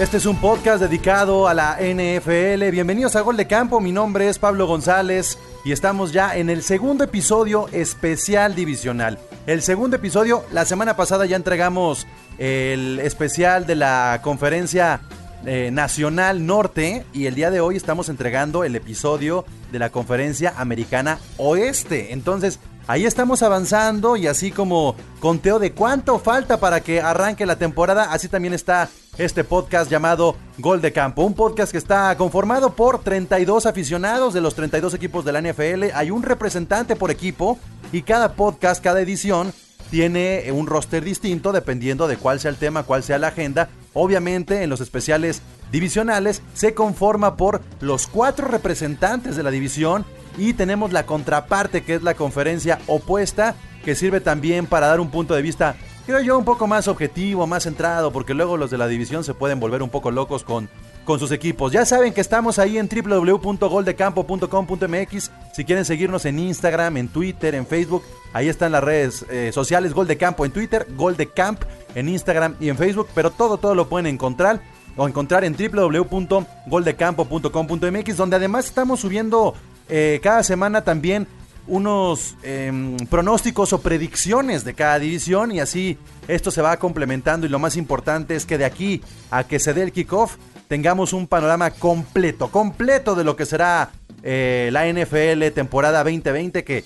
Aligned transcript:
Este 0.00 0.16
es 0.16 0.24
un 0.24 0.40
podcast 0.40 0.80
dedicado 0.80 1.46
a 1.46 1.52
la 1.52 1.76
NFL. 1.78 2.70
Bienvenidos 2.70 3.16
a 3.16 3.20
Gol 3.20 3.36
de 3.36 3.46
Campo. 3.46 3.80
Mi 3.80 3.92
nombre 3.92 4.30
es 4.30 4.38
Pablo 4.38 4.66
González 4.66 5.36
y 5.62 5.72
estamos 5.72 6.10
ya 6.10 6.38
en 6.38 6.48
el 6.48 6.62
segundo 6.62 7.04
episodio 7.04 7.68
especial 7.70 8.54
divisional. 8.54 9.18
El 9.46 9.60
segundo 9.60 9.96
episodio, 9.96 10.42
la 10.52 10.64
semana 10.64 10.96
pasada 10.96 11.26
ya 11.26 11.36
entregamos 11.36 12.06
el 12.38 12.98
especial 13.00 13.66
de 13.66 13.74
la 13.74 14.20
conferencia 14.22 15.02
eh, 15.44 15.68
nacional 15.70 16.46
norte 16.46 17.04
y 17.12 17.26
el 17.26 17.34
día 17.34 17.50
de 17.50 17.60
hoy 17.60 17.76
estamos 17.76 18.08
entregando 18.08 18.64
el 18.64 18.76
episodio 18.76 19.44
de 19.70 19.80
la 19.80 19.90
conferencia 19.90 20.54
americana 20.56 21.18
oeste. 21.36 22.14
Entonces, 22.14 22.58
ahí 22.90 23.06
estamos 23.06 23.44
avanzando 23.44 24.16
y 24.16 24.26
así 24.26 24.50
como 24.50 24.96
conteo 25.20 25.60
de 25.60 25.70
cuánto 25.70 26.18
falta 26.18 26.58
para 26.58 26.80
que 26.80 27.00
arranque 27.00 27.46
la 27.46 27.54
temporada, 27.54 28.10
así 28.10 28.26
también 28.26 28.52
está 28.52 28.88
este 29.16 29.44
podcast 29.44 29.88
llamado 29.88 30.34
Gol 30.58 30.80
de 30.80 30.92
Campo. 30.92 31.22
Un 31.22 31.34
podcast 31.34 31.70
que 31.70 31.78
está 31.78 32.16
conformado 32.16 32.74
por 32.74 33.00
32 33.00 33.66
aficionados 33.66 34.34
de 34.34 34.40
los 34.40 34.56
32 34.56 34.94
equipos 34.94 35.24
de 35.24 35.30
la 35.30 35.40
NFL. 35.40 35.94
Hay 35.94 36.10
un 36.10 36.24
representante 36.24 36.96
por 36.96 37.12
equipo 37.12 37.60
y 37.92 38.02
cada 38.02 38.32
podcast, 38.32 38.82
cada 38.82 39.00
edición 39.00 39.52
tiene 39.92 40.50
un 40.50 40.66
roster 40.66 41.04
distinto 41.04 41.52
dependiendo 41.52 42.08
de 42.08 42.16
cuál 42.16 42.40
sea 42.40 42.50
el 42.50 42.56
tema, 42.56 42.82
cuál 42.82 43.04
sea 43.04 43.18
la 43.18 43.28
agenda. 43.28 43.68
Obviamente 43.94 44.64
en 44.64 44.70
los 44.70 44.80
especiales 44.80 45.42
divisionales 45.70 46.42
se 46.54 46.74
conforma 46.74 47.36
por 47.36 47.60
los 47.80 48.08
cuatro 48.08 48.48
representantes 48.48 49.36
de 49.36 49.44
la 49.44 49.52
división 49.52 50.04
y 50.36 50.52
tenemos 50.52 50.92
la 50.92 51.06
contraparte 51.06 51.82
que 51.82 51.94
es 51.94 52.02
la 52.02 52.14
conferencia 52.14 52.78
opuesta 52.86 53.54
que 53.84 53.94
sirve 53.94 54.20
también 54.20 54.66
para 54.66 54.86
dar 54.86 55.00
un 55.00 55.10
punto 55.10 55.34
de 55.34 55.42
vista 55.42 55.76
creo 56.06 56.20
yo 56.20 56.38
un 56.38 56.44
poco 56.44 56.66
más 56.66 56.88
objetivo, 56.88 57.46
más 57.46 57.64
centrado 57.64 58.12
porque 58.12 58.34
luego 58.34 58.56
los 58.56 58.70
de 58.70 58.78
la 58.78 58.88
división 58.88 59.24
se 59.24 59.34
pueden 59.34 59.60
volver 59.60 59.82
un 59.82 59.90
poco 59.90 60.10
locos 60.10 60.44
con 60.44 60.68
con 61.04 61.18
sus 61.18 61.32
equipos. 61.32 61.72
Ya 61.72 61.84
saben 61.84 62.12
que 62.12 62.20
estamos 62.20 62.60
ahí 62.60 62.78
en 62.78 62.88
www.goldecampo.com.mx. 62.88 65.30
Si 65.52 65.64
quieren 65.64 65.84
seguirnos 65.84 66.24
en 66.24 66.38
Instagram, 66.38 66.96
en 66.98 67.08
Twitter, 67.08 67.56
en 67.56 67.66
Facebook, 67.66 68.04
ahí 68.32 68.48
están 68.48 68.70
las 68.70 68.84
redes 68.84 69.26
eh, 69.28 69.50
sociales 69.52 69.92
Gol 69.92 70.06
de 70.06 70.16
Campo 70.16 70.44
en 70.44 70.52
Twitter, 70.52 70.86
Gol 70.96 71.16
de 71.16 71.28
Camp 71.28 71.64
en 71.96 72.08
Instagram 72.08 72.54
y 72.60 72.68
en 72.68 72.76
Facebook, 72.76 73.08
pero 73.14 73.32
todo 73.32 73.56
todo 73.56 73.74
lo 73.74 73.88
pueden 73.88 74.06
encontrar 74.06 74.60
o 74.96 75.08
encontrar 75.08 75.44
en 75.44 75.56
www.goldecampo.com.mx, 75.56 78.16
donde 78.16 78.36
además 78.36 78.66
estamos 78.66 79.00
subiendo 79.00 79.54
eh, 79.90 80.20
cada 80.22 80.42
semana 80.42 80.82
también 80.82 81.26
unos 81.66 82.36
em, 82.42 82.96
pronósticos 83.06 83.72
o 83.72 83.80
predicciones 83.80 84.64
de 84.64 84.74
cada 84.74 84.98
división 84.98 85.52
y 85.52 85.60
así 85.60 85.98
esto 86.26 86.50
se 86.50 86.62
va 86.62 86.76
complementando 86.78 87.46
y 87.46 87.50
lo 87.50 87.58
más 87.58 87.76
importante 87.76 88.34
es 88.34 88.44
que 88.44 88.58
de 88.58 88.64
aquí 88.64 89.02
a 89.30 89.44
que 89.44 89.58
se 89.58 89.72
dé 89.74 89.82
el 89.82 89.92
kickoff 89.92 90.36
tengamos 90.68 91.12
un 91.12 91.26
panorama 91.26 91.70
completo, 91.70 92.50
completo 92.50 93.14
de 93.14 93.24
lo 93.24 93.36
que 93.36 93.46
será 93.46 93.90
eh, 94.22 94.70
la 94.72 94.86
NFL 94.86 95.54
temporada 95.54 96.02
2020 96.02 96.64
que 96.64 96.84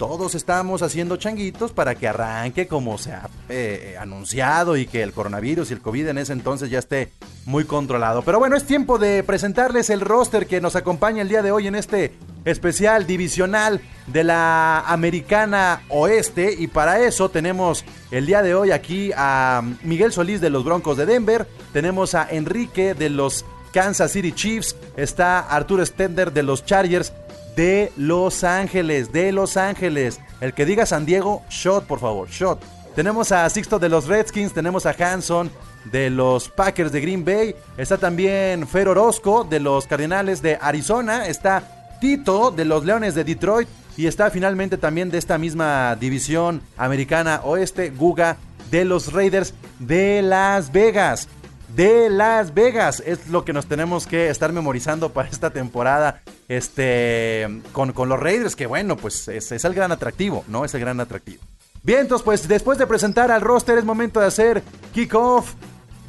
todos 0.00 0.34
estamos 0.34 0.80
haciendo 0.80 1.18
changuitos 1.18 1.72
para 1.72 1.94
que 1.94 2.08
arranque 2.08 2.66
como 2.66 2.96
se 2.96 3.12
ha 3.12 3.28
eh, 3.50 3.98
anunciado 4.00 4.78
y 4.78 4.86
que 4.86 5.02
el 5.02 5.12
coronavirus 5.12 5.68
y 5.70 5.74
el 5.74 5.82
COVID 5.82 6.08
en 6.08 6.16
ese 6.16 6.32
entonces 6.32 6.70
ya 6.70 6.78
esté 6.78 7.12
muy 7.44 7.64
controlado. 7.64 8.22
Pero 8.22 8.38
bueno, 8.38 8.56
es 8.56 8.64
tiempo 8.64 8.98
de 8.98 9.22
presentarles 9.22 9.90
el 9.90 10.00
roster 10.00 10.46
que 10.46 10.62
nos 10.62 10.74
acompaña 10.74 11.20
el 11.20 11.28
día 11.28 11.42
de 11.42 11.52
hoy 11.52 11.66
en 11.66 11.74
este 11.74 12.14
especial 12.46 13.06
divisional 13.06 13.82
de 14.06 14.24
la 14.24 14.80
Americana 14.86 15.82
Oeste. 15.90 16.54
Y 16.58 16.68
para 16.68 17.00
eso 17.00 17.28
tenemos 17.28 17.84
el 18.10 18.24
día 18.24 18.40
de 18.40 18.54
hoy 18.54 18.70
aquí 18.70 19.10
a 19.14 19.62
Miguel 19.82 20.12
Solís 20.12 20.40
de 20.40 20.48
los 20.48 20.64
Broncos 20.64 20.96
de 20.96 21.04
Denver, 21.04 21.46
tenemos 21.74 22.14
a 22.14 22.26
Enrique 22.30 22.94
de 22.94 23.10
los 23.10 23.44
Kansas 23.70 24.12
City 24.12 24.32
Chiefs, 24.32 24.76
está 24.96 25.40
Arturo 25.40 25.84
Stender 25.84 26.32
de 26.32 26.42
los 26.42 26.64
Chargers 26.64 27.12
de 27.56 27.92
Los 27.96 28.44
Ángeles, 28.44 29.12
de 29.12 29.32
Los 29.32 29.56
Ángeles. 29.56 30.20
El 30.40 30.54
que 30.54 30.66
diga 30.66 30.86
San 30.86 31.06
Diego, 31.06 31.42
shot, 31.50 31.84
por 31.86 32.00
favor, 32.00 32.28
shot. 32.28 32.60
Tenemos 32.94 33.32
a 33.32 33.48
Sixto 33.48 33.78
de 33.78 33.88
los 33.88 34.06
Redskins, 34.06 34.52
tenemos 34.52 34.84
a 34.84 34.90
Hanson 34.98 35.50
de 35.84 36.10
los 36.10 36.48
Packers 36.48 36.92
de 36.92 37.00
Green 37.00 37.24
Bay, 37.24 37.54
está 37.76 37.98
también 37.98 38.66
Fer 38.66 38.88
Orozco 38.88 39.44
de 39.44 39.60
los 39.60 39.86
Cardenales 39.86 40.42
de 40.42 40.58
Arizona, 40.60 41.26
está 41.26 41.96
Tito 42.00 42.50
de 42.50 42.64
los 42.64 42.84
Leones 42.84 43.14
de 43.14 43.24
Detroit 43.24 43.68
y 43.96 44.06
está 44.06 44.30
finalmente 44.30 44.76
también 44.76 45.10
de 45.10 45.18
esta 45.18 45.38
misma 45.38 45.96
división 45.96 46.62
americana 46.76 47.40
oeste, 47.44 47.90
Guga 47.90 48.36
de 48.70 48.84
los 48.84 49.12
Raiders 49.12 49.54
de 49.78 50.22
Las 50.22 50.72
Vegas 50.72 51.28
de 51.74 52.10
Las 52.10 52.54
Vegas. 52.54 53.02
Es 53.04 53.28
lo 53.28 53.44
que 53.44 53.52
nos 53.52 53.66
tenemos 53.66 54.06
que 54.06 54.28
estar 54.28 54.52
memorizando 54.52 55.12
para 55.12 55.28
esta 55.28 55.50
temporada. 55.50 56.22
Este. 56.48 57.62
Con, 57.72 57.92
con 57.92 58.08
los 58.08 58.18
Raiders, 58.18 58.56
que 58.56 58.66
bueno, 58.66 58.96
pues 58.96 59.28
es, 59.28 59.52
es, 59.52 59.64
el 59.64 59.74
gran 59.74 59.92
atractivo, 59.92 60.44
¿no? 60.48 60.64
Es 60.64 60.74
el 60.74 60.80
gran 60.80 61.00
atractivo. 61.00 61.42
Bien, 61.82 62.00
entonces, 62.00 62.24
pues 62.24 62.48
después 62.48 62.78
de 62.78 62.86
presentar 62.86 63.30
al 63.30 63.40
roster, 63.40 63.78
es 63.78 63.84
momento 63.84 64.20
de 64.20 64.26
hacer 64.26 64.62
kickoff. 64.92 65.54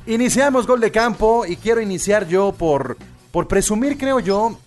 Iniciamos 0.08 0.68
gol 0.68 0.80
de 0.80 0.92
campo. 0.92 1.46
Y 1.46 1.58
quiero 1.58 1.82
iniciar 1.82 2.28
yo 2.28 2.52
por. 2.52 2.98
Por 3.32 3.48
presumir, 3.48 3.98
creo 3.98 4.20
yo. 4.20 4.58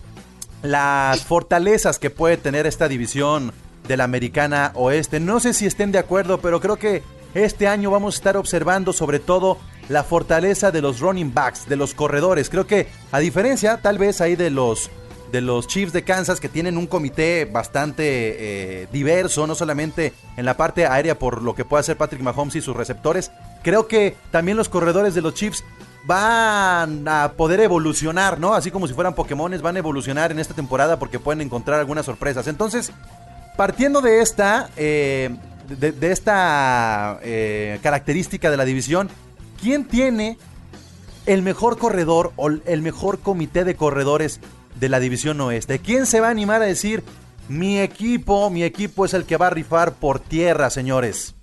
Las 0.63 1.21
fortalezas 1.23 1.99
que 1.99 2.09
puede 2.09 2.37
tener 2.37 2.65
esta 2.65 2.87
división 2.87 3.53
de 3.87 3.97
la 3.97 4.05
Americana 4.05 4.71
Oeste. 4.75 5.19
No 5.19 5.39
sé 5.39 5.53
si 5.53 5.65
estén 5.65 5.91
de 5.91 5.99
acuerdo, 5.99 6.39
pero 6.39 6.59
creo 6.59 6.77
que 6.77 7.03
este 7.35 7.67
año 7.67 7.91
vamos 7.91 8.15
a 8.15 8.17
estar 8.17 8.37
observando 8.37 8.93
sobre 8.93 9.19
todo 9.19 9.57
la 9.89 10.03
fortaleza 10.03 10.71
de 10.71 10.81
los 10.81 10.99
running 10.99 11.33
backs, 11.33 11.67
de 11.67 11.75
los 11.75 11.93
corredores. 11.93 12.49
Creo 12.49 12.67
que 12.67 12.87
a 13.11 13.19
diferencia 13.19 13.77
tal 13.81 13.97
vez 13.97 14.21
ahí 14.21 14.35
de 14.35 14.49
los 14.49 14.89
de 15.31 15.41
los 15.41 15.67
Chiefs 15.67 15.91
de 15.91 16.03
Kansas 16.03 16.39
que 16.39 16.47
tienen 16.47 16.77
un 16.77 16.87
comité 16.87 17.45
bastante 17.45 18.03
eh, 18.03 18.87
diverso, 18.91 19.45
no 19.47 19.55
solamente 19.55 20.13
en 20.37 20.45
la 20.45 20.55
parte 20.55 20.85
aérea 20.85 21.19
por 21.19 21.41
lo 21.41 21.55
que 21.55 21.65
puede 21.65 21.81
hacer 21.81 21.97
Patrick 21.97 22.21
Mahomes 22.21 22.55
y 22.55 22.61
sus 22.61 22.75
receptores, 22.75 23.31
creo 23.61 23.87
que 23.87 24.15
también 24.31 24.55
los 24.55 24.69
corredores 24.69 25.13
de 25.13 25.21
los 25.21 25.33
Chiefs 25.33 25.63
van 26.05 27.07
a 27.07 27.33
poder 27.35 27.59
evolucionar, 27.59 28.39
¿no? 28.39 28.53
Así 28.53 28.71
como 28.71 28.87
si 28.87 28.93
fueran 28.93 29.15
Pokémones, 29.15 29.61
van 29.61 29.75
a 29.75 29.79
evolucionar 29.79 30.31
en 30.31 30.39
esta 30.39 30.53
temporada 30.53 30.99
porque 30.99 31.19
pueden 31.19 31.41
encontrar 31.41 31.79
algunas 31.79 32.05
sorpresas. 32.05 32.47
Entonces, 32.47 32.91
partiendo 33.57 34.01
de 34.01 34.21
esta, 34.21 34.69
eh, 34.77 35.35
de, 35.67 36.11
esta 36.11 37.19
eh, 37.23 37.79
característica 37.81 38.51
de 38.51 38.57
la 38.57 38.65
división, 38.65 39.09
¿quién 39.61 39.85
tiene 39.85 40.37
el 41.25 41.41
mejor 41.41 41.77
corredor 41.77 42.33
o 42.35 42.49
el 42.49 42.81
mejor 42.81 43.19
comité 43.19 43.63
de 43.63 43.75
corredores 43.75 44.39
de 44.79 44.89
la 44.89 44.99
división 44.99 45.39
oeste? 45.41 45.79
¿Quién 45.79 46.05
se 46.05 46.19
va 46.19 46.27
a 46.27 46.31
animar 46.31 46.61
a 46.61 46.65
decir, 46.65 47.03
mi 47.47 47.79
equipo, 47.79 48.49
mi 48.49 48.63
equipo 48.63 49.05
es 49.05 49.13
el 49.13 49.25
que 49.25 49.37
va 49.37 49.47
a 49.47 49.51
rifar 49.51 49.93
por 49.93 50.19
tierra, 50.19 50.69
señores? 50.69 51.35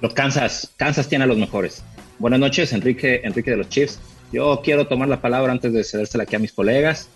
Los 0.00 0.12
Kansas, 0.12 0.72
Kansas 0.76 1.08
tiene 1.08 1.24
a 1.24 1.26
los 1.26 1.38
mejores. 1.38 1.82
Buenas 2.18 2.40
noches, 2.40 2.72
Enrique, 2.72 3.20
Enrique 3.24 3.50
de 3.50 3.56
los 3.58 3.68
Chiefs. 3.68 3.98
Yo 4.32 4.60
quiero 4.62 4.86
tomar 4.86 5.08
la 5.08 5.20
palabra 5.20 5.52
antes 5.52 5.72
de 5.72 5.84
cedérsela 5.84 6.24
aquí 6.24 6.36
a 6.36 6.38
mis 6.38 6.52
colegas. 6.52 7.08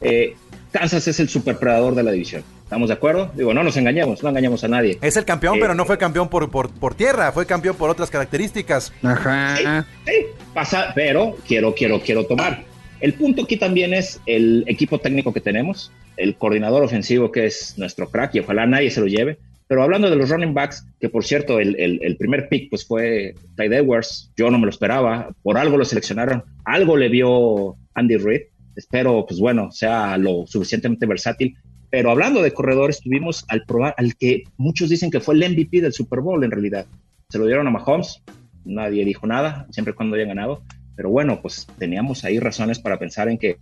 Eh, 0.00 0.36
Kansas 0.72 1.06
es 1.06 1.20
el 1.20 1.28
superpredador 1.28 1.94
de 1.94 2.02
la 2.02 2.10
división. 2.10 2.42
¿Estamos 2.74 2.88
de 2.88 2.94
acuerdo? 2.94 3.30
Digo, 3.36 3.54
no 3.54 3.62
nos 3.62 3.76
engañemos, 3.76 4.20
no 4.24 4.30
engañemos 4.30 4.64
a 4.64 4.68
nadie. 4.68 4.98
Es 5.00 5.16
el 5.16 5.24
campeón, 5.24 5.58
eh, 5.58 5.60
pero 5.60 5.76
no 5.76 5.84
fue 5.84 5.96
campeón 5.96 6.28
por, 6.28 6.50
por, 6.50 6.72
por, 6.72 6.96
tierra, 6.96 7.30
fue 7.30 7.46
campeón 7.46 7.76
por 7.76 7.88
otras 7.88 8.10
características. 8.10 8.92
Ajá. 9.00 9.56
Sí, 9.56 9.64
sí, 10.04 10.12
pasa, 10.52 10.90
pero 10.92 11.36
quiero, 11.46 11.72
quiero, 11.72 12.00
quiero 12.00 12.26
tomar. 12.26 12.64
El 12.98 13.14
punto 13.14 13.44
aquí 13.44 13.58
también 13.58 13.94
es 13.94 14.20
el 14.26 14.64
equipo 14.66 14.98
técnico 14.98 15.32
que 15.32 15.40
tenemos, 15.40 15.92
el 16.16 16.34
coordinador 16.34 16.82
ofensivo 16.82 17.30
que 17.30 17.46
es 17.46 17.78
nuestro 17.78 18.10
crack 18.10 18.34
y 18.34 18.40
ojalá 18.40 18.66
nadie 18.66 18.90
se 18.90 19.00
lo 19.00 19.06
lleve. 19.06 19.38
Pero 19.68 19.84
hablando 19.84 20.10
de 20.10 20.16
los 20.16 20.28
running 20.28 20.52
backs, 20.52 20.84
que 20.98 21.08
por 21.08 21.24
cierto, 21.24 21.60
el, 21.60 21.76
el, 21.78 22.00
el 22.02 22.16
primer 22.16 22.48
pick 22.48 22.70
pues 22.70 22.84
fue 22.84 23.36
Tide 23.56 23.76
Edwards, 23.76 24.32
yo 24.36 24.50
no 24.50 24.58
me 24.58 24.64
lo 24.64 24.70
esperaba, 24.70 25.28
por 25.44 25.58
algo 25.58 25.76
lo 25.76 25.84
seleccionaron, 25.84 26.42
algo 26.64 26.96
le 26.96 27.08
vio 27.08 27.76
Andy 27.94 28.16
Reid, 28.16 28.42
espero 28.74 29.24
pues 29.28 29.38
bueno, 29.38 29.70
sea 29.70 30.18
lo 30.18 30.44
suficientemente 30.48 31.06
versátil 31.06 31.56
Pero 31.94 32.10
hablando 32.10 32.42
de 32.42 32.50
corredores, 32.52 33.00
tuvimos 33.00 33.44
al 33.46 33.62
probar, 33.66 33.94
al 33.98 34.16
que 34.16 34.42
muchos 34.56 34.90
dicen 34.90 35.12
que 35.12 35.20
fue 35.20 35.36
el 35.36 35.48
MVP 35.48 35.80
del 35.80 35.92
Super 35.92 36.22
Bowl 36.22 36.42
en 36.42 36.50
realidad. 36.50 36.86
Se 37.28 37.38
lo 37.38 37.46
dieron 37.46 37.68
a 37.68 37.70
Mahomes, 37.70 38.20
nadie 38.64 39.04
dijo 39.04 39.28
nada, 39.28 39.68
siempre 39.70 39.92
y 39.92 39.94
cuando 39.94 40.16
hayan 40.16 40.26
ganado. 40.26 40.64
Pero 40.96 41.10
bueno, 41.10 41.40
pues 41.40 41.68
teníamos 41.78 42.24
ahí 42.24 42.40
razones 42.40 42.80
para 42.80 42.98
pensar 42.98 43.28
en 43.28 43.38
que 43.38 43.58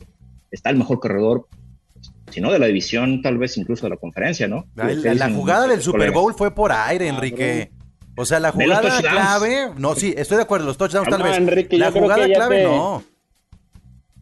está 0.51 0.71
el 0.71 0.79
mejor 0.79 0.99
corredor, 0.99 1.47
si 2.31 2.41
no 2.41 2.51
de 2.51 2.59
la 2.59 2.69
división, 2.69 3.21
tal 3.21 3.37
vez 3.37 3.59
incluso 3.59 3.85
de 3.85 3.91
la 3.91 3.97
conferencia, 3.99 4.49
¿no? 4.49 4.65
La, 4.77 5.29
jugada 5.29 5.69
del 5.69 5.83
Super 5.83 6.11
Bowl 6.11 6.33
fue 6.33 6.55
por 6.55 6.73
aire, 6.73 7.09
Enrique. 7.09 7.71
O 8.17 8.25
sea, 8.25 8.41
la 8.41 8.51
jugada 8.51 8.99
clave, 8.99 9.73
no, 9.77 9.95
sí, 9.95 10.15
estoy 10.17 10.39
de 10.39 10.45
acuerdo, 10.45 10.65
los 10.65 10.79
touchdowns 10.79 11.11
tal 11.11 11.23
vez. 11.23 11.69
la 11.73 11.93
jugada 11.93 12.27
clave, 12.27 12.65
no. 12.65 13.05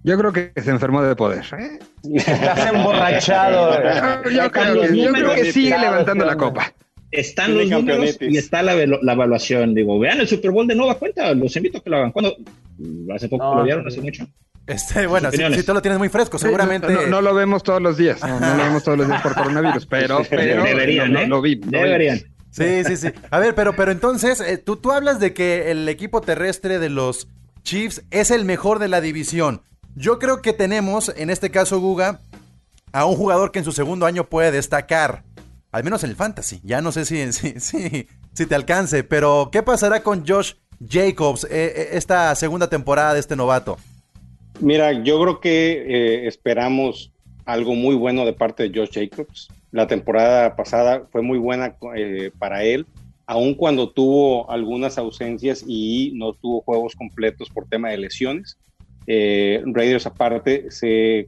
Yo 0.03 0.17
creo 0.19 0.33
que 0.33 0.53
se 0.57 0.71
enfermó 0.71 1.03
de 1.03 1.15
poder. 1.15 1.45
¿eh? 1.59 1.79
Estás 2.15 2.73
emborrachado. 2.73 3.73
yo, 4.31 4.51
creo, 4.51 5.35
que 5.35 5.53
sigue 5.53 5.79
levantando 5.79 6.25
la 6.25 6.37
copa. 6.37 6.73
Están 7.11 7.57
los 7.57 7.69
números 7.69 8.17
y 8.21 8.37
está 8.37 8.63
la, 8.63 8.73
evaluación. 8.75 9.75
Digo, 9.75 9.99
vean 9.99 10.21
el 10.21 10.29
Super 10.29 10.53
Bowl 10.53 10.67
de 10.67 10.75
nueva 10.75 10.95
cuenta. 10.95 11.35
Los 11.35 11.55
invito 11.57 11.79
a 11.79 11.81
que 11.83 11.91
lo 11.91 11.97
hagan. 11.97 12.13
¿Cuándo? 12.13 12.37
Hace 13.15 13.29
poco 13.29 13.55
lo 13.57 13.65
vieron, 13.65 13.87
hace 13.87 14.01
mucho. 14.01 14.27
Este, 14.67 15.07
bueno, 15.07 15.31
si, 15.33 15.63
tú 15.65 15.75
lo 15.75 15.83
tienes 15.83 15.99
muy 15.99 16.09
fresco, 16.09 16.39
seguramente. 16.39 17.09
No, 17.09 17.21
lo 17.21 17.35
vemos 17.35 17.63
todos 17.63 17.83
los 17.83 17.97
días. 17.97 18.21
No, 18.23 18.39
lo 18.39 18.63
vemos 18.63 18.85
todos 18.85 18.99
los 18.99 19.09
días 19.09 19.21
por 19.21 19.35
coronavirus, 19.35 19.87
pero, 19.87 20.23
pero 20.31 20.63
deberían, 20.63 21.17
¿eh? 21.17 21.27
lo, 21.27 21.43
vi. 21.43 21.57
Deberían. 21.57 22.21
Sí, 22.51 22.85
sí, 22.85 22.97
sí. 22.97 23.09
A 23.31 23.39
ver, 23.39 23.55
pero, 23.55 23.75
pero 23.75 23.93
entonces, 23.93 24.41
eh, 24.41 24.59
tú, 24.59 24.77
tú 24.77 24.93
hablas 24.93 25.21
de 25.21 25.35
que 25.35 25.71
el 25.71 25.89
equipo 25.89 26.21
terrestre 26.21 26.79
de 26.79 26.89
los 26.89 27.29
Chiefs 27.65 28.03
es 28.11 28.31
el 28.31 28.45
mejor 28.45 28.79
de 28.79 28.89
la 28.89 29.01
división. 29.01 29.63
Yo 29.97 30.19
creo 30.19 30.41
que 30.41 30.53
tenemos, 30.53 31.13
en 31.17 31.31
este 31.31 31.51
caso, 31.51 31.81
Guga, 31.81 32.21
a 32.93 33.05
un 33.07 33.17
jugador 33.17 33.53
que 33.53 33.59
en 33.59 33.65
su 33.65 33.73
segundo 33.73 34.07
año 34.07 34.25
puede 34.25 34.51
destacar. 34.51 35.25
Al 35.73 35.85
menos 35.85 36.03
en 36.05 36.11
el 36.11 36.17
fantasy. 36.17 36.61
Ya 36.65 36.81
no 36.81 36.93
sé 36.93 37.05
si, 37.33 37.33
si, 37.33 37.59
si, 37.61 38.47
te 38.47 38.55
alcance. 38.55 39.05
Pero, 39.05 39.51
¿qué 39.53 39.63
pasará 39.63 40.03
con 40.03 40.27
Josh 40.27 40.55
Jacobs 40.87 41.45
eh, 41.45 41.49
eh, 41.51 41.89
esta 41.93 42.35
segunda 42.35 42.69
temporada 42.69 43.15
de 43.15 43.21
este 43.21 43.37
novato? 43.37 43.79
Mira, 44.61 44.93
yo 44.93 45.21
creo 45.21 45.41
que 45.41 45.73
eh, 45.73 46.27
esperamos 46.27 47.13
algo 47.45 47.75
muy 47.75 47.95
bueno 47.95 48.25
de 48.25 48.33
parte 48.33 48.69
de 48.69 48.79
Josh 48.79 48.91
Jacobs. 48.93 49.49
La 49.73 49.87
temporada 49.87 50.57
pasada 50.57 51.07
fue 51.11 51.23
muy 51.23 51.39
buena 51.39 51.77
para 52.39 52.65
él, 52.65 52.87
aun 53.27 53.55
cuando 53.55 53.89
tuvo 53.89 54.51
algunas 54.51 54.99
ausencias 54.99 55.65
y 55.67 56.13
no 56.17 56.33
tuvo 56.33 56.61
juegos 56.63 56.97
completos 56.97 57.49
por 57.51 57.67
tema 57.67 57.91
de 57.91 57.99
lesiones. 57.99 58.59
Eh, 59.13 59.61
Raiders 59.67 60.07
aparte 60.07 60.71
se 60.71 61.27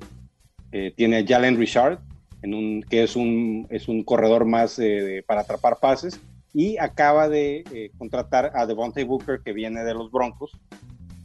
eh, 0.70 0.92
tiene 0.94 1.18
a 1.18 1.26
Jalen 1.26 1.58
Richard, 1.58 1.98
en 2.40 2.54
un, 2.54 2.80
que 2.88 3.02
es 3.02 3.16
un, 3.16 3.66
es 3.70 3.88
un 3.88 4.04
corredor 4.04 4.44
más 4.44 4.78
eh, 4.78 5.24
para 5.26 5.40
atrapar 5.40 5.78
pases, 5.80 6.20
y 6.54 6.78
acaba 6.78 7.28
de 7.28 7.90
contratar 7.98 8.52
a 8.54 8.66
Devontae 8.66 9.02
Booker, 9.02 9.40
que 9.44 9.52
viene 9.52 9.82
de 9.82 9.94
los 9.94 10.12
Broncos, 10.12 10.52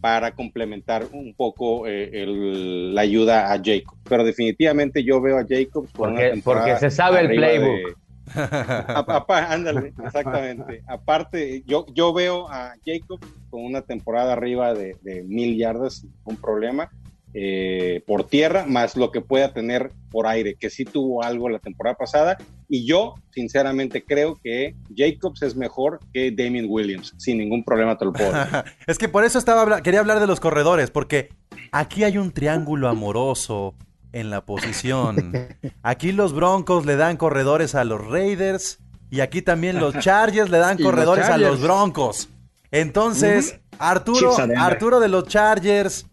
para 0.02 0.32
complementar 0.32 1.06
un 1.12 1.36
poco 1.36 1.86
la 1.86 3.02
ayuda 3.02 3.54
a 3.54 3.62
Jacob. 3.64 3.96
Pero 4.10 4.24
definitivamente 4.24 5.04
yo 5.04 5.22
veo 5.22 5.38
a 5.38 5.46
Jacob 5.48 5.88
porque, 5.94 6.42
porque 6.44 6.78
se 6.78 6.90
sabe 6.90 7.20
el 7.20 7.36
playbook. 7.36 8.00
Ándale, 8.36 9.94
exactamente. 10.04 10.84
Aparte, 10.88 11.64
yo, 11.66 11.86
yo 11.94 12.14
veo 12.14 12.50
a 12.50 12.74
Jacob 12.86 13.20
con 13.50 13.64
una 13.64 13.82
temporada 13.82 14.34
arriba 14.34 14.74
de, 14.74 15.24
mil 15.28 15.58
yardas, 15.58 16.06
un 16.26 16.38
problema. 16.38 16.90
Eh, 17.34 18.02
por 18.08 18.24
tierra, 18.24 18.66
más 18.66 18.96
lo 18.96 19.12
que 19.12 19.22
pueda 19.22 19.54
tener 19.54 19.92
por 20.10 20.26
aire, 20.26 20.56
que 20.56 20.70
sí 20.70 20.86
tuvo 20.86 21.24
algo 21.24 21.50
la 21.50 21.60
temporada 21.60 21.96
pasada. 21.96 22.38
Y 22.68 22.88
yo, 22.88 23.16
sinceramente, 23.32 24.04
creo 24.04 24.40
que 24.42 24.76
Jacobs 24.96 25.44
es 25.44 25.56
mejor 25.56 26.00
que 26.14 26.32
Damien 26.32 26.66
Williams, 26.68 27.14
sin 27.18 27.38
ningún 27.38 27.64
problema 27.64 27.98
te 27.98 28.06
lo 28.06 28.14
puedo 28.14 28.32
es 28.88 28.98
que 28.98 29.08
por 29.08 29.24
eso 29.24 29.38
estaba 29.38 29.82
quería 29.82 30.00
hablar 30.00 30.20
de 30.20 30.28
los 30.28 30.40
corredores, 30.40 30.90
porque 30.90 31.30
aquí 31.72 32.04
hay 32.04 32.18
un 32.18 32.32
triángulo 32.32 32.88
amoroso 32.88 33.76
en 34.12 34.30
la 34.30 34.46
posición. 34.46 35.48
Aquí 35.84 36.12
los 36.12 36.34
Broncos 36.34 36.86
le 36.86 36.96
dan 36.96 37.18
corredores 37.18 37.76
a 37.76 37.84
los 37.84 38.06
Raiders 38.06 38.80
y 39.10 39.22
aquí 39.22 39.42
también 39.42 39.80
los 39.80 39.98
Chargers 40.00 40.50
le 40.50 40.58
dan 40.58 40.78
corredores 40.78 41.28
a 41.28 41.38
los 41.38 41.62
Broncos. 41.62 42.30
Entonces, 42.72 43.60
Arturo, 43.80 44.36
Arturo 44.58 45.00
de 45.00 45.08
los 45.08 45.26
Chargers, 45.28 46.06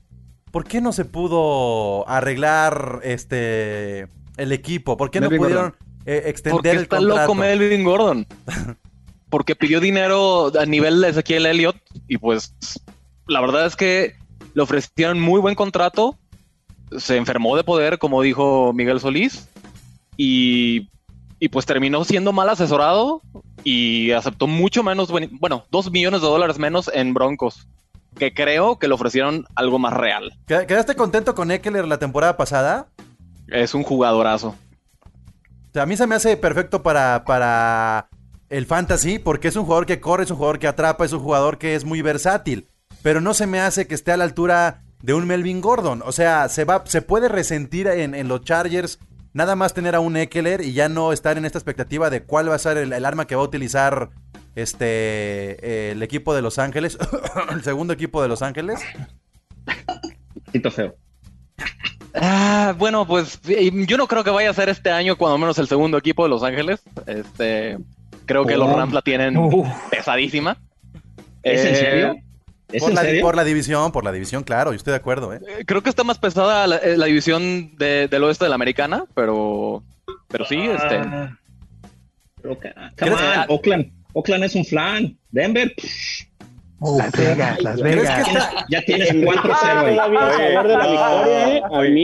¿por 0.51 0.65
qué 0.65 0.81
no 0.81 0.93
se 0.93 1.05
pudo 1.05 2.09
arreglar 2.09 3.01
este 3.03 4.09
el 4.37 4.53
equipo? 4.53 4.97
¿Por 4.97 5.11
qué 5.11 5.21
no 5.21 5.29
pudieron 5.31 5.75
eh, 6.07 6.23
extender 6.27 6.57
Porque 6.57 6.71
el 6.71 6.83
está 6.83 6.97
contrato? 6.99 7.21
loco 7.23 7.35
Melvin 7.35 7.85
Gordon. 7.85 8.27
Porque 9.31 9.57
pidió 9.57 9.81
dinero 9.81 10.53
a 10.57 10.65
nivel 10.65 11.01
de 11.01 11.09
Ezequiel 11.09 11.47
Elliott 11.47 11.77
y 12.07 12.19
pues 12.19 12.55
la 13.27 13.41
verdad 13.41 13.67
es 13.67 13.75
que 13.75 14.15
le 14.55 14.63
ofrecieron 14.63 15.21
muy 15.21 15.41
buen 15.41 15.57
contrato 15.57 16.17
se 16.99 17.17
enfermó 17.17 17.57
de 17.57 17.65
poder, 17.65 17.99
como 17.99 18.23
dijo 18.23 18.73
Miguel 18.73 19.01
Solís, 19.01 19.49
y, 20.17 20.89
pues 21.51 21.67
terminó 21.67 22.05
siendo 22.05 22.33
mal 22.33 22.49
asesorado 22.49 23.21
y 23.65 24.13
aceptó 24.13 24.47
mucho 24.47 24.83
menos, 24.83 25.11
bueno, 25.41 25.65
dos 25.71 25.91
millones 25.91 26.23
de 26.23 26.27
dólares 26.27 26.59
menos 26.59 26.91
en 26.93 27.13
Broncos, 27.13 27.69
que 28.17 28.33
creo 28.33 28.79
que 28.79 28.89
le 28.89 28.95
ofrecieron 28.95 29.45
algo 29.55 29.79
más 29.79 29.93
real. 29.93 30.33
¿Quedaste 30.47 30.95
contento 30.95 31.35
con 31.35 31.51
Eckler 31.51 31.87
la 31.87 31.99
temporada 31.99 32.37
pasada? 32.37 32.89
Es 33.49 33.75
un 33.75 33.83
jugadorazo. 33.83 34.55
a 35.75 35.87
mí 35.87 35.97
se 35.97 36.07
me 36.07 36.15
hace 36.15 36.37
perfecto 36.37 36.83
para, 36.83 37.25
para 37.25 38.09
el 38.49 38.67
fantasy, 38.67 39.19
porque 39.19 39.49
es 39.49 39.57
un 39.57 39.65
jugador 39.65 39.85
que 39.85 40.01
corre, 40.01 40.25
es 40.25 40.31
un 40.31 40.37
jugador 40.37 40.59
que 40.59 40.69
atrapa, 40.69 41.05
es 41.05 41.13
un 41.13 41.21
jugador 41.21 41.59
que 41.59 41.75
es 41.75 41.85
muy 41.85 42.01
versátil. 42.03 42.69
Pero 43.03 43.21
no 43.21 43.35
se 43.35 43.47
me 43.47 43.61
hace 43.61 43.87
que 43.87 43.95
esté 43.95 44.13
a 44.13 44.17
la 44.17 44.25
altura 44.25 44.84
de 45.05 45.13
un 45.13 45.27
Melvin 45.27 45.61
Gordon. 45.61 46.03
O 46.07 46.13
sea, 46.13 46.49
se, 46.49 46.65
va, 46.65 46.83
se 46.87 47.03
puede 47.03 47.29
resentir 47.29 47.89
en, 47.89 48.27
los 48.27 48.43
Chargers 48.43 48.99
nada 49.35 49.55
más 49.55 49.75
tener 49.75 49.95
a 49.95 50.01
un 50.01 50.17
Eckler 50.17 50.63
y 50.63 50.73
ya 50.73 50.89
no 50.89 51.13
estar 51.13 51.37
en 51.37 51.45
esta 51.45 51.59
expectativa 51.59 52.09
de 52.09 52.23
cuál 52.23 52.49
va 52.49 52.55
a 52.55 52.59
ser 52.59 52.79
el, 52.79 53.05
arma 53.05 53.27
que 53.27 53.37
va 53.37 53.43
a 53.43 53.45
utilizar 53.45 54.11
este 54.55 55.91
el 55.91 56.03
equipo 56.03 56.35
de 56.35 56.41
Los 56.41 56.59
Ángeles, 56.59 56.97
el 57.53 57.63
segundo 57.63 57.93
equipo 57.93 58.23
de 58.23 58.29
Los 58.29 58.41
Ángeles. 58.41 58.81
feo. 60.71 60.95
Ah, 62.15 62.75
bueno, 62.79 63.07
pues 63.07 63.41
yo 63.43 63.99
no 63.99 64.07
creo 64.07 64.25
que 64.25 64.31
vaya 64.31 64.49
a 64.49 64.55
ser 64.55 64.71
este 64.71 64.91
año, 64.91 65.17
cuando 65.17 65.37
menos 65.37 65.59
el 65.59 65.69
segundo 65.69 65.99
equipo 65.99 66.23
de 66.23 66.31
Los 66.31 66.43
Ángeles. 66.43 66.83
Este, 67.07 67.77
creo 68.25 68.47
que 68.47 68.57
los 68.57 68.71
oh. 68.71 68.77
Rams 68.77 68.95
la 68.95 69.03
tienen 69.03 69.37
pesadísima. 69.91 70.57
¿Es 71.43 71.63
en 71.63 71.77
serio? 71.77 72.25
Por, 72.67 72.93
la, 72.93 73.03
por, 73.21 73.37
la, 73.37 73.45
división, 73.45 73.93
por 73.93 74.05
la 74.05 74.11
división, 74.11 74.43
claro, 74.43 74.73
yo 74.73 74.77
estoy 74.77 74.93
de 74.93 74.97
acuerdo. 74.97 75.33
¿eh? 75.33 75.41
eh 75.47 75.65
creo 75.67 75.83
que 75.83 75.91
está 75.91 76.03
más 76.03 76.19
pesada 76.19 76.67
la, 76.67 76.77
eh, 76.79 76.97
división 77.07 77.77
del 77.77 78.25
oeste 78.25 78.47
de 78.47 78.49
la 78.49 78.55
americana, 78.55 79.05
pero, 79.15 79.83
pero 80.29 80.45
sí, 80.45 80.59
este. 80.61 80.97
Ah, 80.97 81.39
Oakland, 83.49 83.93
Oakland 84.13 84.45
es 84.45 84.55
un 84.55 84.65
flan. 84.65 85.17
Denver. 85.31 85.75
Las 86.81 87.13
Vegas, 87.13 87.63
Las 87.63 87.81
Vegas. 87.81 88.29
Ya 88.69 88.83
tienes 88.83 89.13
4-0 89.13 89.61
ahí. 89.85 89.97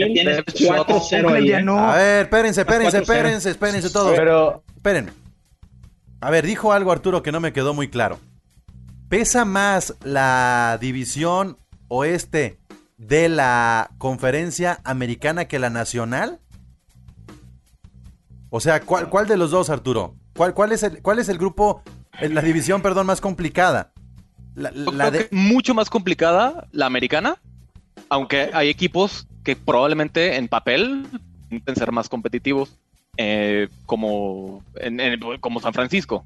Ya 0.01 0.13
tienes 0.13 0.39
4-0 0.45 1.33
ahí. 1.33 1.53
¿eh? 1.53 1.65
A 1.69 1.97
ver, 1.97 2.23
espérense, 2.23 2.61
espérense, 2.63 2.99
espérense, 2.99 3.51
espérense 3.51 3.91
todos. 3.91 4.15
Pero... 4.17 4.63
Espérenme. 4.77 5.13
A 6.21 6.31
ver, 6.31 6.47
dijo 6.47 6.73
algo 6.73 6.93
Arturo 6.93 7.23
que 7.23 7.33
no 7.33 7.41
me 7.41 7.53
quedó 7.53 7.75
muy 7.75 7.89
claro. 7.89 8.19
¿Pesa 9.11 9.45
más 9.45 9.97
la 10.05 10.79
división 10.81 11.59
oeste 11.89 12.61
de 12.97 13.29
la 13.29 13.91
conferencia 13.99 14.81
americana 14.85 15.47
que 15.47 15.59
la 15.59 15.69
nacional? 15.69 16.39
O 18.51 18.61
sea, 18.61 18.83
¿cuál, 18.83 19.11
cuál 19.11 19.27
de 19.27 19.37
los 19.37 19.51
dos, 19.51 19.69
Arturo? 19.69 20.15
¿Cuál, 20.37 20.55
cuál, 20.55 20.71
es 20.71 20.85
el, 20.85 21.03
¿Cuál 21.03 21.19
es 21.19 21.29
el 21.29 21.39
grupo, 21.39 21.83
la 22.21 22.41
división, 22.41 22.83
perdón, 22.83 23.07
más 23.07 23.21
complicada? 23.21 23.91
La, 24.55 25.11
de... 25.11 25.27
mucho 25.33 25.75
más 25.75 25.91
complicada 25.91 26.69
la 26.71 26.87
americana, 26.87 27.43
aunque 28.11 28.51
hay 28.53 28.69
equipos 28.69 29.27
que 29.43 29.57
probablemente 29.57 30.37
en 30.37 30.47
papel 30.47 31.09
pueden 31.49 31.75
ser 31.75 31.91
más 31.91 32.09
competitivos, 32.09 32.77
eh, 33.17 33.67
como, 33.87 34.63
como 35.41 35.61
San 35.61 35.73
Francisco. 35.73 36.25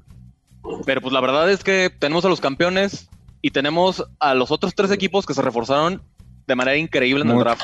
Pero 0.85 1.01
pues 1.01 1.13
la 1.13 1.21
verdad 1.21 1.49
es 1.51 1.63
que 1.63 1.89
tenemos 1.89 2.25
a 2.25 2.29
los 2.29 2.41
campeones 2.41 3.09
y 3.41 3.51
tenemos 3.51 4.05
a 4.19 4.33
los 4.33 4.51
otros 4.51 4.73
tres 4.75 4.91
equipos 4.91 5.25
que 5.25 5.33
se 5.33 5.41
reforzaron 5.41 6.01
de 6.47 6.55
manera 6.55 6.77
increíble 6.77 7.23
en 7.23 7.31
el 7.31 7.39
draft. 7.39 7.63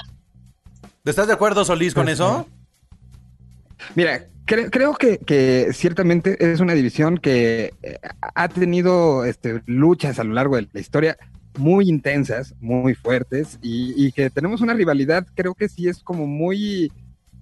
¿Estás 1.05 1.27
de 1.27 1.33
acuerdo, 1.33 1.65
Solís, 1.65 1.93
con 1.93 2.09
eso? 2.09 2.47
Mira, 3.95 4.27
creo 4.45 4.95
que, 4.95 5.69
ciertamente 5.73 6.51
es 6.51 6.59
una 6.59 6.73
división 6.73 7.17
que 7.17 7.73
eh, 7.81 7.99
ha 8.35 8.47
tenido 8.47 9.25
este, 9.25 9.61
luchas 9.65 10.19
a 10.19 10.23
lo 10.23 10.33
largo 10.33 10.55
de 10.55 10.67
la 10.71 10.79
historia 10.79 11.17
muy 11.57 11.89
intensas, 11.89 12.55
muy 12.59 12.95
fuertes 12.95 13.59
y, 13.61 13.93
y, 13.97 14.11
que 14.11 14.29
tenemos 14.29 14.61
una 14.61 14.73
rivalidad, 14.73 15.27
creo 15.35 15.53
que 15.53 15.67
sí 15.67 15.89
es 15.89 16.01
como 16.01 16.25
muy 16.25 16.91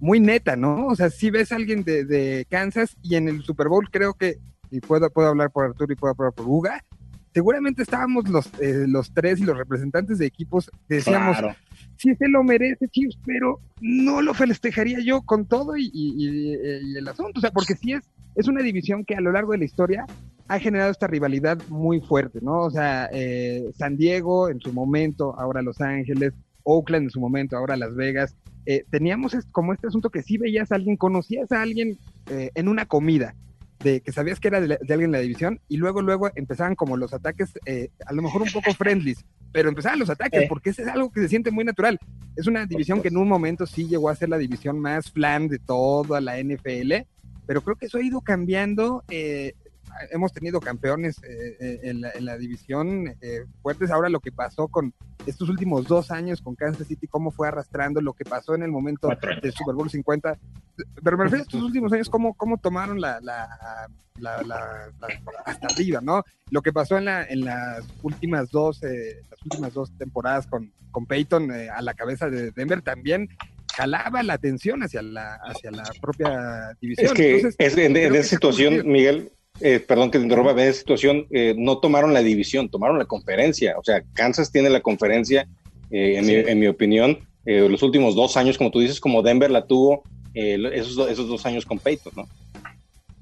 muy 0.00 0.18
neta, 0.18 0.56
¿no? 0.56 0.86
O 0.86 0.96
sea, 0.96 1.10
si 1.10 1.30
ves 1.30 1.52
a 1.52 1.56
alguien 1.56 1.84
de, 1.84 2.04
de, 2.04 2.46
Kansas 2.48 2.96
y 3.02 3.16
en 3.16 3.28
el 3.28 3.42
Super 3.42 3.68
Bowl 3.68 3.90
creo 3.90 4.14
que, 4.14 4.38
y 4.70 4.80
puedo, 4.80 5.10
puedo 5.10 5.28
hablar 5.28 5.50
por 5.50 5.64
Arturo 5.64 5.92
y 5.92 5.96
puedo 5.96 6.14
hablar 6.16 6.32
por 6.32 6.46
Uga, 6.46 6.84
seguramente 7.32 7.82
estábamos 7.82 8.28
los, 8.28 8.46
eh, 8.60 8.86
los 8.86 9.12
tres 9.12 9.40
y 9.40 9.44
los 9.44 9.56
representantes 9.56 10.18
de 10.18 10.26
equipos, 10.26 10.70
decíamos, 10.88 11.36
sí 11.96 12.14
se 12.14 12.28
lo 12.28 12.42
merece, 12.42 12.88
Chiefs, 12.88 13.18
pero 13.24 13.60
no 13.80 14.22
lo 14.22 14.34
festejaría 14.34 14.98
yo 15.00 15.22
con 15.22 15.46
todo 15.46 15.76
y, 15.76 15.90
y, 15.92 16.54
y, 16.54 16.96
el 16.96 17.08
asunto, 17.08 17.38
o 17.38 17.40
sea, 17.40 17.50
porque 17.50 17.74
sí 17.74 17.92
es, 17.92 18.02
es 18.34 18.48
una 18.48 18.62
división 18.62 19.04
que 19.04 19.14
a 19.14 19.20
lo 19.20 19.32
largo 19.32 19.52
de 19.52 19.58
la 19.58 19.64
historia 19.64 20.06
ha 20.48 20.58
generado 20.58 20.90
esta 20.90 21.06
rivalidad 21.06 21.58
muy 21.68 22.00
fuerte, 22.00 22.40
¿no? 22.42 22.62
O 22.62 22.70
sea, 22.70 23.08
eh, 23.12 23.70
San 23.76 23.96
Diego 23.96 24.48
en 24.48 24.60
su 24.60 24.72
momento, 24.72 25.38
ahora 25.38 25.62
Los 25.62 25.80
Ángeles, 25.80 26.32
Oakland 26.64 27.04
en 27.04 27.10
su 27.10 27.20
momento, 27.20 27.56
ahora 27.56 27.76
Las 27.76 27.94
Vegas. 27.94 28.34
Eh, 28.66 28.84
teníamos 28.90 29.36
como 29.52 29.72
este 29.72 29.86
asunto 29.86 30.10
que 30.10 30.22
sí 30.22 30.38
veías 30.38 30.72
a 30.72 30.74
alguien, 30.74 30.96
conocías 30.96 31.52
a 31.52 31.62
alguien 31.62 31.98
eh, 32.30 32.50
en 32.54 32.66
una 32.66 32.86
comida, 32.86 33.34
de 33.82 34.00
que 34.00 34.12
sabías 34.12 34.40
que 34.40 34.48
era 34.48 34.60
de, 34.60 34.74
alguien 34.74 35.06
en 35.06 35.12
la 35.12 35.18
división, 35.20 35.60
y 35.68 35.76
luego, 35.76 36.02
luego 36.02 36.30
empezaban 36.34 36.74
como 36.74 36.96
los 36.96 37.12
ataques, 37.12 37.52
a 38.06 38.12
lo 38.12 38.22
mejor 38.22 38.42
un 38.42 38.50
poco 38.50 38.72
friendlies, 38.74 39.24
pero 39.52 39.68
empezaban 39.68 39.98
los 39.98 40.10
ataques, 40.10 40.48
porque 40.48 40.70
ese 40.70 40.82
es 40.82 40.88
algo 40.88 41.10
que 41.10 41.20
se 41.20 41.28
siente 41.28 41.50
muy 41.50 41.64
natural. 41.64 41.98
Es 42.36 42.46
una 42.46 42.66
división 42.66 43.02
que 43.02 43.08
en 43.08 43.16
un 43.16 43.28
momento 43.28 43.66
sí 43.66 43.86
llegó 43.86 44.08
a 44.08 44.16
ser 44.16 44.28
la 44.28 44.38
división 44.38 44.78
más 44.78 45.10
flan 45.10 45.48
de 45.48 45.58
toda 45.58 46.20
la 46.20 46.40
NFL, 46.42 46.92
pero 47.46 47.62
creo 47.62 47.76
que 47.76 47.86
eso 47.86 47.98
ha 47.98 48.02
ido 48.02 48.20
cambiando. 48.20 49.02
Eh, 49.08 49.54
hemos 50.10 50.32
tenido 50.32 50.60
campeones 50.60 51.18
eh, 51.22 51.56
eh, 51.60 51.80
en, 51.82 52.24
la, 52.24 52.36
división 52.38 53.14
eh, 53.20 53.44
fuertes. 53.62 53.90
Ahora 53.90 54.08
lo 54.08 54.20
que 54.20 54.32
pasó 54.32 54.68
con 54.68 54.94
estos 55.26 55.48
últimos 55.48 55.86
dos 55.86 56.10
años 56.10 56.40
con 56.40 56.54
Kansas 56.54 56.86
City, 56.86 57.06
cómo 57.06 57.30
fue 57.30 57.48
arrastrando, 57.48 58.00
lo 58.00 58.12
que 58.12 58.24
pasó 58.24 58.54
en 58.54 58.62
el 58.62 58.70
momento 58.70 59.08
del 59.42 59.52
Super 59.52 59.74
Bowl 59.74 59.90
50. 59.90 60.38
Pero 61.02 61.16
me 61.16 61.24
refiero 61.24 61.42
a 61.42 61.46
estos 61.46 61.62
últimos 61.62 61.92
años, 61.92 62.08
cómo, 62.08 62.34
cómo 62.34 62.58
tomaron 62.58 63.00
la, 63.00 63.20
hasta 65.44 65.66
arriba, 65.66 66.00
¿no? 66.00 66.24
Lo 66.50 66.62
que 66.62 66.72
pasó 66.72 66.98
en, 66.98 67.04
la, 67.04 67.24
en 67.24 67.44
las 67.44 67.84
últimas 68.02 68.50
dos, 68.50 68.80
las 68.82 69.42
últimas 69.44 69.74
dos 69.74 69.92
temporadas 69.98 70.46
con, 70.46 70.72
con 70.90 71.06
Peyton 71.06 71.50
a 71.52 71.82
la 71.82 71.94
cabeza 71.94 72.30
de 72.30 72.50
Denver 72.52 72.82
también 72.82 73.28
jalaba 73.74 74.22
la 74.22 74.34
atención 74.34 74.82
hacia 74.82 75.02
la, 75.02 75.34
hacia 75.34 75.70
la 75.70 75.84
propia 76.00 76.76
división. 76.80 77.06
Es 77.06 77.12
que 77.12 77.36
es, 77.58 77.76
en, 77.78 77.96
esa 77.96 78.22
situación, 78.28 78.86
Miguel, 78.86 79.30
eh, 79.60 79.80
perdón 79.80 80.10
que 80.10 80.18
te 80.18 80.24
interrumpa, 80.24 80.52
en 80.52 80.58
esa 80.60 80.78
situación 80.78 81.26
eh, 81.30 81.54
no 81.56 81.78
tomaron 81.78 82.14
la 82.14 82.22
división, 82.22 82.68
tomaron 82.68 82.98
la 82.98 83.04
conferencia. 83.04 83.76
O 83.78 83.84
sea, 83.84 84.02
Kansas 84.14 84.50
tiene 84.50 84.70
la 84.70 84.80
conferencia, 84.80 85.48
eh, 85.90 86.44
en, 86.48 86.58
mi, 86.58 86.66
opinión, 86.66 87.18
los 87.44 87.82
últimos 87.82 88.14
dos 88.14 88.36
años, 88.36 88.56
como 88.56 88.70
tú 88.70 88.80
dices, 88.80 89.00
como 89.00 89.22
Denver 89.22 89.50
la 89.50 89.66
tuvo 89.66 90.04
esos, 90.34 91.10
esos 91.10 91.28
dos 91.28 91.44
años 91.46 91.66
con 91.66 91.78
Peyton, 91.78 92.12
¿no? 92.16 92.28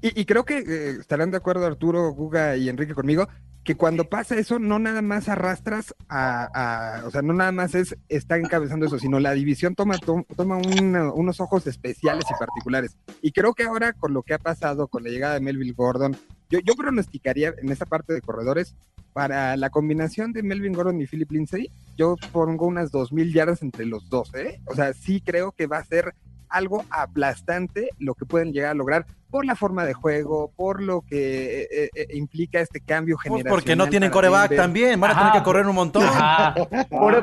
Y, 0.01 0.23
creo 0.25 0.45
que 0.45 0.59
estarán 0.99 1.29
de 1.29 1.37
acuerdo 1.37 1.65
Arturo, 1.65 2.13
Guga 2.13 2.55
y 2.55 2.69
Enrique 2.69 2.93
conmigo, 2.93 3.27
que 3.69 3.75
cuando 3.75 4.05
pasa 4.05 4.35
eso, 4.35 4.57
no 4.57 4.79
nada 4.79 5.03
más 5.03 5.29
arrastras 5.29 5.93
a, 6.09 7.03
o 7.05 7.11
sea, 7.11 7.21
no 7.21 7.33
nada 7.33 7.51
más 7.51 7.75
es, 7.75 7.95
está 8.07 8.35
encabezando 8.35 8.87
eso, 8.87 8.97
sino 8.97 9.19
la 9.19 9.33
división 9.33 9.75
toma, 9.75 9.99
toma 9.99 10.57
unos 10.57 11.39
ojos 11.39 11.67
especiales 11.67 12.25
y 12.31 12.39
particulares. 12.39 12.97
Y 13.21 13.31
creo 13.31 13.53
que 13.53 13.65
ahora 13.65 13.93
con 13.93 14.11
lo 14.11 14.23
que 14.23 14.33
ha 14.33 14.39
pasado, 14.39 14.87
con 14.87 15.03
la 15.03 15.11
llegada 15.11 15.35
de 15.35 15.41
Melvin 15.41 15.75
Gordon, 15.75 16.17
yo, 16.49 16.57
yo 16.65 16.73
pronosticaría 16.73 17.53
en 17.61 17.71
esa 17.71 17.85
parte 17.85 18.11
de 18.11 18.21
corredores, 18.21 18.73
para 19.13 19.55
la 19.55 19.69
combinación 19.69 20.33
de 20.33 20.41
Melvin 20.41 20.73
Gordon 20.73 20.99
y 20.99 21.05
Philip 21.05 21.31
Lindsay, 21.31 21.69
yo 21.95 22.15
pongo 22.31 22.65
unas 22.65 22.91
2.000 22.91 23.31
yardas 23.31 23.61
entre 23.61 23.85
los 23.85 24.09
dos, 24.09 24.33
¿eh? 24.33 24.61
O 24.65 24.73
sea, 24.73 24.93
sí 24.93 25.21
creo 25.21 25.51
que 25.51 25.67
va 25.67 25.77
a 25.77 25.85
ser 25.85 26.15
algo 26.49 26.85
aplastante 26.89 27.89
lo 27.99 28.15
que 28.15 28.25
pueden 28.25 28.51
llegar 28.51 28.71
a 28.71 28.73
lograr 28.73 29.05
por 29.29 29.45
la 29.45 29.55
forma 29.55 29.85
de 29.85 29.93
juego, 29.93 30.51
por 30.55 30.81
lo 30.81 31.01
que 31.01 31.61
eh, 31.61 31.89
eh, 31.93 32.07
implica 32.13 32.59
este 32.59 32.81
cambio 32.81 33.15
pues 33.15 33.25
generacional. 33.25 33.51
porque 33.51 33.75
no 33.75 33.87
tienen 33.87 34.09
coreback 34.09 34.55
también, 34.55 34.99
van 34.99 35.11
a 35.11 35.17
tener 35.17 35.33
que 35.33 35.43
correr 35.43 35.67
un 35.67 35.75
montón. 35.75 36.03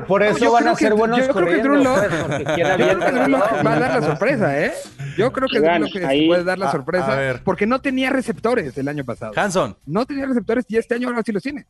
Por, 0.06 0.22
eso 0.22 0.52
van 0.52 0.68
a 0.68 0.74
ser 0.76 0.94
buenos 0.94 1.18
yo 1.18 1.32
creo 1.32 1.46
que 1.46 1.62
Drew 1.62 1.82
va 1.82 3.74
a 3.74 3.78
dar 3.80 4.00
la 4.00 4.02
sorpresa, 4.02 4.64
¿eh? 4.64 4.72
Yo 5.16 5.32
creo 5.32 5.48
que 5.48 5.60
Drew 5.60 6.26
puede 6.28 6.44
dar 6.44 6.58
la 6.58 6.70
sorpresa 6.70 7.40
porque 7.44 7.66
no 7.66 7.80
tenía 7.80 8.10
receptores 8.10 8.76
el 8.78 8.88
año 8.88 9.04
pasado. 9.04 9.32
Hanson. 9.34 9.76
No 9.86 10.06
tenía 10.06 10.26
receptores 10.26 10.64
y 10.68 10.76
este 10.76 10.94
año 10.94 11.08
ahora 11.08 11.22
sí 11.24 11.32
los 11.32 11.42
tiene. 11.42 11.66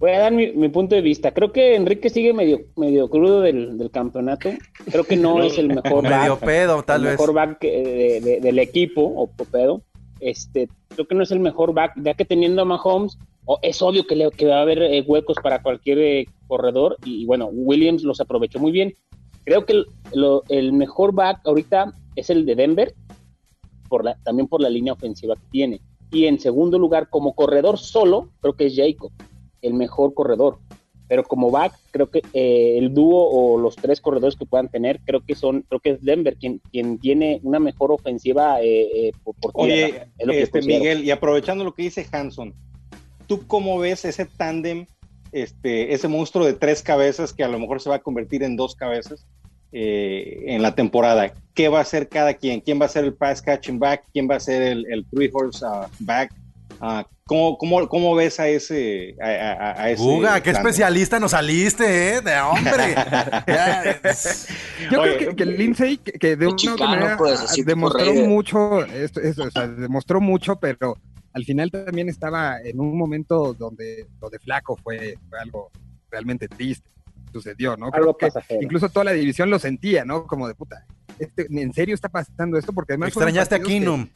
Voy 0.00 0.12
a 0.12 0.18
dar 0.18 0.32
mi, 0.32 0.46
punto 0.70 0.94
de 0.94 1.02
vista. 1.02 1.32
Creo 1.32 1.52
que 1.52 1.76
Enrique 1.76 2.08
sigue 2.08 2.32
medio, 2.32 2.62
medio 2.74 3.10
crudo 3.10 3.42
del, 3.42 3.90
campeonato. 3.92 4.48
Creo 4.90 5.04
que 5.04 5.18
no 5.18 5.42
es 5.42 5.58
el 5.58 5.68
mejor 5.68 6.02
medio 6.02 6.38
pedo, 6.38 6.82
tal 6.82 7.04
el 7.04 7.10
mejor 7.12 7.34
back 7.34 7.60
del 7.60 8.58
equipo, 8.58 9.02
o 9.02 9.26
pedo. 9.28 9.82
Este, 10.18 10.70
creo 10.88 11.06
que 11.06 11.14
no 11.14 11.22
es 11.22 11.30
el 11.32 11.40
mejor 11.40 11.74
back, 11.74 11.92
ya 12.02 12.14
que 12.14 12.24
teniendo 12.24 12.62
a 12.62 12.64
Mahomes, 12.64 13.18
es 13.60 13.82
obvio 13.82 14.06
que, 14.06 14.16
le, 14.16 14.30
que 14.30 14.46
va 14.46 14.58
a 14.58 14.62
haber 14.62 14.82
eh, 14.82 15.04
huecos 15.06 15.36
para 15.42 15.60
cualquier 15.60 15.98
eh, 15.98 16.26
corredor. 16.46 16.96
Y, 17.04 17.26
bueno, 17.26 17.50
Williams 17.52 18.02
los 18.02 18.22
aprovechó 18.22 18.58
muy 18.58 18.72
bien. 18.72 18.94
Creo 19.44 19.66
que 19.66 19.74
el, 19.74 19.86
el 20.48 20.72
mejor 20.72 21.12
back 21.12 21.42
ahorita 21.44 21.92
es 22.16 22.30
el 22.30 22.46
de 22.46 22.54
Denver, 22.54 22.94
por 23.90 24.02
la, 24.06 24.16
también 24.22 24.48
por 24.48 24.62
la 24.62 24.70
línea 24.70 24.94
ofensiva 24.94 25.34
que 25.34 25.46
tiene. 25.50 25.82
Y 26.10 26.24
en 26.24 26.38
segundo 26.38 26.78
lugar, 26.78 27.10
como 27.10 27.34
corredor 27.34 27.76
solo, 27.76 28.30
creo 28.40 28.54
que 28.54 28.66
es 28.66 28.74
Jacob 28.74 29.12
el 29.62 29.74
mejor 29.74 30.14
corredor. 30.14 30.58
Pero 31.10 31.24
como 31.24 31.50
back, 31.50 31.74
creo 31.90 32.08
que 32.08 32.22
eh, 32.32 32.78
el 32.78 32.94
dúo 32.94 33.28
o 33.28 33.58
los 33.58 33.74
tres 33.74 34.00
corredores 34.00 34.36
que 34.36 34.46
puedan 34.46 34.68
tener, 34.68 35.00
creo 35.00 35.24
que 35.26 35.34
son, 35.34 35.62
creo 35.62 35.80
que 35.80 35.90
es 35.90 36.04
Denver 36.04 36.36
quien, 36.36 36.60
quien 36.70 37.00
tiene 37.00 37.40
una 37.42 37.58
mejor 37.58 37.90
ofensiva 37.90 38.62
eh, 38.62 39.08
eh, 39.08 39.12
por, 39.24 39.50
Oye, 39.54 40.06
este, 40.18 40.62
Miguel, 40.62 41.02
y 41.02 41.10
aprovechando 41.10 41.64
lo 41.64 41.74
que 41.74 41.82
dice 41.82 42.06
Hanson, 42.12 42.54
¿tú 43.26 43.44
cómo 43.48 43.76
ves 43.80 44.04
ese 44.04 44.24
tándem, 44.24 44.86
este, 45.32 45.92
ese 45.94 46.06
monstruo 46.06 46.46
de 46.46 46.52
tres 46.52 46.80
cabezas 46.80 47.32
que 47.32 47.42
a 47.42 47.48
lo 47.48 47.58
mejor 47.58 47.80
se 47.80 47.90
va 47.90 47.96
a 47.96 48.02
convertir 48.02 48.44
en 48.44 48.54
dos 48.54 48.76
cabezas? 48.76 49.26
en 49.72 50.62
la 50.62 50.74
temporada. 50.74 51.32
¿Qué 51.54 51.68
va 51.68 51.78
a 51.78 51.84
ser 51.84 52.08
cada 52.08 52.34
quien? 52.34 52.60
¿Quién 52.60 52.80
va 52.80 52.86
a 52.86 52.88
ser 52.88 53.04
el 53.04 53.14
pass 53.14 53.40
catching 53.40 53.78
back? 53.78 54.02
¿Quién 54.12 54.28
va 54.28 54.34
a 54.34 54.40
ser 54.40 54.62
el, 54.62 54.84
el 54.92 55.06
three 55.06 55.30
horse 55.32 55.64
uh, 55.64 55.86
back? 56.00 56.34
Uh, 56.80 57.02
¿Cómo, 57.26 57.58
cómo, 57.58 57.88
cómo 57.88 58.14
ves 58.14 58.40
a 58.40 58.48
ese? 58.48 59.14
A, 59.20 59.84
a, 59.84 59.94
Uga, 59.98 60.42
qué 60.42 60.50
especialista 60.50 61.20
nos 61.20 61.30
saliste, 61.32 62.16
¿eh? 62.16 62.20
De 62.22 62.40
hombre. 62.40 62.94
Yo 64.90 65.02
creo 65.02 65.36
que, 65.36 65.46
Lindsay, 65.46 65.98
que, 65.98 66.36
de 66.36 66.46
una 66.46 66.76
manera 66.76 67.18
demostró 67.64 68.14
mucho, 68.14 68.84
esto, 68.84 69.20
o 69.46 69.50
sea, 69.50 69.68
demostró 69.68 70.20
mucho, 70.20 70.56
pero 70.56 70.96
al 71.32 71.44
final 71.44 71.70
también 71.70 72.08
estaba 72.08 72.60
en 72.62 72.80
un 72.80 72.98
momento 72.98 73.54
donde 73.54 74.08
lo 74.20 74.30
de 74.30 74.38
flaco 74.38 74.76
fue, 74.82 75.16
algo 75.40 75.70
realmente 76.10 76.48
triste. 76.48 76.88
Sucedió, 77.32 77.76
¿no? 77.76 77.92
Creo 77.92 78.16
que 78.16 78.28
incluso 78.60 78.88
toda 78.88 79.04
la 79.04 79.12
división 79.12 79.50
lo 79.50 79.60
sentía, 79.60 80.04
¿no? 80.04 80.26
Como 80.26 80.48
de 80.48 80.54
puta. 80.56 80.84
Este, 81.20 81.46
¿En 81.48 81.72
serio 81.72 81.94
está 81.94 82.08
pasando 82.08 82.58
esto? 82.58 82.72
Porque 82.72 82.94
además. 82.94 83.10
Extrañaste 83.10 83.54
a 83.54 83.60
Kinum. 83.60 84.08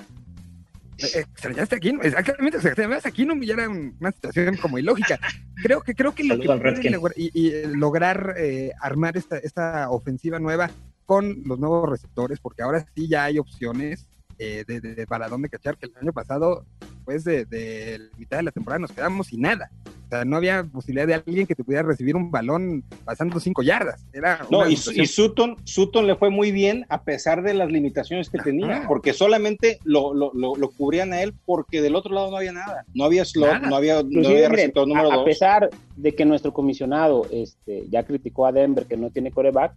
Extrañaste 0.98 1.76
aquí, 1.76 1.92
exactamente, 2.02 2.56
extrañaste 2.56 3.08
aquí, 3.08 3.24
no 3.24 3.34
era 3.42 3.68
una 3.68 4.12
situación 4.12 4.56
como 4.56 4.78
ilógica. 4.78 5.18
Creo 5.62 5.82
que 5.82 5.94
creo 5.94 6.14
que 6.14 6.24
lo 6.24 6.38
que 6.38 6.46
lograr, 6.90 7.14
y, 7.16 7.48
eh, 7.48 7.68
lograr 7.68 8.34
eh, 8.36 8.72
armar 8.80 9.16
esta, 9.16 9.38
esta 9.38 9.90
ofensiva 9.90 10.38
nueva 10.38 10.70
con 11.04 11.42
los 11.44 11.58
nuevos 11.58 11.88
receptores, 11.88 12.40
porque 12.40 12.62
ahora 12.62 12.86
sí 12.94 13.08
ya 13.08 13.24
hay 13.24 13.38
opciones 13.38 14.08
eh, 14.38 14.64
de, 14.66 15.06
para 15.06 15.28
dónde 15.28 15.48
cachar, 15.48 15.76
que 15.76 15.86
el 15.86 15.96
año 15.96 16.12
pasado, 16.12 16.64
después 16.80 17.24
de, 17.24 17.44
de 17.44 18.10
mitad 18.16 18.38
de 18.38 18.44
la 18.44 18.52
temporada, 18.52 18.80
nos 18.80 18.92
quedamos 18.92 19.28
sin 19.28 19.42
nada. 19.42 19.70
O 20.14 20.16
sea, 20.16 20.24
no 20.24 20.36
había 20.36 20.62
posibilidad 20.62 21.08
de 21.08 21.14
alguien 21.14 21.44
que 21.44 21.56
te 21.56 21.64
pudiera 21.64 21.82
recibir 21.82 22.14
un 22.14 22.30
balón 22.30 22.84
pasando 23.04 23.40
cinco 23.40 23.62
yardas. 23.62 24.06
Era 24.12 24.46
no, 24.48 24.68
y, 24.68 24.76
Sutton, 24.76 25.56
Sutton 25.64 26.06
le 26.06 26.14
fue 26.14 26.30
muy 26.30 26.52
bien 26.52 26.86
a 26.88 27.02
pesar 27.02 27.42
de 27.42 27.52
las 27.52 27.68
limitaciones 27.68 28.30
que 28.30 28.38
tenía, 28.38 28.84
porque 28.86 29.12
solamente 29.12 29.80
lo, 29.82 30.14
lo, 30.14 30.30
lo, 30.32 30.70
cubrían 30.70 31.12
a 31.12 31.22
él 31.22 31.34
porque 31.44 31.82
del 31.82 31.96
otro 31.96 32.14
lado 32.14 32.30
no 32.30 32.36
había 32.36 32.52
nada. 32.52 32.84
No 32.94 33.04
había 33.04 33.24
slot, 33.24 33.62
no 33.62 33.74
había, 33.74 34.02
no 34.04 34.28
había 34.28 34.48
receptor 34.48 34.86
número 34.86 35.10
a, 35.10 35.22
a 35.22 35.24
pesar 35.24 35.68
de 35.96 36.14
que 36.14 36.24
nuestro 36.24 36.52
comisionado 36.52 37.26
este, 37.32 37.88
ya 37.88 38.04
criticó 38.04 38.46
a 38.46 38.52
Denver 38.52 38.86
que 38.86 38.96
no 38.96 39.10
tiene 39.10 39.32
coreback, 39.32 39.74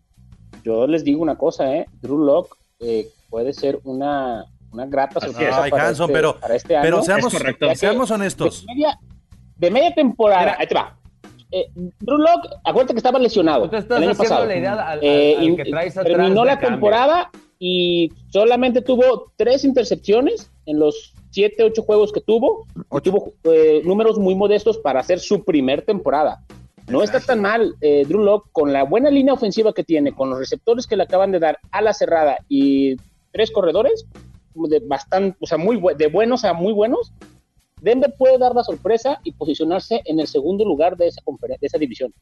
yo 0.63 0.85
les 0.85 1.03
digo 1.03 1.21
una 1.21 1.37
cosa, 1.37 1.73
¿eh? 1.75 1.87
Drew 2.01 2.19
Locke 2.19 2.55
eh, 2.79 3.09
puede 3.29 3.53
ser 3.53 3.79
una, 3.85 4.45
una 4.71 4.85
grata 4.85 5.19
sorpresa 5.19 5.65
para, 5.69 5.89
este, 5.89 6.07
pero, 6.07 6.37
este 6.53 6.75
año. 6.75 6.83
Pero 6.83 7.03
seamos, 7.03 7.33
seamos 7.75 8.11
honestos. 8.11 8.65
De 8.65 8.73
media, 8.73 8.99
temporada, 9.95 10.55
ahí 10.59 10.67
te 10.67 10.75
va. 10.75 10.97
Eh, 11.51 11.69
Drew 11.75 12.17
Locke, 12.17 12.49
acuérdate 12.63 12.93
que 12.93 12.99
estaba 12.99 13.19
lesionado 13.19 13.69
el 13.71 14.03
año 14.03 14.15
pasado. 14.15 14.45
La 14.45 14.55
idea 14.55 14.73
al, 14.73 14.99
eh, 15.01 15.53
que 15.55 15.65
traes 15.65 15.93
terminó 15.93 16.43
la 16.43 16.59
temporada 16.59 17.29
y 17.59 18.11
solamente 18.29 18.81
tuvo 18.81 19.31
tres 19.37 19.63
intercepciones 19.63 20.51
en 20.65 20.79
los 20.79 21.13
siete, 21.31 21.63
ocho 21.63 21.83
juegos 21.83 22.11
que 22.11 22.21
tuvo. 22.21 22.65
Y 22.91 23.01
tuvo 23.01 23.33
eh, 23.43 23.81
números 23.85 24.19
muy 24.19 24.35
modestos 24.35 24.77
para 24.77 24.99
hacer 24.99 25.19
su 25.19 25.43
primer 25.43 25.83
temporada. 25.83 26.43
No 26.89 27.03
está 27.03 27.19
tan 27.19 27.41
mal 27.41 27.75
eh, 27.81 28.05
Drew 28.07 28.23
Locke 28.23 28.49
con 28.51 28.71
la 28.71 28.83
buena 28.83 29.09
línea 29.09 29.33
ofensiva 29.33 29.73
que 29.73 29.83
tiene, 29.83 30.13
con 30.13 30.29
los 30.29 30.39
receptores 30.39 30.87
que 30.87 30.95
le 30.95 31.03
acaban 31.03 31.31
de 31.31 31.39
dar 31.39 31.59
a 31.71 31.81
la 31.81 31.93
cerrada 31.93 32.37
y 32.47 32.95
tres 33.31 33.51
corredores, 33.51 34.05
de 34.55 34.79
bastante, 34.79 35.37
o 35.41 35.45
sea, 35.45 35.57
muy 35.57 35.81
de 35.97 36.07
buenos 36.07 36.45
a 36.45 36.53
muy 36.53 36.73
buenos, 36.73 37.11
Denver 37.81 38.13
puede 38.17 38.37
dar 38.37 38.53
la 38.53 38.63
sorpresa 38.63 39.19
y 39.23 39.31
posicionarse 39.33 40.01
en 40.05 40.19
el 40.19 40.27
segundo 40.27 40.65
lugar 40.65 40.97
de 40.97 41.07
esa, 41.07 41.21
de 41.47 41.57
esa 41.61 41.77
división. 41.77 42.13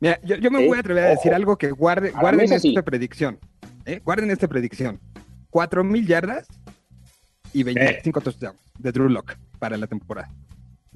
Mira, 0.00 0.20
yo, 0.22 0.50
me 0.50 0.66
voy 0.66 0.76
a 0.76 0.80
atrever 0.80 1.04
a 1.04 1.08
decir 1.08 1.34
algo 1.34 1.56
que 1.56 1.70
guarde, 1.70 2.10
guarden 2.10 2.52
esta 2.52 2.82
predicción. 2.82 3.38
¿eh? 3.84 4.00
Guarden 4.04 4.30
esta 4.30 4.46
predicción. 4.46 5.00
Cuatro 5.50 5.82
mil 5.82 6.06
yardas 6.06 6.46
y 7.52 7.62
25 7.62 8.20
touchdowns 8.20 8.60
de 8.78 8.92
Drew 8.92 9.08
Lock 9.08 9.36
para 9.58 9.76
la 9.76 9.86
temporada. 9.86 10.30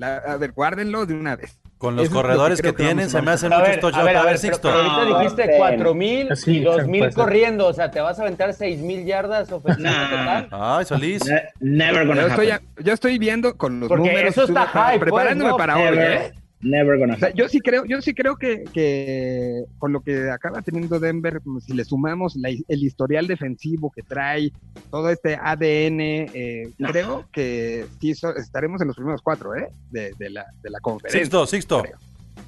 A 0.01 0.37
ver, 0.37 0.53
guárdenlo 0.53 1.07
de 1.07 1.15
una 1.15 1.37
vez. 1.37 1.59
Con 1.83 1.97
los 1.97 2.09
corredores 2.11 2.63
que, 2.63 2.73
tienen, 2.73 3.11
se 3.11 3.21
me 3.23 3.33
hacen 3.33 3.51
muchos 3.51 3.81
touchdowns. 3.81 3.97
A 3.97 4.03
ver, 4.05 4.17
a 4.17 4.25
ver, 4.25 4.39
Sixto. 4.39 4.69
Pero, 4.69 4.83
ahorita 4.83 5.19
dijiste 5.19 5.57
4 5.57 5.95
mil 5.95 6.29
y 6.47 6.61
2 6.61 6.87
mil 6.87 7.13
corriendo. 7.13 7.67
O 7.67 7.73
sea, 7.73 7.91
¿te 7.91 8.01
vas 8.01 8.21
a 8.21 8.23
aventar 8.23 8.55
6 8.55 8.79
mil 8.79 9.05
yardas 9.05 9.51
ofensivas 9.51 10.11
total? 10.11 10.49
Ay, 10.53 10.85
Solís. 10.85 11.23
never 11.59 12.07
gonna 12.07 12.23
yo, 12.23 12.29
estoy, 12.29 12.53
yo 12.85 12.93
estoy 12.93 13.19
viendo 13.19 13.57
con 13.57 13.81
los 13.81 13.89
Porque 13.89 14.11
números. 14.11 14.31
Eso 14.31 14.45
está 14.45 14.67
high, 14.67 14.99
pues, 15.01 15.11
preparándome 15.11 15.51
pues, 15.51 15.61
para 15.61 15.77
hoy, 15.77 15.99
¿eh? 15.99 16.33
Never 16.63 16.97
gonna 16.97 17.17
yo 17.35 17.49
sí 17.49 17.59
creo, 17.59 17.85
yo 17.85 18.01
sí 18.01 18.15
creo 18.15 18.37
que, 18.37 18.63
que, 18.73 19.65
con 19.79 19.93
lo 19.93 20.01
que 20.01 20.31
acaba 20.31 20.63
teniendo 20.63 21.01
Denver, 21.01 21.41
pues, 21.41 21.65
si 21.65 21.73
le 21.73 21.85
sumamos 21.85 22.37
el 22.37 22.83
historial 22.83 23.27
defensivo 23.27 23.91
que 23.91 24.03
trae, 24.03 24.53
todo 24.91 25.11
este 25.11 25.35
ADN, 25.35 26.01
eh, 26.01 26.71
creo 26.79 27.27
que 27.33 27.87
sí 28.01 28.13
estaremos 28.13 28.81
en 28.81 28.87
los 28.87 28.97
primeros 28.97 29.23
cuatro, 29.23 29.57
¿eh? 29.57 29.73
De, 29.91 30.13
de, 30.19 30.31
la, 30.31 30.47
de 30.63 30.71
la 30.71 30.79
conferencia. 30.79 31.21
Sixto, 31.21 31.47
Sixto. 31.47 31.83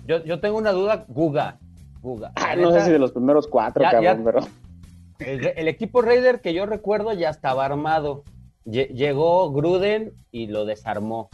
Yo, 0.06 0.24
yo 0.24 0.38
tengo 0.38 0.58
una 0.58 0.70
duda, 0.70 1.04
Guga. 1.08 1.58
Guga. 2.00 2.32
Ah, 2.36 2.54
no 2.54 2.70
sé 2.72 2.82
si 2.82 2.90
de 2.92 3.00
los 3.00 3.10
primeros 3.10 3.48
cuatro, 3.48 3.82
cabrón, 3.82 4.22
pero. 4.24 4.46
El, 5.18 5.46
el, 5.56 5.68
equipo 5.68 6.02
Raider 6.02 6.40
que 6.40 6.54
yo 6.54 6.66
recuerdo 6.66 7.12
ya 7.12 7.30
estaba 7.30 7.64
armado. 7.64 8.22
Llegó 8.64 9.52
Gruden 9.52 10.12
y 10.30 10.46
lo 10.46 10.64
desarmó. 10.64 11.30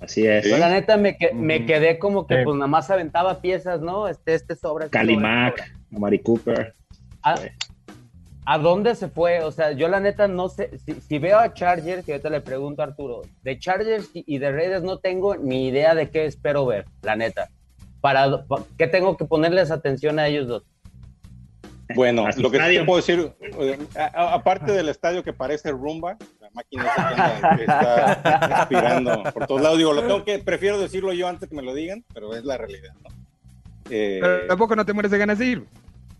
Así 0.00 0.26
es. 0.26 0.46
la 0.46 0.70
neta 0.70 0.96
me, 0.96 1.16
me 1.34 1.66
quedé 1.66 1.98
como 1.98 2.26
que 2.26 2.42
pues 2.44 2.56
nada 2.56 2.68
más 2.68 2.90
aventaba 2.90 3.40
piezas, 3.40 3.80
¿no? 3.80 4.06
Este, 4.08 4.34
este 4.34 4.54
sobre. 4.54 4.86
Este 4.86 4.96
Calimac, 4.96 5.74
Mari 5.90 6.20
Cooper. 6.20 6.74
¿A, 7.22 8.58
dónde 8.58 8.94
se 8.94 9.08
fue? 9.08 9.42
O 9.42 9.50
sea, 9.50 9.72
yo 9.72 9.88
la 9.88 10.00
neta 10.00 10.28
no 10.28 10.48
sé. 10.48 10.70
Si, 11.06 11.18
veo 11.18 11.38
a 11.38 11.52
Chargers, 11.52 12.08
y 12.08 12.12
ahorita 12.12 12.30
le 12.30 12.40
pregunto 12.40 12.80
a 12.80 12.86
Arturo, 12.86 13.22
de 13.42 13.58
Chargers 13.58 14.08
y, 14.14 14.38
de 14.38 14.52
Raiders 14.52 14.82
no 14.82 14.98
tengo 14.98 15.36
ni 15.36 15.68
idea 15.68 15.94
de 15.94 16.08
qué 16.10 16.24
espero 16.24 16.64
ver, 16.64 16.86
la 17.02 17.16
neta. 17.16 17.50
Para, 18.00 18.44
¿Qué 18.78 18.86
tengo 18.86 19.16
que 19.16 19.24
ponerles 19.24 19.70
atención 19.70 20.18
a 20.18 20.28
ellos 20.28 20.46
dos? 20.46 20.62
Bueno, 21.94 22.26
lo 22.36 22.50
que 22.50 22.58
te 22.58 22.84
puedo 22.84 22.96
decir, 22.96 23.32
eh, 23.40 23.78
aparte 24.14 24.72
del 24.72 24.88
estadio 24.88 25.22
que 25.22 25.32
parece 25.32 25.70
rumba, 25.70 26.16
máquina 26.52 26.86
está 27.58 28.58
inspirando 28.60 29.22
por 29.32 29.46
todos 29.46 29.60
lados. 29.60 29.78
Digo, 29.78 29.92
lo 29.92 30.02
tengo 30.02 30.24
que, 30.24 30.38
prefiero 30.38 30.78
decirlo 30.78 31.12
yo 31.12 31.28
antes 31.28 31.48
que 31.48 31.54
me 31.54 31.62
lo 31.62 31.74
digan, 31.74 32.04
pero 32.12 32.34
es 32.34 32.44
la 32.44 32.56
realidad, 32.56 32.94
¿no? 33.02 33.10
Eh, 33.90 34.18
pero 34.20 34.46
tampoco 34.46 34.76
no 34.76 34.84
te 34.84 34.92
mueres 34.92 35.10
de 35.10 35.18
ganas 35.18 35.38
de 35.38 35.46
ir. 35.46 35.64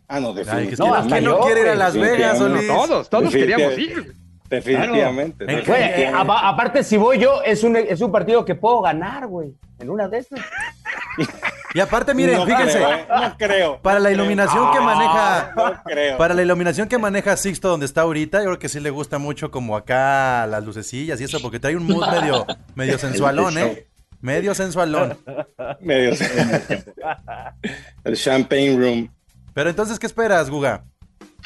Ah, 0.06 0.20
no, 0.20 0.32
definitivamente. 0.32 0.76
no, 0.78 1.08
¿quién 1.08 1.24
no 1.24 1.40
quiere 1.40 1.60
ir 1.60 1.68
a 1.68 1.74
Las 1.74 1.94
Vegas, 1.94 2.38
Todos, 2.38 3.10
todos 3.10 3.32
queríamos 3.32 3.78
ir. 3.78 4.14
Definitivamente. 4.48 5.44
Eh, 5.46 6.10
aparte, 6.14 6.82
si 6.82 6.96
voy 6.96 7.18
yo, 7.18 7.42
es 7.42 7.62
un, 7.62 7.76
es 7.76 8.00
un 8.00 8.10
partido 8.10 8.44
que 8.44 8.54
puedo 8.54 8.80
ganar, 8.80 9.26
güey. 9.26 9.54
En 9.78 9.90
una 9.90 10.08
de 10.08 10.18
esas. 10.18 10.40
Y 11.74 11.80
aparte, 11.80 12.14
miren, 12.14 12.46
fíjense. 12.46 12.82
¿eh? 12.82 13.06
no 13.08 13.36
creo. 13.36 13.82
Para 13.82 13.98
la 13.98 14.10
iluminación 14.10 14.72
que 14.72 14.80
maneja. 14.80 15.52
No 15.54 15.82
creo. 15.84 16.16
Para 16.16 16.34
la 16.34 16.42
iluminación 16.42 16.88
que 16.88 16.98
maneja 16.98 17.36
Sixto 17.36 17.68
donde 17.68 17.86
está 17.86 18.02
ahorita, 18.02 18.38
yo 18.38 18.46
creo 18.46 18.58
que 18.58 18.68
sí 18.68 18.80
le 18.80 18.90
gusta 18.90 19.18
mucho 19.18 19.50
como 19.50 19.76
acá 19.76 20.46
las 20.46 20.64
lucecillas 20.64 21.20
y 21.20 21.24
eso, 21.24 21.40
porque 21.40 21.60
trae 21.60 21.76
un 21.76 21.86
mood 21.86 22.06
medio, 22.08 22.46
medio 22.74 22.98
sensualón, 22.98 23.58
¿eh? 23.58 23.86
Medio 24.20 24.54
sensualón. 24.54 25.16
Medio 25.80 26.16
sensualón. 26.16 26.84
El 28.04 28.16
champagne 28.16 28.76
room. 28.76 29.14
Pero 29.54 29.70
entonces, 29.70 29.98
¿qué 29.98 30.06
esperas, 30.06 30.50
Guga? 30.50 30.84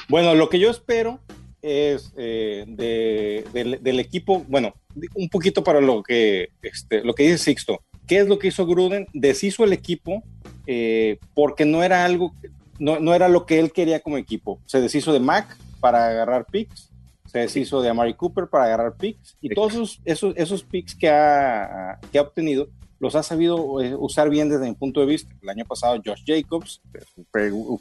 Bueno, 0.08 0.34
lo 0.34 0.48
que 0.48 0.58
yo 0.58 0.70
espero 0.70 1.20
es 1.60 2.12
eh, 2.16 2.64
del, 2.66 4.00
equipo, 4.00 4.44
bueno, 4.48 4.74
un 5.14 5.28
poquito 5.28 5.62
para 5.62 5.80
lo 5.80 6.02
que, 6.02 6.48
este, 6.62 7.04
lo 7.04 7.14
que 7.14 7.24
dice 7.24 7.38
Sixto. 7.38 7.82
¿Qué 8.06 8.18
es 8.18 8.28
lo 8.28 8.38
que 8.38 8.48
hizo 8.48 8.66
Gruden? 8.66 9.06
Deshizo 9.12 9.64
el 9.64 9.72
equipo 9.72 10.22
eh, 10.66 11.18
porque 11.34 11.64
no 11.64 11.82
era 11.82 12.04
algo, 12.04 12.34
no, 12.78 13.00
no, 13.00 13.14
era 13.14 13.28
lo 13.28 13.46
que 13.46 13.58
él 13.58 13.72
quería 13.72 14.00
como 14.00 14.18
equipo. 14.18 14.60
Se 14.66 14.80
deshizo 14.80 15.12
de 15.12 15.20
Mac 15.20 15.56
para 15.80 16.08
agarrar 16.08 16.46
picks, 16.46 16.90
se 17.26 17.40
deshizo 17.40 17.80
de 17.80 17.88
Amari 17.88 18.14
Cooper 18.14 18.48
para 18.48 18.64
agarrar 18.64 18.94
picks 18.96 19.36
y 19.40 19.48
todos 19.50 19.72
esos, 19.72 20.00
esos, 20.04 20.34
esos 20.36 20.62
picks 20.62 20.94
que 20.94 21.08
ha, 21.08 21.98
que 22.10 22.18
ha 22.18 22.22
obtenido 22.22 22.68
los 23.02 23.16
ha 23.16 23.24
sabido 23.24 23.82
eh, 23.82 23.96
usar 23.96 24.30
bien 24.30 24.48
desde 24.48 24.68
mi 24.68 24.74
punto 24.74 25.00
de 25.00 25.06
vista. 25.06 25.34
El 25.42 25.48
año 25.48 25.64
pasado 25.64 26.00
Josh 26.04 26.22
Jacobs 26.24 26.80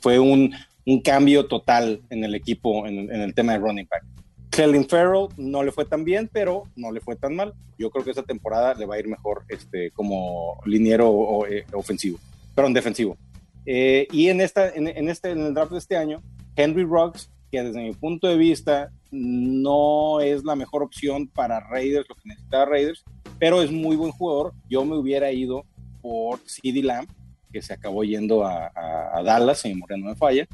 fue 0.02 0.18
un, 0.18 0.52
un 0.84 1.02
cambio 1.02 1.46
total 1.46 2.02
en 2.10 2.24
el 2.24 2.34
equipo, 2.34 2.88
en, 2.88 3.08
el 3.12 3.34
tema 3.36 3.54
de 3.54 3.60
running 3.60 3.88
back. 3.88 4.04
Clelin 4.52 4.88
Farrell 4.88 5.30
no 5.38 5.64
le 5.64 5.72
fue 5.72 5.86
tan 5.86 6.04
bien, 6.04 6.30
pero 6.32 6.64
no 6.76 6.92
le 6.92 7.00
fue 7.00 7.16
tan 7.16 7.36
mal. 7.36 7.54
Yo 7.78 7.90
creo 7.90 8.04
que 8.04 8.12
esta 8.12 8.24
temporada 8.24 8.74
le 8.74 8.86
va 8.86 8.96
a 8.96 9.00
ir 9.00 9.08
mejor 9.08 9.44
este, 9.48 9.92
como 9.92 10.60
liniero 10.66 11.48
eh, 11.48 11.66
ofensivo, 11.74 12.20
perdón, 12.54 12.74
defensivo. 12.74 13.18
Eh, 13.66 14.08
y 14.12 14.28
en, 14.28 14.42
esta, 14.42 14.70
en, 14.70 15.10
este, 15.10 15.32
en 15.32 15.40
el 15.40 15.54
draft 15.54 15.72
de 15.72 15.78
este 15.78 15.96
año, 15.96 16.22
Henry 16.56 16.84
Ruggs, 16.84 17.32
que 17.50 17.64
desde 17.64 17.82
mi 17.82 17.94
punto 17.94 18.28
de 18.28 18.38
vista 18.38 18.92
no 19.10 20.20
es 20.20 20.44
la 20.44 20.56
mejor 20.56 20.84
opción 20.84 21.28
para 21.28 21.60
Raiders, 21.62 22.08
lo 22.10 22.16
que 22.16 22.30
necesita 22.30 22.66
Raiders, 22.66 23.04
pero 23.40 23.62
es 23.62 23.72
muy 23.72 23.96
buen 23.96 24.12
jugador. 24.12 24.54
Yo 24.70 24.84
me 24.84 24.98
hubiera 24.98 25.32
ido 25.32 25.66
por 26.02 26.40
CD 26.46 26.84
Lamb, 26.84 27.08
que 27.54 27.62
se 27.62 27.74
acabó 27.74 28.04
yendo 28.04 28.46
a, 28.46 28.72
a 29.14 29.24
Dallas, 29.24 29.60
si 29.60 29.70
mi 29.70 29.76
Moreno 29.76 30.08
me 30.08 30.16
falla 30.16 30.48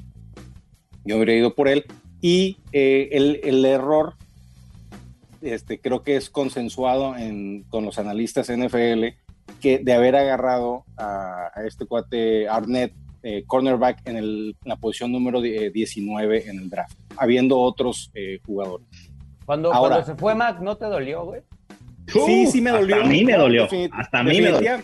yo 1.08 1.16
habría 1.16 1.38
ido 1.38 1.56
por 1.56 1.68
él. 1.68 1.86
Y 2.22 2.58
eh, 2.72 3.10
el, 3.12 3.66
error, 3.66 4.16
este, 5.42 5.80
creo 5.80 6.04
que 6.04 6.16
es 6.16 6.30
consensuado 6.30 7.16
en, 7.16 7.64
con 7.70 7.86
los 7.86 8.00
analistas 8.00 8.52
NFL, 8.52 9.06
que 9.62 9.80
de 9.80 9.94
haber 9.94 10.16
agarrado 10.16 10.84
a, 10.98 11.52
este 11.66 11.86
cuate 11.86 12.50
Arnett, 12.50 12.94
eh, 13.24 13.44
cornerback, 13.46 14.08
en, 14.08 14.56
la 14.64 14.76
posición 14.78 15.12
número 15.12 15.42
19 15.42 16.38
eh, 16.38 16.44
en 16.48 16.60
el 16.60 16.70
draft, 16.70 16.98
habiendo 17.18 17.60
otros 17.60 18.12
jugadores. 18.46 18.88
Cuando, 19.46 19.72
cuando 19.72 20.04
se 20.04 20.16
fue 20.16 20.36
Mac, 20.36 20.60
¿no 20.60 20.76
te 20.76 20.86
dolió, 20.86 21.26
güey? 21.26 21.42
Sí, 22.08 22.48
sí 22.48 22.62
me 22.62 22.72
dolió. 22.72 22.96
Hasta 22.96 23.06
a 23.06 23.10
mí 23.10 23.24
me 23.24 23.38
dolió. 23.38 23.68
Hasta 23.92 24.20
a 24.20 24.24
mí 24.24 24.42
me 24.42 24.52
dolió. 24.52 24.78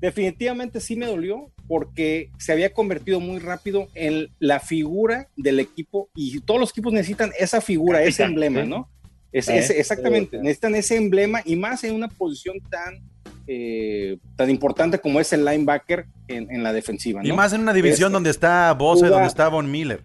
Definitivamente 0.00 0.80
sí 0.80 0.96
me 0.96 1.06
dolió 1.06 1.50
porque 1.68 2.30
se 2.38 2.52
había 2.52 2.72
convertido 2.72 3.20
muy 3.20 3.38
rápido 3.38 3.88
en 3.94 4.28
la 4.38 4.58
figura 4.58 5.28
del 5.36 5.60
equipo 5.60 6.08
y 6.14 6.40
todos 6.40 6.58
los 6.58 6.70
equipos 6.70 6.92
necesitan 6.92 7.30
esa 7.38 7.60
figura, 7.60 8.02
ese 8.02 8.24
emblema, 8.24 8.64
¿no? 8.64 8.88
exactamente, 9.32 10.38
necesitan 10.38 10.74
ese 10.74 10.96
emblema 10.96 11.42
y 11.44 11.56
más 11.56 11.84
en 11.84 11.94
una 11.94 12.08
posición 12.08 12.58
tan, 12.68 13.00
eh, 13.46 14.18
tan 14.36 14.50
importante 14.50 14.98
como 14.98 15.20
es 15.20 15.32
el 15.32 15.44
linebacker 15.44 16.06
en, 16.26 16.62
la 16.62 16.72
defensiva. 16.72 17.20
Y 17.22 17.32
más 17.32 17.52
en 17.52 17.60
una 17.60 17.72
división 17.72 18.12
donde 18.12 18.30
está 18.30 18.72
Bose, 18.74 19.06
donde 19.06 19.28
está 19.28 19.48
Von 19.48 19.70
Miller. 19.70 20.00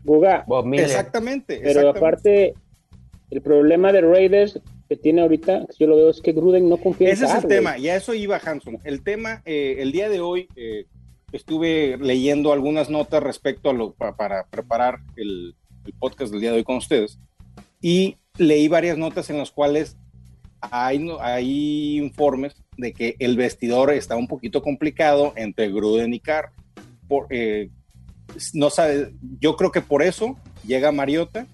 Exactamente. 0.76 1.60
Pero 1.64 1.90
aparte, 1.90 2.54
el 3.32 3.42
problema 3.42 3.92
de 3.92 4.02
Raiders 4.02 4.60
que 4.96 5.02
tiene 5.02 5.22
ahorita, 5.22 5.66
yo 5.78 5.88
lo 5.88 5.96
veo, 5.96 6.10
es 6.10 6.22
que 6.22 6.32
Gruden 6.32 6.70
no 6.70 6.78
confía 6.78 7.10
Ese 7.10 7.26
en 7.26 7.30
Ese 7.30 7.38
es 7.38 7.44
el 7.44 7.50
tema, 7.50 7.78
y 7.78 7.90
a 7.90 7.96
eso 7.96 8.14
iba 8.14 8.38
Hanson. 8.38 8.80
El 8.84 9.04
tema, 9.04 9.42
eh, 9.46 9.78
el 9.80 9.92
día 9.92 10.10
de 10.10 10.22
hoy, 10.22 10.48
eh, 10.56 10.86
estuve 11.32 11.98
leyendo 11.98 12.54
algunas 12.54 12.90
notas 12.90 13.22
respecto 13.22 13.70
a 13.70 13.74
lo 13.74 13.94
para 13.94 14.46
preparar 14.48 15.00
el, 15.16 15.56
podcast 16.00 16.32
del 16.32 16.42
día 16.42 16.52
de 16.52 16.58
hoy 16.58 16.64
con 16.64 16.78
ustedes 16.78 17.20
y 17.80 18.16
leí 18.40 18.68
varias 18.68 18.98
notas 18.98 19.30
en 19.30 19.38
las 19.38 19.52
cuales 19.52 19.98
hay, 20.62 21.08
hay 21.20 21.98
informes 21.98 22.56
de 22.76 22.92
que 22.92 23.16
el 23.20 23.38
vestidor 23.38 23.94
está 23.94 24.16
un 24.16 24.28
poquito 24.28 24.64
complicado 24.64 25.34
entre 25.36 25.70
Gruden 25.70 26.16
y 26.16 26.20
Carr. 26.20 26.54
Por, 27.08 27.28
eh, 27.30 27.70
no 28.54 28.72
sabe, 28.72 29.14
yo 29.40 29.56
creo 29.56 29.72
que 29.72 29.82
por 29.82 30.02
eso 30.02 30.38
llega 30.66 30.92
Mariota 30.92 31.46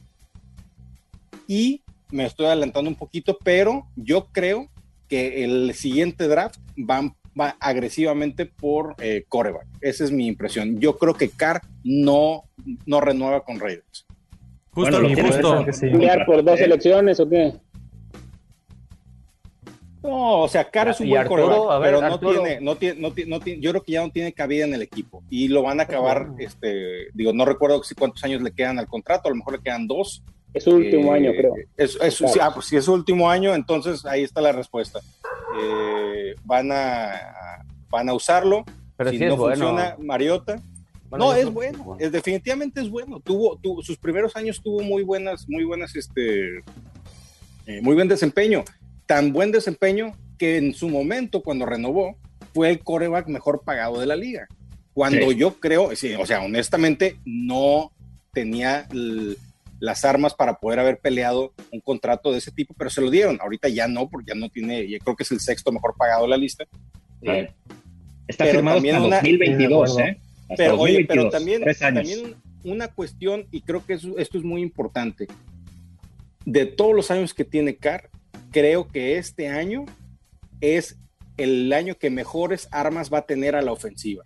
y 1.46 1.82
me 2.12 2.26
estoy 2.26 2.46
adelantando 2.46 2.90
un 2.90 2.96
poquito, 2.96 3.38
pero 3.44 3.88
yo 3.96 4.28
creo 4.32 4.70
que 5.08 5.44
el 5.44 5.74
siguiente 5.74 6.28
draft 6.28 6.60
van 6.78 7.16
va 7.40 7.56
agresivamente 7.60 8.46
por 8.46 8.96
eh, 9.00 9.26
coreback. 9.28 9.66
Esa 9.82 10.04
es 10.04 10.12
mi 10.12 10.28
impresión. 10.28 10.80
Yo 10.80 10.98
creo 10.98 11.14
que 11.14 11.30
Carr 11.30 11.62
no, 11.84 12.44
no 12.86 13.02
renueva 13.02 13.44
con 13.44 13.60
Raiders. 13.60 14.06
Justo 14.74 15.00
lo 15.00 15.10
justo. 15.10 15.66
por 16.26 16.44
dos 16.44 16.60
elecciones 16.60 17.20
o 17.20 17.30
qué? 17.30 17.54
No, 20.02 20.42
o 20.42 20.48
sea, 20.48 20.70
Carr 20.70 20.90
es 20.90 21.00
un 21.00 21.10
buen 21.10 21.28
coreback, 21.28 21.82
pero 21.82 22.02
no 22.02 22.20
tiene, 22.20 22.60
no 22.60 22.76
tiene, 22.76 23.00
no 23.00 23.40
tiene, 23.40 23.62
yo 23.62 23.70
creo 23.70 23.84
que 23.84 23.92
ya 23.92 24.02
no 24.02 24.10
tiene 24.12 24.34
cabida 24.34 24.66
en 24.66 24.74
el 24.74 24.82
equipo 24.82 25.24
y 25.30 25.48
lo 25.48 25.62
van 25.62 25.80
a 25.80 25.84
acabar, 25.84 26.30
este, 26.40 27.10
digo, 27.14 27.34
no 27.34 27.46
recuerdo 27.46 27.84
si 27.84 27.94
cuántos 27.94 28.24
años 28.24 28.42
le 28.42 28.52
quedan 28.52 28.80
al 28.80 28.88
contrato, 28.88 29.28
a 29.28 29.32
lo 29.32 29.36
mejor 29.36 29.58
le 29.58 29.62
quedan 29.62 29.86
dos, 29.86 30.24
Es 30.54 30.64
su 30.66 30.72
último 30.72 31.14
Eh, 31.14 31.18
año, 31.18 31.32
creo. 31.32 31.54
Es, 31.78 31.98
es- 32.02 32.16
sí, 32.16 32.40
ah, 32.42 32.52
pues 32.54 32.66
si 32.68 32.76
es 32.78 32.86
su 32.86 32.94
último 32.94 33.30
año, 33.30 33.54
entonces 33.56 34.06
ahí 34.06 34.24
está 34.24 34.42
la 34.42 34.52
respuesta. 34.52 35.00
Eh, 35.62 36.36
van, 36.44 36.72
a, 36.72 37.64
van 37.90 38.10
a 38.10 38.14
usarlo. 38.14 38.64
Pero 38.98 39.12
si 39.12 39.18
sí 39.18 39.26
no 39.26 39.34
es 39.34 39.38
bueno. 39.40 39.56
funciona, 39.56 39.96
Mariota. 40.00 40.62
Bueno, 41.10 41.26
no, 41.26 41.34
es 41.34 41.52
bueno, 41.52 41.98
es, 42.00 42.12
definitivamente 42.12 42.80
es 42.82 42.90
bueno. 42.90 43.20
Tuvo, 43.20 43.58
tuvo- 43.58 43.82
sus 43.84 43.98
primeros 43.98 44.36
años 44.36 44.62
tuvo 44.62 44.82
muy 44.82 45.04
buenas, 45.04 45.48
muy 45.50 45.64
buenas, 45.66 45.96
este, 45.96 46.60
eh, 47.66 47.82
muy 47.82 47.96
buen 47.96 48.08
desempeño. 48.08 48.64
Tan 49.06 49.34
buen 49.34 49.52
desempeño 49.52 50.14
que 50.38 50.58
en 50.58 50.74
su 50.74 50.88
momento, 50.90 51.42
cuando 51.42 51.66
renovó, 51.66 52.16
fue 52.54 52.70
el 52.70 52.80
coreback 52.80 53.28
mejor 53.28 53.62
pagado 53.64 54.00
de 54.00 54.06
la 54.06 54.16
liga. 54.16 54.48
Cuando 54.94 55.30
Sí. 55.32 55.36
yo 55.38 55.54
creo, 55.60 55.96
sí, 55.96 56.14
o 56.16 56.26
sea, 56.26 56.42
honestamente, 56.44 57.18
no 57.26 57.92
tenía 58.34 58.88
l- 58.92 59.36
las 59.82 60.06
armas 60.06 60.34
para 60.36 60.60
poder 60.60 60.80
haber 60.80 61.00
peleado 61.00 61.54
un 61.72 61.82
contrato 61.82 62.32
de 62.32 62.38
ese 62.38 62.52
tipo, 62.52 62.74
pero 62.78 62.90
se 62.90 63.02
lo 63.02 63.10
dieron. 63.10 63.40
Ahorita 63.42 63.68
ya 63.68 63.88
no, 63.88 64.08
porque 64.08 64.28
ya 64.30 64.36
no 64.40 64.48
tiene, 64.50 64.88
yo 64.88 64.98
creo 65.00 65.16
que 65.18 65.24
es 65.24 65.32
el 65.32 65.40
sexto 65.42 65.72
mejor 65.72 65.96
pagado 65.98 66.22
de 66.24 66.30
la 66.30 66.38
lista. 66.38 66.64
Eh, 67.24 67.52
Está 68.28 68.46
pero 68.46 68.60
firmado 68.60 68.78
también 68.78 68.96
hasta 68.96 69.08
una- 69.08 69.18
2022, 69.18 69.96
de 69.98 70.04
¿eh? 70.04 70.18
Hasta 70.44 70.56
pero, 70.56 70.80
oye, 70.80 70.94
2022, 70.94 71.08
pero 71.08 71.30
también, 71.30 71.64
también 71.96 72.36
una 72.64 72.88
cuestión, 72.90 73.48
y 73.52 73.62
creo 73.62 73.84
que 73.86 73.94
eso- 73.94 74.18
esto 74.18 74.38
es 74.38 74.44
muy 74.44 74.62
importante, 74.62 75.28
de 76.46 76.66
todos 76.68 76.96
los 76.96 77.10
años 77.12 77.34
que 77.34 77.44
tiene 77.44 77.76
Carr, 77.76 78.10
creo 78.52 78.88
que 78.88 79.18
este 79.18 79.48
año 79.50 79.86
es 80.62 80.96
el 81.38 81.74
año 81.74 81.96
que 81.96 82.12
mejores 82.12 82.68
armas 82.72 83.12
va 83.12 83.20
a 83.20 83.26
tener 83.26 83.56
a 83.56 83.62
la 83.64 83.72
ofensiva. 83.72 84.24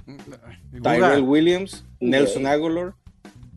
Tyrell 0.84 1.22
Williams, 1.22 1.86
Nelson 2.02 2.46
Aguilar, 2.46 2.94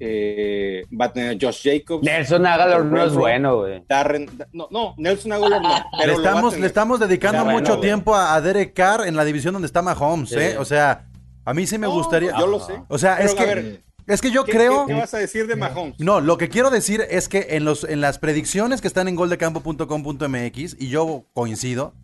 eh, 0.01 0.85
va 0.99 1.07
a 1.07 1.13
tener 1.13 1.39
Josh 1.41 1.63
Jacobs. 1.65 2.05
Nelson 2.05 2.47
Aguilar 2.47 2.85
no 2.85 3.05
es 3.05 3.13
bueno, 3.15 3.57
güey. 3.59 3.85
Darren, 3.89 4.29
no, 4.53 4.69
no, 4.71 4.95
Nelson 4.99 5.33
Aguilar 5.33 5.61
no. 5.63 5.69
Le 5.69 5.83
Pero 6.01 6.13
lo 6.17 6.23
va 6.23 6.29
a 6.29 6.33
estamos, 6.33 6.59
le 6.59 6.67
estamos 6.67 7.01
dedicando 7.01 7.45
bueno, 7.45 7.59
mucho 7.61 7.81
tiempo 7.81 8.15
a, 8.15 8.35
a 8.35 8.41
Derek 8.41 8.75
Carr 8.75 9.07
en 9.07 9.17
la 9.17 9.25
división 9.25 9.53
donde 9.55 9.67
está 9.67 9.83
Mahomes, 9.83 10.31
Sí. 10.31 10.37
¿eh? 10.39 10.57
O 10.59 10.65
sea, 10.65 11.07
a 11.45 11.55
mí 11.55 11.67
sí 11.67 11.79
me 11.79 11.87
No, 11.87 11.93
gustaría. 11.95 12.37
Yo 12.39 12.47
lo 12.47 12.61
sé. 12.61 12.75
O 12.89 12.99
sea, 12.99 13.17
Pero, 13.17 13.29
es 13.29 13.35
a 13.35 13.39
que, 13.39 13.47
ver, 13.47 13.83
es 14.07 14.21
que 14.21 14.31
yo 14.31 14.45
¿qué- 14.45 14.53
creo. 14.53 14.87
¿Qué, 14.87 14.93
qué 14.95 15.01
vas 15.01 15.15
a 15.15 15.19
decir 15.19 15.47
de 15.47 15.57
Mahomes? 15.57 15.99
No, 15.99 16.21
lo 16.21 16.39
que 16.39 16.49
quiero 16.49 16.71
decir 16.71 17.05
es 17.11 17.29
que 17.29 17.47
en, 17.51 17.65
los, 17.65 17.85
en 17.85 18.01
las 18.01 18.19
predicciones 18.19 18.81
que 18.81 18.89
están 18.89 19.09
en 19.09 19.17
goldecampo.com.mx, 19.17 20.77
y 20.79 20.89
yo 20.89 21.25
coincido, 21.35 21.95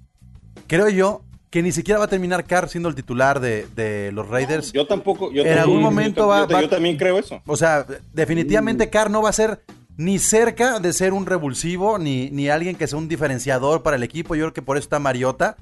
creo 0.67 0.89
yo 0.89 1.23
que 1.55 1.63
ni 1.63 1.71
siquiera 1.71 2.01
va 2.01 2.07
a 2.07 2.09
terminar 2.09 2.43
Carr 2.47 2.69
siendo 2.69 2.89
el 2.89 2.97
titular 2.97 3.39
de, 3.39 3.69
de 3.77 4.11
los 4.11 4.27
Raiders. 4.29 4.73
Yo 4.73 4.89
tampoco. 4.89 5.31
Yo 5.31 5.43
En 5.43 5.47
también- 5.47 5.59
algún 5.61 5.83
momento 5.83 6.23
yo, 6.23 6.27
va- 6.27 6.49
yo- 6.49 6.53
va- 6.53 6.63
yo 6.63 6.69
también 6.69 6.97
creo 6.97 7.17
eso. 7.17 7.41
O 7.47 7.57
sea, 7.57 7.87
definitivamente 8.13 8.91
Carr 8.91 9.09
no 9.09 9.23
va 9.23 9.29
a 9.31 9.33
ser 9.33 9.61
ni 9.97 10.19
cerca 10.19 10.81
de 10.81 10.93
ser 10.93 11.13
un 11.13 11.27
revulsivo, 11.27 11.97
ni, 12.01 12.29
ni 12.31 12.49
alguien 12.49 12.75
que 12.75 12.89
sea 12.89 12.99
un 12.99 13.07
diferenciador 13.09 13.85
para 13.85 13.95
el 13.95 14.03
equipo. 14.03 14.35
Yo 14.35 14.47
creo 14.47 14.53
que 14.53 14.63
por 14.63 14.77
eso 14.77 14.83
está 14.87 14.99
Mariota. 14.99 15.57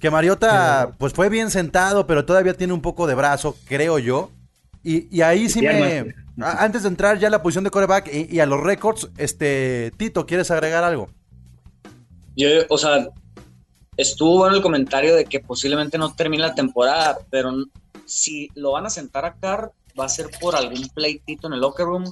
Que 0.00 0.10
Mariota, 0.10 0.92
pues 0.96 1.12
fue 1.12 1.28
bien 1.28 1.50
sentado, 1.50 2.06
pero 2.06 2.24
todavía 2.24 2.54
tiene 2.54 2.72
un 2.72 2.80
poco 2.80 3.06
de 3.06 3.14
brazo, 3.14 3.56
creo 3.66 3.98
yo. 3.98 4.30
Y, 4.82 5.14
y 5.14 5.20
ahí 5.20 5.50
sí 5.50 5.60
me. 5.60 6.14
Antes 6.40 6.82
de 6.84 6.88
entrar 6.88 7.18
ya 7.18 7.28
a 7.28 7.30
la 7.30 7.42
posición 7.42 7.64
de 7.64 7.70
coreback 7.70 8.08
y, 8.10 8.34
y 8.34 8.40
a 8.40 8.46
los 8.46 8.62
récords, 8.62 9.10
este. 9.18 9.92
Tito, 9.98 10.24
¿quieres 10.24 10.50
agregar 10.50 10.82
algo? 10.82 11.10
Yo, 12.36 12.48
o 12.70 12.78
sea, 12.78 13.08
estuvo 13.96 14.38
bueno 14.38 14.56
el 14.56 14.62
comentario 14.62 15.14
de 15.14 15.24
que 15.24 15.40
posiblemente 15.40 15.98
no 15.98 16.14
termine 16.14 16.42
la 16.42 16.54
temporada, 16.54 17.18
pero 17.30 17.52
si 18.04 18.48
lo 18.54 18.72
van 18.72 18.86
a 18.86 18.90
sentar 18.90 19.24
a 19.24 19.34
Carr, 19.34 19.72
va 19.98 20.04
a 20.04 20.08
ser 20.08 20.30
por 20.40 20.54
algún 20.54 20.88
pleitito 20.88 21.46
en 21.46 21.54
el 21.54 21.60
locker 21.60 21.86
room 21.86 22.04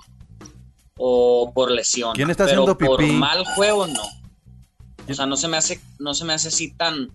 o 0.96 1.52
por 1.54 1.70
lesión. 1.70 2.14
¿Quién 2.14 2.30
está 2.30 2.44
pero 2.44 2.62
haciendo 2.62 2.78
por 2.78 2.98
pipí? 2.98 3.12
mal 3.12 3.44
juego, 3.54 3.86
no. 3.86 4.02
O 5.08 5.14
sea, 5.14 5.26
no 5.26 5.36
se 5.36 5.48
me 5.48 5.56
hace, 5.56 5.80
no 5.98 6.14
se 6.14 6.24
me 6.24 6.32
hace 6.32 6.48
así 6.48 6.72
tan, 6.72 7.10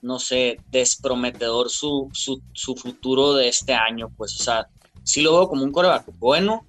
no 0.00 0.18
sé, 0.18 0.58
desprometedor 0.70 1.68
su, 1.68 2.08
su, 2.12 2.40
su 2.52 2.74
futuro 2.74 3.34
de 3.34 3.48
este 3.48 3.74
año. 3.74 4.10
Pues, 4.16 4.40
o 4.40 4.42
sea, 4.42 4.68
sí 5.02 5.20
lo 5.20 5.32
veo 5.32 5.48
como 5.48 5.64
un 5.64 5.72
coreback 5.72 6.06
bueno, 6.18 6.64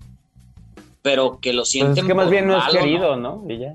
pero 1.01 1.39
que 1.39 1.53
lo 1.53 1.61
Pues 1.61 1.69
sienten 1.69 2.05
es 2.05 2.07
que 2.07 2.13
más 2.13 2.25
por 2.25 2.31
bien 2.31 2.47
no 2.47 2.57
es 2.57 2.63
malo, 2.65 2.79
querido, 2.79 3.15
¿no? 3.15 3.45
Y 3.47 3.59
ya. 3.59 3.73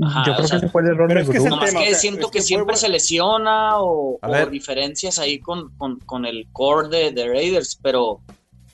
Ajá, 0.00 0.22
Yo 0.26 0.32
o 0.32 0.36
creo 0.36 0.48
sea, 0.48 0.60
que 0.60 0.66
ese 0.66 0.72
fue 0.72 0.82
el 0.82 0.88
error 0.88 1.08
pero 1.08 1.20
de 1.20 1.24
es 1.24 1.30
que 1.30 1.36
es 1.38 1.42
tema, 1.44 1.66
siento 1.94 2.26
es 2.26 2.32
que, 2.32 2.38
que 2.38 2.42
siempre 2.42 2.74
fue- 2.74 2.80
se 2.80 2.88
lesiona 2.88 3.78
o, 3.80 4.18
o 4.22 4.46
diferencias 4.46 5.18
ahí 5.18 5.38
con, 5.40 5.70
con, 5.76 5.98
con 6.00 6.24
el 6.24 6.46
core 6.52 6.88
de, 6.88 7.10
de 7.12 7.26
Raiders, 7.28 7.78
pero 7.82 8.20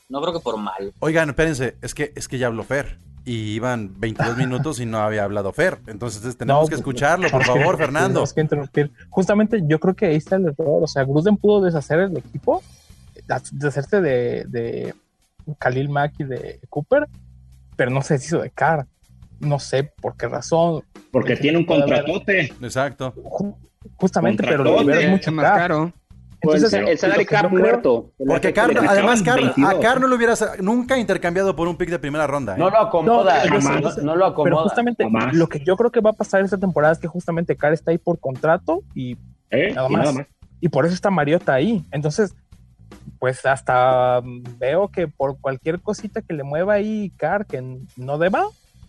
no 0.08 0.20
creo 0.20 0.34
que 0.34 0.40
por 0.40 0.56
mal. 0.58 0.92
Oigan, 1.00 1.30
espérense, 1.30 1.76
es 1.80 1.94
que, 1.94 2.12
es 2.14 2.28
que 2.28 2.38
ya 2.38 2.48
habló 2.48 2.62
Fer. 2.64 2.98
Y 3.26 3.52
iban 3.54 3.90
22 3.98 4.37
minutos 4.37 4.80
y 4.80 4.84
no 4.87 4.98
había 4.98 5.24
hablado 5.24 5.50
Fer. 5.50 5.78
Entonces 5.87 6.20
tenemos 6.37 6.60
No, 6.60 6.66
que 6.66 6.72
pues, 6.72 6.80
escucharlo, 6.80 7.30
por 7.30 7.42
favor, 7.42 7.78
Fernando. 7.78 8.08
Tenemos 8.08 8.34
que 8.34 8.40
interrumpir. 8.42 8.92
Justamente 9.08 9.62
yo 9.66 9.80
creo 9.80 9.94
que 9.94 10.04
ahí 10.06 10.16
está 10.16 10.37
el 10.37 10.44
error. 10.48 10.82
O 10.82 10.87
sea, 10.87 11.04
Gruden 11.04 11.38
pudo 11.38 11.62
deshacer 11.62 12.00
el 12.00 12.18
equipo, 12.18 12.62
deshacerse 13.52 14.02
de, 14.02 14.44
de 14.46 14.94
Khalil 15.58 15.88
Mack 15.88 16.14
y 16.18 16.24
de 16.24 16.60
Cooper, 16.68 17.08
pero 17.76 17.90
no 17.90 18.02
se 18.02 18.14
deshizo 18.14 18.40
de 18.40 18.50
Carr. 18.50 18.87
No 19.40 19.58
sé 19.58 19.84
por 19.84 20.16
qué 20.18 20.28
razón. 20.28 20.82
Porque 21.14 21.37
tiene 21.37 21.57
un 21.59 21.64
contratote. 21.64 22.53
Exacto. 22.61 23.14
Ju- 23.14 23.55
Justamente, 23.96 24.42
pero 24.42 24.64
lo 24.64 24.83
mucho 25.11 25.31
más 25.33 25.53
caro. 25.53 25.92
Pues 26.42 26.57
Entonces, 26.62 27.03
el, 27.05 27.11
el 27.11 27.12
lo 27.12 27.18
que 27.20 27.27
cap 27.27 27.50
muerto. 27.50 28.11
Porque 28.18 28.48
El- 28.48 28.70
el- 28.77 28.79
además, 28.88 29.22
Carr, 29.22 29.38
a 29.38 29.42
22. 29.42 29.74
Carr 29.81 30.00
no 30.00 30.09
lo 30.09 30.16
hubiera 30.16 30.35
sa- 30.37 30.57
nunca 30.61 30.98
intercambiado 30.98 31.55
por 31.57 31.68
un 31.68 31.77
pick 31.77 31.88
de 31.88 31.98
primera 31.98 32.27
ronda. 32.27 32.55
¿eh? 32.55 32.59
No 32.59 32.68
lo 32.68 32.79
acomoda, 32.81 33.44
No, 34.03 34.16
lo 34.16 34.27
acomoda. 34.27 34.44
Pero 34.44 34.57
justamente 34.64 35.05
Jamás. 35.05 35.33
lo 35.35 35.48
que 35.48 35.61
yo 35.64 35.77
creo 35.77 35.90
que 35.90 36.00
va 36.00 36.11
a 36.11 36.14
pasar 36.14 36.42
esta 36.42 36.59
temporada 36.59 36.92
es 36.92 36.98
que 36.98 37.07
justamente 37.07 37.57
Carr 37.57 37.72
está 37.72 37.92
ahí 37.92 37.98
por 37.98 38.18
contrato 38.18 38.83
y 38.94 39.16
¿eh? 39.50 39.72
Nada 39.72 39.88
Y 39.88 39.92
más. 39.92 40.03
nada 40.05 40.12
más. 40.18 40.27
y 40.61 40.68
por 40.68 40.85
eso 40.85 40.94
está 40.94 41.11
Mariota 41.11 41.55
ahí. 41.55 41.85
Entonces, 41.92 42.35
pues 43.20 43.46
hasta 43.46 44.20
veo 44.59 44.88
que 44.88 45.09
por 45.09 45.38
cualquier 45.40 45.81
cosita 45.81 46.20
que 46.20 46.35
le 46.35 46.42
mueva 46.42 46.74
ahí 46.74 47.11
Carr 47.16 47.46
que 47.46 47.62
no 47.96 48.18
deba, 48.18 48.44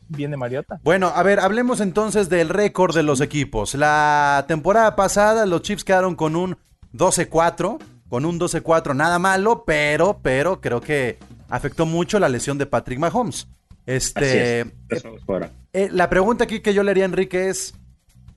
viene 0.09 0.37
Mariota. 0.37 0.79
Bueno, 0.83 1.07
a 1.15 1.23
ver, 1.23 1.39
hablemos 1.39 1.79
entonces 1.81 2.29
del 2.29 2.49
récord 2.49 2.95
de 2.95 3.03
los 3.03 3.21
equipos. 3.21 3.73
La 3.75 4.45
temporada 4.47 4.95
pasada 4.95 5.45
los 5.45 5.61
Chiefs 5.61 5.83
quedaron 5.83 6.15
con 6.15 6.35
un 6.35 6.57
12-4, 6.93 7.79
con 8.09 8.25
un 8.25 8.39
12-4 8.39 8.95
nada 8.95 9.19
malo, 9.19 9.63
pero, 9.65 10.19
pero 10.21 10.61
creo 10.61 10.81
que 10.81 11.17
afectó 11.49 11.85
mucho 11.85 12.19
la 12.19 12.29
lesión 12.29 12.57
de 12.57 12.65
Patrick 12.65 12.99
Mahomes. 12.99 13.47
Así 13.47 13.47
Este, 13.85 14.59
es. 14.61 14.67
Eso 14.89 15.15
es 15.15 15.23
fuera. 15.23 15.51
eh, 15.73 15.89
la 15.91 16.09
pregunta 16.09 16.43
aquí 16.45 16.59
que 16.61 16.73
yo 16.73 16.83
le 16.83 16.91
haría 16.91 17.03
a 17.03 17.07
Enrique 17.07 17.49
es, 17.49 17.75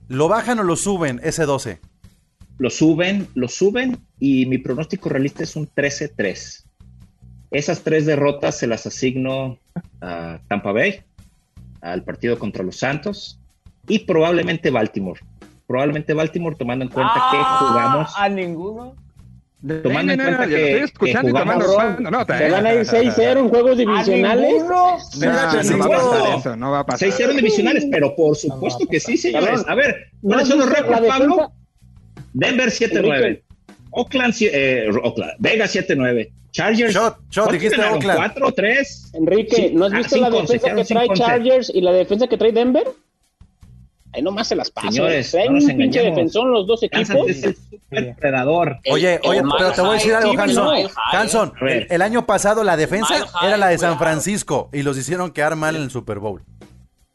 ¿lo 0.07 0.27
bajan 0.27 0.59
o 0.59 0.63
lo 0.63 0.75
suben 0.75 1.19
ese 1.23 1.45
12? 1.45 1.79
Lo 2.57 2.69
suben, 2.69 3.27
lo 3.35 3.47
suben 3.47 3.97
y 4.19 4.45
mi 4.45 4.57
pronóstico 4.57 5.09
realista 5.09 5.43
es 5.43 5.55
un 5.55 5.67
13-3. 5.69 6.65
Esas 7.51 7.81
tres 7.81 8.05
derrotas 8.05 8.57
se 8.57 8.67
las 8.67 8.85
asigno 8.85 9.57
a 10.01 10.39
Tampa 10.47 10.71
Bay, 10.71 11.01
al 11.81 12.03
partido 12.03 12.37
contra 12.39 12.63
los 12.63 12.77
Santos 12.77 13.39
y 13.87 13.99
probablemente 13.99 14.69
Baltimore. 14.69 15.19
Probablemente 15.67 16.13
Baltimore 16.13 16.55
tomando 16.55 16.85
en 16.85 16.91
cuenta 16.91 17.13
que 17.13 17.37
Ah, 17.39 17.57
jugamos, 17.59 18.13
A 18.17 18.29
ninguno. 18.29 18.95
tomando 19.83 20.13
en 20.13 20.17
No, 20.19 20.23
no, 20.25 20.31
no, 20.31 20.37
cuenta 20.37 20.47
que, 20.55 20.65
estoy 20.71 20.83
escuchando 20.85 21.21
que 21.21 21.29
y 21.29 21.39
tomando 21.41 21.65
jugamos 21.65 22.27
Se 22.27 22.49
van 22.49 22.65
a 22.65 22.73
ir 22.73 22.81
6-0 22.85 23.39
en 23.39 23.49
juegos 23.49 23.77
divisionales. 23.77 24.45
¿A 24.45 24.53
ninguno? 24.53 24.97
No, 25.19 25.77
no 25.77 25.89
va 25.89 25.95
a 25.95 25.99
pasar 25.99 26.39
eso, 26.39 26.55
no 26.55 26.71
va 26.71 26.79
a 26.79 26.85
pasar. 26.85 27.09
6-0 27.09 27.35
divisionales, 27.35 27.87
pero 27.91 28.15
por 28.15 28.35
supuesto 28.35 28.85
que 28.87 28.99
sí, 28.99 29.17
señores. 29.17 29.63
A 29.67 29.75
ver, 29.75 30.11
¿No 30.21 30.29
¿cuáles 30.29 30.47
son 30.47 30.59
los 30.59 30.69
récords, 30.69 31.07
Pablo? 31.07 31.51
Denver 32.33 32.69
7-9. 32.69 33.15
Enrique. 33.15 33.43
Oakland, 33.91 34.35
eh, 34.41 34.89
Oakland, 35.03 35.33
Vegas 35.39 35.75
7-9. 35.75 36.31
Chargers. 36.51 36.93
Shot, 36.93 37.17
shot, 37.29 37.45
¿cuántos 37.45 37.53
dijiste? 37.61 37.81
Oakland. 37.85 38.17
¿Cuatro 38.17 38.47
o 38.47 38.51
tres? 38.51 39.11
Enrique, 39.13 39.55
Sí, 39.55 39.71
¿no 39.73 39.85
has 39.85 39.93
ah, 39.93 39.97
visto 39.97 40.17
la 40.17 40.29
defensa 40.29 40.75
que 40.75 40.83
trae. 40.85 41.09
Chargers 41.13 41.71
y 41.73 41.81
la 41.81 41.91
defensa 41.91 42.27
que 42.27 42.37
trae 42.37 42.51
Denver? 42.51 42.83
Ahí 44.11 44.23
nomás 44.23 44.47
se 44.47 44.55
las 44.55 44.71
pasan. 44.71 44.91
Señores, 44.91 45.29
Traen 45.29 45.53
no 45.53 45.59
nos 45.59 45.69
un 45.69 45.77
pinche 45.77 46.01
defensón 46.01 46.51
los 46.51 46.65
dos 46.65 46.81
equipos. 46.81 47.29
es 47.29 47.43
el 47.43 47.55
super 47.55 48.15
predador. 48.15 48.77
El- 48.83 48.93
Oye, 48.93 49.13
el 49.21 49.29
oye, 49.29 49.41
pero 49.55 49.71
te 49.71 49.81
voy 49.81 49.89
a 49.91 49.93
decir 49.93 50.13
algo, 50.15 50.31
Hanson. 50.41 50.89
Hanson, 51.13 51.53
el, 51.61 51.85
el 51.91 52.01
año 52.01 52.25
pasado 52.25 52.63
la 52.63 52.75
defensa 52.75 53.27
era 53.43 53.55
la 53.57 53.67
de 53.67 53.77
San 53.77 53.89
cuidado. 53.97 53.99
Francisco 53.99 54.69
y 54.73 54.81
los 54.81 54.97
hicieron 54.97 55.29
quedar 55.31 55.55
mal 55.55 55.75
en 55.75 55.83
el 55.83 55.91
Super 55.91 56.17
Bowl. 56.17 56.41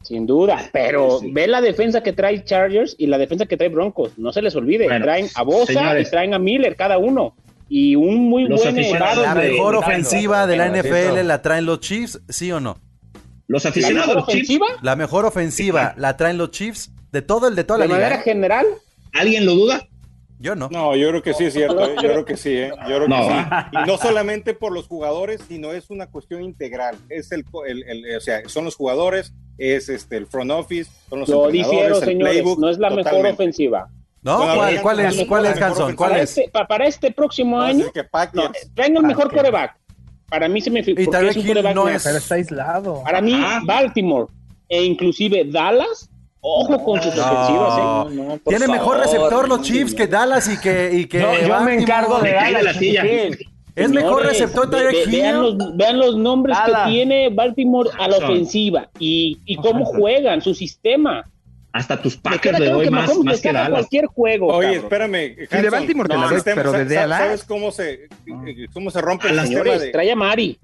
Sin 0.02 0.24
duda, 0.26 0.68
pero 0.72 1.18
Sí. 1.18 1.32
ve 1.32 1.48
la 1.48 1.60
defensa 1.60 2.00
que 2.02 2.12
trae 2.12 2.44
Chargers 2.44 2.94
y 2.96 3.08
la 3.08 3.18
defensa 3.18 3.46
que 3.46 3.56
trae 3.56 3.70
Broncos. 3.70 4.12
No 4.16 4.32
se 4.32 4.42
les 4.42 4.54
olvide. 4.54 4.84
Bueno, 4.84 5.04
traen 5.04 5.26
a 5.34 5.42
Bosa 5.42 5.72
señores. 5.72 6.06
y 6.06 6.10
traen 6.12 6.34
a 6.34 6.38
Miller 6.38 6.76
cada 6.76 6.98
uno. 6.98 7.34
Y 7.76 7.96
un 7.96 8.28
muy 8.28 8.44
Los 8.44 8.62
buen 8.62 8.76
La 8.76 9.34
de- 9.34 9.50
mejor 9.50 9.72
de- 9.72 9.78
ofensiva 9.78 10.46
de 10.46 10.56
la 10.56 10.66
NFL 10.68 11.24
la 11.26 11.42
traen 11.42 11.66
los 11.66 11.80
Chiefs, 11.80 12.20
¿sí 12.28 12.52
o 12.52 12.60
no? 12.60 12.78
Los 13.48 13.64
¿La 13.64 13.70
aficionados 13.70 14.08
de 14.10 14.14
mejor 14.14 14.16
los 14.16 14.26
Chiefs, 14.32 14.50
ofensiva? 14.50 14.66
La 14.82 14.94
mejor 14.96 15.24
ofensiva 15.24 15.94
la 15.96 16.16
traen 16.16 16.38
los 16.38 16.52
Chiefs 16.52 16.92
de 17.10 17.22
todo 17.22 17.48
el 17.48 17.56
de 17.56 17.64
toda 17.64 17.80
De 17.80 17.88
la 17.88 17.94
liga. 17.96 18.06
manera 18.06 18.20
¿eh? 18.20 18.24
general, 18.24 18.66
¿alguien 19.12 19.44
lo 19.44 19.54
duda? 19.56 19.88
Yo 20.38 20.54
no. 20.54 20.68
No, 20.70 20.94
yo 20.94 21.08
creo 21.08 21.22
que 21.22 21.34
sí 21.34 21.46
es 21.46 21.52
cierto, 21.54 21.84
¿eh? 21.84 21.94
yo 21.96 22.08
creo 22.10 22.24
que 22.24 22.36
sí, 22.36 22.50
¿eh? 22.52 22.70
yo 22.88 22.96
creo 22.96 23.08
No. 23.08 23.16
que 23.16 23.28
sí. 23.28 23.78
Y 23.82 23.86
no 23.88 23.98
solamente 23.98 24.54
por 24.54 24.70
los 24.72 24.86
jugadores, 24.86 25.40
sino 25.48 25.72
es 25.72 25.90
una 25.90 26.06
cuestión 26.06 26.44
integral. 26.44 26.96
Es 27.08 27.32
el, 27.32 27.44
el- 27.66 27.82
el- 28.04 28.16
o 28.16 28.20
sea, 28.20 28.48
son 28.48 28.64
los 28.66 28.76
jugadores, 28.76 29.32
es 29.58 29.88
este 29.88 30.16
el 30.16 30.26
front 30.28 30.52
office, 30.52 30.92
son 31.10 31.18
los 31.20 31.28
Yo 31.28 31.46
entrenadores, 31.46 31.70
difiero, 31.72 31.98
el 31.98 32.04
señores, 32.04 32.32
playbook, 32.34 32.58
no 32.60 32.68
es 32.68 32.78
la 32.78 32.90
mejor 32.90 33.02
totalmente. 33.04 33.32
ofensiva. 33.42 33.88
¿No? 34.24 34.38
Bueno, 34.38 34.54
¿Cuál, 34.56 34.80
cuál 34.82 34.96
la 34.96 35.08
es, 35.08 35.26
cuál 35.26 35.46
es? 35.46 35.58
¿Cuál 35.58 35.94
Para 35.96 36.22
es? 36.22 36.30
este, 36.38 36.50
pa- 36.50 36.66
para 36.66 36.86
este 36.86 37.10
próximo 37.12 37.58
No, 37.58 37.62
año, 37.62 37.84
que 37.92 38.02
no, 38.90 39.02
mejor 39.02 39.30
coreback. 39.30 39.76
Para 40.30 40.48
mí 40.48 40.60
se 40.62 40.70
me 40.70 40.82
fi- 40.82 40.94
Y 40.96 41.02
Hill 41.02 41.44
quarterback 41.44 41.74
no 41.74 41.88
es- 41.88 42.02
Pero 42.02 42.16
está 42.16 42.34
aislado. 42.36 43.02
Para 43.04 43.20
mí. 43.20 43.38
Baltimore 43.64 44.26
e 44.68 44.82
inclusive 44.82 45.44
Dallas, 45.44 46.08
ojo 46.40 46.82
con 46.82 47.02
sus 47.02 47.14
No. 47.14 47.22
ofensivas. 47.22 47.78
¿eh? 47.78 48.14
No, 48.14 48.38
Tiene 48.46 48.66
mejor 48.66 48.98
receptor 48.98 49.46
los 49.46 49.60
Chiefs 49.60 49.92
no. 49.92 49.98
que 49.98 50.06
Dallas 50.06 50.48
y 50.48 50.58
que, 50.58 50.90
y 50.94 51.04
que 51.06 51.20
Yo, 51.20 51.46
yo 51.46 51.60
me 51.60 51.74
encargo 51.74 52.18
de 52.20 52.32
Dallas. 52.32 52.62
la 52.64 52.74
silla. 52.74 53.02
chiquitín. 53.02 53.54
Es 53.76 53.90
mejor 53.90 54.24
receptor 54.24 54.70
ve- 54.70 54.76
Tyreek 54.78 55.06
ve- 55.06 55.12
vean, 55.18 55.42
los, 55.42 55.76
vean 55.76 55.98
los 55.98 56.16
nombres 56.16 56.56
Dallas. 56.56 56.86
que 56.86 56.92
tiene 56.92 57.28
Baltimore 57.28 57.90
a 57.98 58.08
la 58.08 58.16
ofensiva 58.18 58.88
y, 58.98 59.38
y 59.44 59.56
cómo 59.56 59.84
juegan, 59.84 60.40
su 60.40 60.54
sistema. 60.54 61.24
Hasta 61.74 62.00
tus 62.00 62.16
Packers 62.16 62.58
le 62.60 62.70
doy 62.70 62.84
que 62.84 62.90
más, 62.92 63.18
más 63.18 63.40
que 63.40 63.52
Dallas. 63.52 63.70
cualquier 63.70 64.06
juego. 64.06 64.46
Oye, 64.46 64.80
cabrón. 64.80 64.84
espérame. 64.84 65.34
Sí, 65.34 65.46
de 65.50 65.56
Hanson, 65.56 65.70
Baltimore 65.72 66.08
te 66.08 66.14
la 66.14 66.22
el 66.22 66.28
doy, 66.28 66.36
sistema- 66.36 66.54
pero 66.56 66.70
de 66.72 66.78
¿sabes- 66.78 66.94
Dallas. 66.94 67.18
¿Sabes 67.18 67.44
cómo 67.44 67.72
se, 67.72 67.92
eh, 68.04 68.08
cómo 68.72 68.90
se 68.92 69.00
rompe 69.00 69.26
A 69.26 69.30
el 69.30 69.36
las 69.36 69.48
sistema 69.48 69.76
de... 69.78 69.90
trae 69.90 70.12
a 70.12 70.16
Mari, 70.16 70.58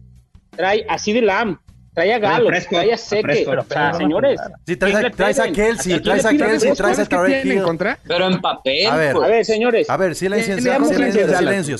trae 0.50 0.86
a 0.88 0.98
CD 0.98 1.20
Lamb, 1.20 1.58
trae 1.92 2.14
a 2.14 2.18
Galo, 2.20 2.46
Prescott, 2.46 2.78
trae 2.78 2.92
a 2.92 2.96
Seque. 2.96 3.22
Prescott. 3.22 3.58
O 3.58 3.64
sea, 3.64 3.92
señores, 3.94 4.40
Sí, 4.64 4.76
traes, 4.76 4.94
a- 4.94 4.98
¿qué 5.00 5.04
le 5.08 5.10
traes 5.10 5.38
a? 5.40 5.50
Kelsey, 5.50 5.92
¿A 5.94 6.00
traes 6.02 6.24
a 6.24 6.30
Kelsey, 6.30 6.72
traes 6.74 6.80
a 6.80 7.04
¿Sabes 7.04 7.08
qué 7.08 7.16
Tyreek 7.16 7.42
tienen 7.42 7.50
en 7.50 7.58
Hill. 7.58 7.64
contra? 7.64 7.98
Pero 8.06 8.26
en 8.30 8.40
papel, 8.40 8.86
A 8.86 8.96
ver. 8.96 9.14
pues. 9.16 9.28
A 9.28 9.30
ver, 9.32 9.44
señores, 9.44 9.90
A 9.90 9.96
ver, 9.96 10.14
silencio, 10.14 10.54
silencio, 10.58 10.94
silencio, 10.94 11.26
de 11.26 11.36
silencio, 11.36 11.78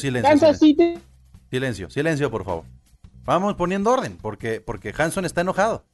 silencio, 1.51 1.89
silencio, 1.91 2.31
por 2.33 2.45
favor. 2.45 2.65
Vamos 3.25 3.55
poniendo 3.55 3.93
orden, 3.93 4.17
porque, 4.21 4.61
porque 4.61 4.93
Hanson 4.97 5.25
está 5.25 5.43
enojado. 5.43 5.85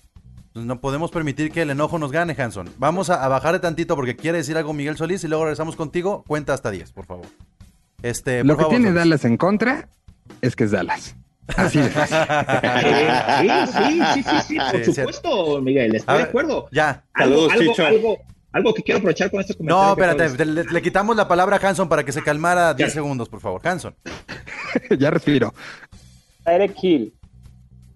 No 0.56 0.80
podemos 0.80 1.10
permitir 1.10 1.52
que 1.52 1.62
el 1.62 1.70
enojo 1.70 1.98
nos 1.98 2.10
gane, 2.12 2.34
Hanson. 2.38 2.70
Vamos 2.78 3.10
a, 3.10 3.22
a 3.24 3.28
bajarle 3.28 3.58
tantito 3.60 3.94
porque 3.94 4.16
quiere 4.16 4.38
decir 4.38 4.56
algo 4.56 4.72
Miguel 4.72 4.96
Solís 4.96 5.22
y 5.24 5.28
luego 5.28 5.44
regresamos 5.44 5.76
contigo. 5.76 6.24
Cuenta 6.26 6.54
hasta 6.54 6.70
10, 6.70 6.92
por 6.92 7.04
favor. 7.06 7.26
Este, 8.02 8.42
Lo 8.42 8.56
que 8.56 8.62
favor, 8.62 8.70
tiene 8.70 8.88
Solís. 8.88 8.98
Dallas 9.04 9.24
en 9.24 9.36
contra 9.36 9.88
es 10.40 10.56
que 10.56 10.64
es 10.64 10.70
Dallas. 10.70 11.14
Así 11.56 11.78
de 11.78 11.88
fácil. 11.90 12.16
Sí, 13.40 13.50
sí, 13.66 14.02
sí, 14.14 14.22
sí, 14.22 14.36
sí, 14.48 14.56
por 14.72 14.84
Sí, 14.84 14.92
supuesto, 14.94 15.60
Miguel, 15.60 15.94
A 15.94 15.96
estoy 15.98 16.16
de 16.18 16.22
acuerdo. 16.24 16.68
Ya. 16.72 17.04
Algo, 17.14 17.48
Saludos, 17.48 17.52
algo, 17.52 17.72
Chicho. 17.72 17.86
algo, 17.86 18.18
algo 18.52 18.74
que 18.74 18.82
quiero 18.82 18.98
aprovechar 18.98 19.30
con 19.30 19.40
este 19.40 19.54
comentario. 19.54 19.84
No, 19.84 19.90
espérate, 19.92 20.36
de 20.36 20.44
le, 20.46 20.64
le 20.64 20.82
quitamos 20.82 21.14
la 21.16 21.28
palabra 21.28 21.56
a 21.62 21.68
Hanson 21.68 21.88
para 21.88 22.04
que 22.04 22.12
se 22.12 22.22
calmara 22.22 22.74
10 22.74 22.88
Ya. 22.88 22.94
segundos, 22.94 23.28
por 23.28 23.40
favor. 23.40 23.60
Hanson. 23.66 23.94
ya 24.98 25.10
respiro. 25.10 25.54
Tyreek 26.44 26.74
Hill, 26.82 27.14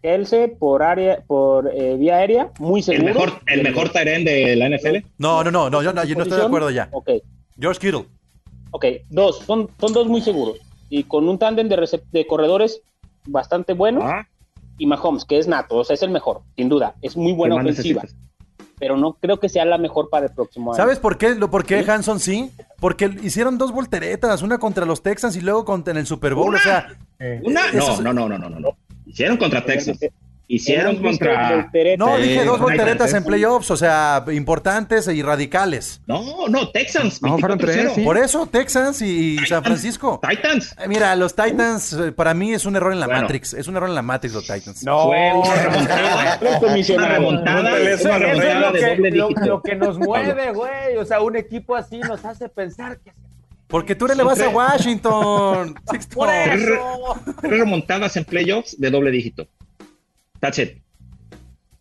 Kelsey 0.03 0.49
por 0.49 0.83
área, 0.83 1.23
por 1.27 1.71
eh, 1.75 1.97
vía 1.97 2.17
aérea, 2.17 2.51
muy 2.59 2.83
seguro. 2.83 3.09
El 3.09 3.15
mejor, 3.15 3.33
el 3.47 3.63
mejor 3.63 3.93
de 3.93 4.57
la 4.57 4.69
NFL. 4.69 5.07
No, 5.19 5.45
no, 5.45 5.51
no, 5.51 5.69
no, 5.71 5.83
yo 5.83 5.93
no, 5.93 6.05
yo 6.05 6.15
no 6.17 6.23
estoy 6.23 6.39
de 6.41 6.47
acuerdo 6.47 6.71
ya. 6.71 6.89
Ok, 6.93 7.11
George 7.59 7.81
Kittle. 7.81 8.07
ok, 8.71 8.85
dos, 9.11 9.41
son, 9.41 9.69
son 9.79 9.93
dos 9.93 10.07
muy 10.07 10.21
seguros. 10.23 10.59
Y 10.89 11.05
con 11.05 11.29
un 11.29 11.39
tándem 11.39 11.69
de, 11.69 12.01
de 12.13 12.27
corredores 12.27 12.81
bastante 13.27 13.75
bueno. 13.75 14.01
Ah, 14.03 14.27
Y 14.79 14.87
Mahomes, 14.87 15.25
que 15.25 15.39
es 15.39 15.47
nato, 15.47 15.77
o 15.77 15.85
sea, 15.85 15.95
es 15.95 16.03
el 16.03 16.11
mejor, 16.11 16.41
sin 16.57 16.69
duda. 16.69 16.95
Es 17.03 17.17
muy 17.17 17.33
buena 17.33 17.57
¿qué 17.57 17.63
más 17.63 17.73
ofensiva. 17.73 18.03
necesitas? 18.03 18.27
Pero 18.79 18.97
no 18.97 19.13
creo 19.21 19.39
que 19.39 19.51
sea 19.51 19.67
la 19.67 19.77
mejor 19.77 20.09
para 20.09 20.27
el 20.27 20.33
próximo 20.33 20.73
año. 20.73 20.77
¿Sabes 20.83 20.99
por 20.99 21.19
qué? 21.19 21.35
Lo, 21.35 21.51
¿Por 21.51 21.67
qué 21.67 21.85
Hanson 21.87 22.19
sí? 22.19 22.51
Porque 22.81 23.11
hicieron 23.23 23.59
dos 23.59 23.73
volteretas, 23.73 24.41
una 24.41 24.57
contra 24.57 24.87
los 24.87 25.03
Texans 25.03 25.37
y 25.37 25.43
luego 25.43 25.67
contra 25.67 25.91
en 25.93 25.99
el 25.99 26.07
Super 26.07 26.35
Bowl. 26.35 26.49
¿Una? 26.49 26.59
O 26.59 26.63
sea, 26.63 26.87
Una, 27.45 27.67
Eso- 27.75 28.01
no, 28.01 28.15
no, 28.15 28.27
no, 28.27 28.39
no, 28.39 28.49
no, 28.49 28.59
no. 28.59 28.71
Hicieron 29.11 29.37
contra 29.37 29.65
Texas. 29.65 29.99
Hicieron 30.53 30.97
contra. 31.01 31.71
no, 31.97 32.17
dije 32.19 32.45
dos 32.45 32.59
volteretas 32.59 33.15
en 33.15 33.23
playoffs, 33.23 33.71
o 33.71 33.77
sea, 33.77 34.25
importantes 34.33 35.07
y 35.07 35.23
radicales. 35.23 36.01
No, 36.09 36.49
no, 36.49 36.71
Texans. 36.71 37.23
No, 37.23 37.39
fueron 37.39 37.57
24-0. 37.57 37.61
tres, 37.61 37.93
sí. 37.95 38.03
Por 38.03 38.19
eso, 38.19 38.47
Texans 38.49 39.01
y, 39.01 39.39
San 39.47 39.63
Francisco. 39.63 40.21
Titans. 40.29 40.73
Eh, 40.77 40.89
Mira, 40.89 41.15
los 41.15 41.37
Titans, 41.37 41.93
eh, 41.93 42.11
para 42.11 42.35
mí 42.35 42.53
es 42.53 42.67
un 42.67 42.75
error 42.75 42.93
en 42.93 42.99
la 42.99 43.07
Bueno. 43.07 43.23
Matrix. 43.23 43.55
Es 43.55 43.69
un 43.69 43.77
error 43.77 43.89
en 43.91 43.95
la 43.95 44.03
Matrix, 44.03 44.35
los 44.35 44.45
Titans. 44.47 44.83
No, 44.83 45.05
Fue 45.07 45.33
una 45.35 45.55
remontada. 45.55 46.39
Una 46.41 47.09
remontada. 47.09 47.79
Eso, 47.79 48.09
una 48.09 48.17
Una 48.17 48.33
eso 48.33 48.43
es 48.43 48.49
remontada 48.49 48.61
lo 48.61 48.73
de 48.73 48.81
que, 48.81 48.87
doble 48.97 49.11
lo- 49.13 49.29
dígito. 49.29 49.47
lo 49.47 49.63
que 49.63 49.77
nos 49.77 49.99
mueve, 50.01 50.53
güey. 50.53 50.97
O 50.99 51.05
sea, 51.05 51.21
un 51.21 51.37
equipo 51.37 51.77
así 51.77 52.01
nos 52.01 52.25
hace 52.25 52.49
pensar 52.49 52.99
que 52.99 53.13
Porque 53.71 53.95
tú 53.95 54.07
le 54.07 54.15
vas 54.23 54.41
a 54.41 54.49
Washington. 54.49 55.75
Por 56.15 56.29
Tres 56.29 56.63
re- 56.67 56.75
eso. 56.75 57.15
tres 57.41 57.59
remontadas 57.61 58.17
en 58.17 58.25
playoffs 58.25 58.79
de 58.81 58.91
doble 58.91 59.11
dígito. 59.11 59.47
That's 60.41 60.59
it. 60.59 60.79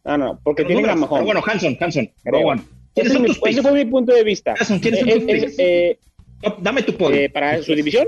Ah, 0.04 0.18
no, 0.18 0.40
porque 0.44 0.64
Pero 0.64 0.76
tienen 0.80 0.86
a 0.92 0.96
números. 0.96 1.10
Mahomes. 1.10 1.20
Pero 1.20 1.26
bueno, 1.26 1.44
Hanson, 1.46 1.78
Hanson. 1.80 2.12
¿Quiénes 2.24 2.66
Ese, 2.96 3.14
son 3.14 3.22
mi- 3.22 3.28
tus 3.28 3.38
ese 3.38 3.46
picks? 3.50 3.62
fue 3.62 3.72
mi 3.74 3.86
punto 3.86 4.14
de 4.14 4.24
vista. 4.24 4.56
Hanson, 4.60 4.80
¿quiénes 4.80 5.00
son 5.02 5.10
Eh, 5.10 5.14
tus 5.14 5.24
eh, 5.24 5.28
picks? 5.42 5.56
eh, 5.60 6.00
No, 6.44 6.56
Dame 6.62 6.84
tu 6.84 6.96
podio. 6.96 7.18
eh, 7.20 7.30
para 7.30 7.62
su 7.62 7.74
división, 7.76 8.08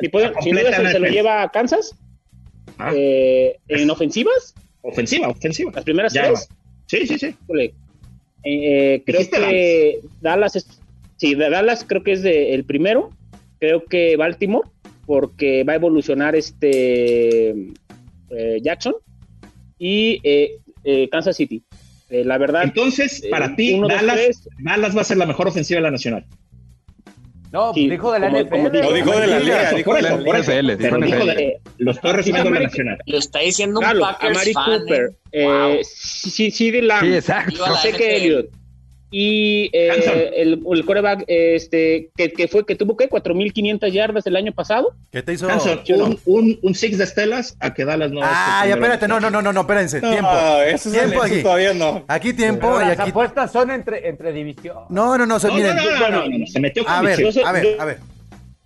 mi 0.00 0.08
podio, 0.08 0.32
sin 0.42 0.54
duda 0.56 0.74
se, 0.74 0.92
se 0.92 0.98
lo 0.98 1.06
lleva 1.08 1.42
a 1.42 1.50
Kansas. 1.50 1.94
Ah, 2.78 2.92
Eh, 2.94 3.58
en 3.68 3.90
ofensivas, 3.90 4.54
ofensiva, 4.82 5.28
ofensiva. 5.28 5.70
las 5.74 5.84
primeras 5.84 6.12
Ya, 6.12 6.24
tres, 6.26 6.48
Sí, 6.86 7.06
sí, 7.06 7.18
sí. 7.18 7.34
eh, 7.58 7.74
eh, 8.44 9.02
creo 9.06 9.30
que 9.30 10.00
Dallas 10.20 10.56
es, 10.56 10.81
sí, 11.22 11.34
de 11.36 11.48
Dallas 11.50 11.84
creo 11.88 12.02
que 12.02 12.12
es 12.12 12.22
de, 12.22 12.52
el 12.54 12.64
primero. 12.64 13.10
Creo 13.60 13.84
que 13.84 14.16
Baltimore, 14.16 14.68
porque 15.06 15.62
va 15.62 15.74
a 15.74 15.76
evolucionar 15.76 16.34
este 16.34 17.50
eh, 18.30 18.58
Jackson 18.60 18.94
y 19.78 20.20
eh, 20.24 20.58
eh, 20.82 21.08
Kansas 21.10 21.36
City. 21.36 21.62
Eh, 22.10 22.24
la 22.24 22.38
verdad, 22.38 22.64
Entonces, 22.64 23.22
eh, 23.22 23.30
para 23.30 23.54
ti, 23.54 23.74
uno, 23.74 23.86
dos, 23.88 23.96
Dallas, 23.96 24.16
tres. 24.16 24.48
Dallas 24.58 24.96
va 24.96 25.00
a 25.02 25.04
ser 25.04 25.16
la 25.16 25.26
mejor 25.26 25.46
ofensiva 25.46 25.78
de 25.78 25.82
la 25.82 25.90
nacional. 25.92 26.26
No, 27.52 27.72
Sí, 27.74 27.88
dijo 27.88 28.12
de 28.12 28.18
la 28.18 28.28
NFL. 28.30 28.48
como 28.48 28.70
dijo- 28.70 28.84
Lo 28.90 28.92
dijo 28.94 29.20
de 29.20 29.26
la 29.28 29.38
liga, 29.38 29.70
dijo 29.72 29.94
de 29.94 30.02
la. 30.02 30.08
NFL, 30.14 30.76
dijo 30.76 30.78
Pero 30.78 30.96
dijo 31.06 31.18
NFL. 31.18 31.36
de- 31.36 31.60
lo 31.78 31.90
estoy 31.92 32.12
resumiendo 32.12 32.50
la 32.50 32.60
nacional. 32.60 32.98
Lo 33.06 33.18
está 33.18 33.38
diciendo 33.40 33.78
un 33.80 33.84
Claro, 33.84 34.04
a 34.06 34.12
Packers 34.18 34.34
Mari 34.34 34.52
fan. 34.54 34.64
Cooper, 34.80 35.02
¿eh? 35.04 35.42
eh, 35.42 35.46
Wow. 35.46 35.78
sí, 35.84 36.50
sí, 36.50 36.70
de 36.70 36.82
Lamb, 36.82 37.04
Sí, 37.06 37.14
exacto. 37.14 37.64
A 37.64 37.68
la 37.70 37.76
José 37.76 37.90
NFL. 37.90 38.02
Elliott 38.16 38.46
y 39.12 39.70
eh, 39.74 40.32
el, 40.36 40.62
el 40.68 40.84
coreback 40.84 41.24
este, 41.28 42.10
que, 42.16 42.32
que 42.32 42.48
fue 42.48 42.66
que 42.66 42.74
tuvo 42.74 42.96
que 42.96 43.08
4.500 43.08 43.92
yardas 43.92 44.26
el 44.26 44.34
año 44.36 44.52
pasado. 44.52 44.94
¿Qué 45.12 45.22
te 45.22 45.34
hizo? 45.34 45.48
Hanson, 45.48 45.82
un, 46.00 46.18
un, 46.24 46.58
un 46.62 46.74
six 46.74 46.96
de 46.98 47.04
estelas 47.04 47.56
a 47.60 47.72
que 47.74 47.84
Dallas 47.84 48.10
no. 48.10 48.20
Ah, 48.24 48.64
ya 48.66 48.74
espérate, 48.74 49.06
no, 49.06 49.20
no, 49.20 49.30
no, 49.30 49.42
no, 49.42 49.52
no, 49.52 49.60
espérense. 49.60 50.00
Tiempo. 50.00 50.28
Eso, 50.66 50.88
es 50.88 50.94
Tiempo 50.94 51.24
eso 51.24 51.34
aquí. 51.34 51.42
todavía 51.42 51.74
no. 51.74 52.04
Aquí 52.08 52.32
tiempo 52.32 52.72
Pero 52.72 52.82
y 52.82 52.88
las 52.88 52.98
aquí. 52.98 53.10
apuestas 53.10 53.52
son 53.52 53.70
entre, 53.70 54.08
entre 54.08 54.32
división. 54.32 54.78
No, 54.88 55.16
no, 55.18 55.26
no, 55.26 55.38
se- 55.38 55.48
No, 55.48 55.54
miren. 55.54 55.76
no, 55.76 56.60
metió 56.60 56.82
con 56.84 56.92
A 56.92 57.02
ver, 57.02 57.20
a 57.44 57.52
ver, 57.52 57.64
yo- 57.64 57.80
a 57.80 57.84
ver. 57.84 57.98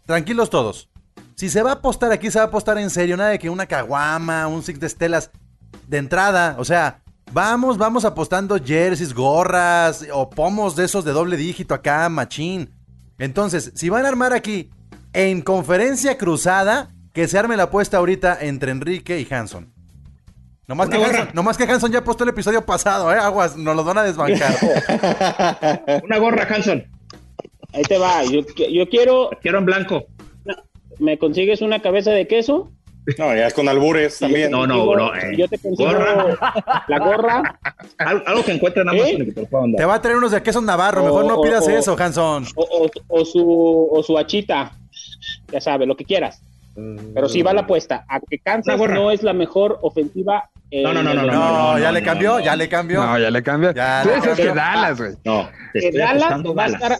Tranquilos 0.07 0.49
todos. 0.51 0.89
Si 1.35 1.49
se 1.49 1.63
va 1.63 1.71
a 1.71 1.75
apostar 1.75 2.13
aquí, 2.13 2.31
se 2.31 2.39
va 2.39 2.45
a 2.45 2.49
apostar 2.49 2.79
en 2.79 2.89
serio. 2.89 3.17
Nada 3.17 3.31
de 3.31 3.39
que 3.39 3.51
una 3.51 3.67
caguama, 3.67 4.47
un 4.47 4.63
six 4.63 4.79
de 4.81 4.87
estelas 4.87 5.31
de 5.89 5.99
entrada. 5.99 6.55
O 6.59 6.65
sea, 6.65 7.01
vamos, 7.37 7.77
vamos 7.77 8.07
apostando 8.07 8.57
jerseys, 8.57 9.13
gorras 9.13 10.07
o 10.11 10.31
pomos 10.31 10.75
de 10.75 10.87
esos 10.87 11.05
de 11.05 11.13
doble 11.13 11.37
dígito 11.37 11.75
acá, 11.75 12.09
machín. 12.09 12.71
Entonces, 13.19 13.73
si 13.75 13.91
van 13.91 14.07
a 14.07 14.09
armar 14.09 14.33
aquí 14.33 14.71
en 15.13 15.43
conferencia 15.43 16.17
cruzada, 16.17 16.95
que 17.13 17.29
se 17.29 17.39
arme 17.39 17.59
la 17.59 17.65
apuesta 17.65 17.99
ahorita 17.99 18.39
entre 18.41 18.71
Enrique 18.73 19.21
y 19.21 19.29
Hanson. 19.31 19.71
Nomás 20.67 20.89
que. 20.89 20.97
Hanson, 20.97 21.29
nomás 21.35 21.59
que 21.59 21.65
Hanson 21.65 21.93
ya 21.93 21.99
apostó 21.99 22.25
el 22.25 22.31
episodio 22.31 22.65
pasado, 22.65 23.13
¿eh? 23.13 23.19
Aguas, 23.19 23.55
nos 23.55 23.77
lo 23.77 23.85
van 23.85 23.99
a 23.99 24.03
desbancar. 24.03 24.55
Una 26.05 26.17
gorra, 26.19 26.49
Hanson. 26.49 26.87
Ahí 27.75 27.83
te 27.83 27.99
va. 27.99 28.25
Yo, 28.25 28.41
yo 28.57 28.89
quiero, 28.89 29.29
Quiero 29.43 29.59
en 29.59 29.67
blanco. 29.67 30.07
me 30.99 31.19
consigues 31.19 31.61
una 31.61 31.83
cabeza 31.83 32.13
de 32.13 32.27
queso. 32.27 32.73
No, 33.19 33.37
ya 33.37 33.51
con 33.53 33.69
albures 33.69 34.19
también. 34.19 34.51
No, 34.51 34.67
no, 34.67 34.95
no. 34.97 35.15
eh. 35.15 35.35
Yo 35.37 35.47
te 35.49 35.59
consigo 35.59 35.91
Gorra. 35.93 36.37
la 36.89 36.99
gorra 36.99 37.59
Algo, 37.99 38.23
algo 38.27 38.45
que 38.45 38.53
encuentre 38.53 38.83
en 38.83 38.89
¿Eh? 38.89 38.91
Amazon 38.91 39.23
y 39.23 39.27
que 39.27 39.33
te. 39.33 39.47
Te 39.77 39.85
va 39.85 39.95
a 39.95 40.03
traer 40.03 40.17
unos 40.19 40.33
de 40.33 40.43
queso 40.43 40.61
Navarro, 40.61 41.05
mejor 41.05 41.25
O- 41.25 41.29
no 41.29 41.41
pidas 41.41 41.67
o- 41.67 41.71
eso, 41.71 41.97
Hanson. 41.99 42.45
o, 42.57 42.63
o- 42.63 42.91
o 43.09 43.25
su, 43.25 43.89
o 43.93 44.03
su 44.03 44.19
hachita. 44.19 44.73
Ya 45.53 45.61
sabes, 45.61 45.87
lo 45.87 45.97
que 45.97 46.05
quieras. 46.05 46.43
Pero 47.15 47.27
sí 47.29 47.41
va 47.41 47.55
la 47.55 47.63
apuesta 47.63 48.05
a 48.07 48.21
que 48.21 48.39
Kansas 48.39 48.79
no 48.79 49.11
es 49.11 49.23
la 49.23 49.33
mejor 49.33 49.79
ofensiva. 49.81 50.51
eh, 50.71 50.83
No, 50.83 50.93
no, 50.93 51.03
no, 51.03 51.15
no, 51.15 51.23
No, 51.23 51.73
no, 51.73 51.79
ya 51.79 51.87
no, 51.87 51.93
le 51.93 52.03
cambió, 52.03 52.33
no, 52.39 52.41
ya 52.45 52.55
le 52.57 52.69
cambió. 52.69 53.03
No, 53.03 53.19
ya 53.19 53.31
le 53.31 53.43
cambia. 53.43 53.73
Ya 53.73 54.03
Tú 54.03 54.09
decías 54.11 54.37
que 54.37 54.45
cambió. 54.47 54.55
Dallas, 54.63 54.99
güey. 54.99 55.13
No, 55.25 55.49
te 55.73 55.81
que 55.81 55.93
Dallas, 55.99 56.33
va 56.45 56.65
a 56.65 56.67
estar, 56.67 56.99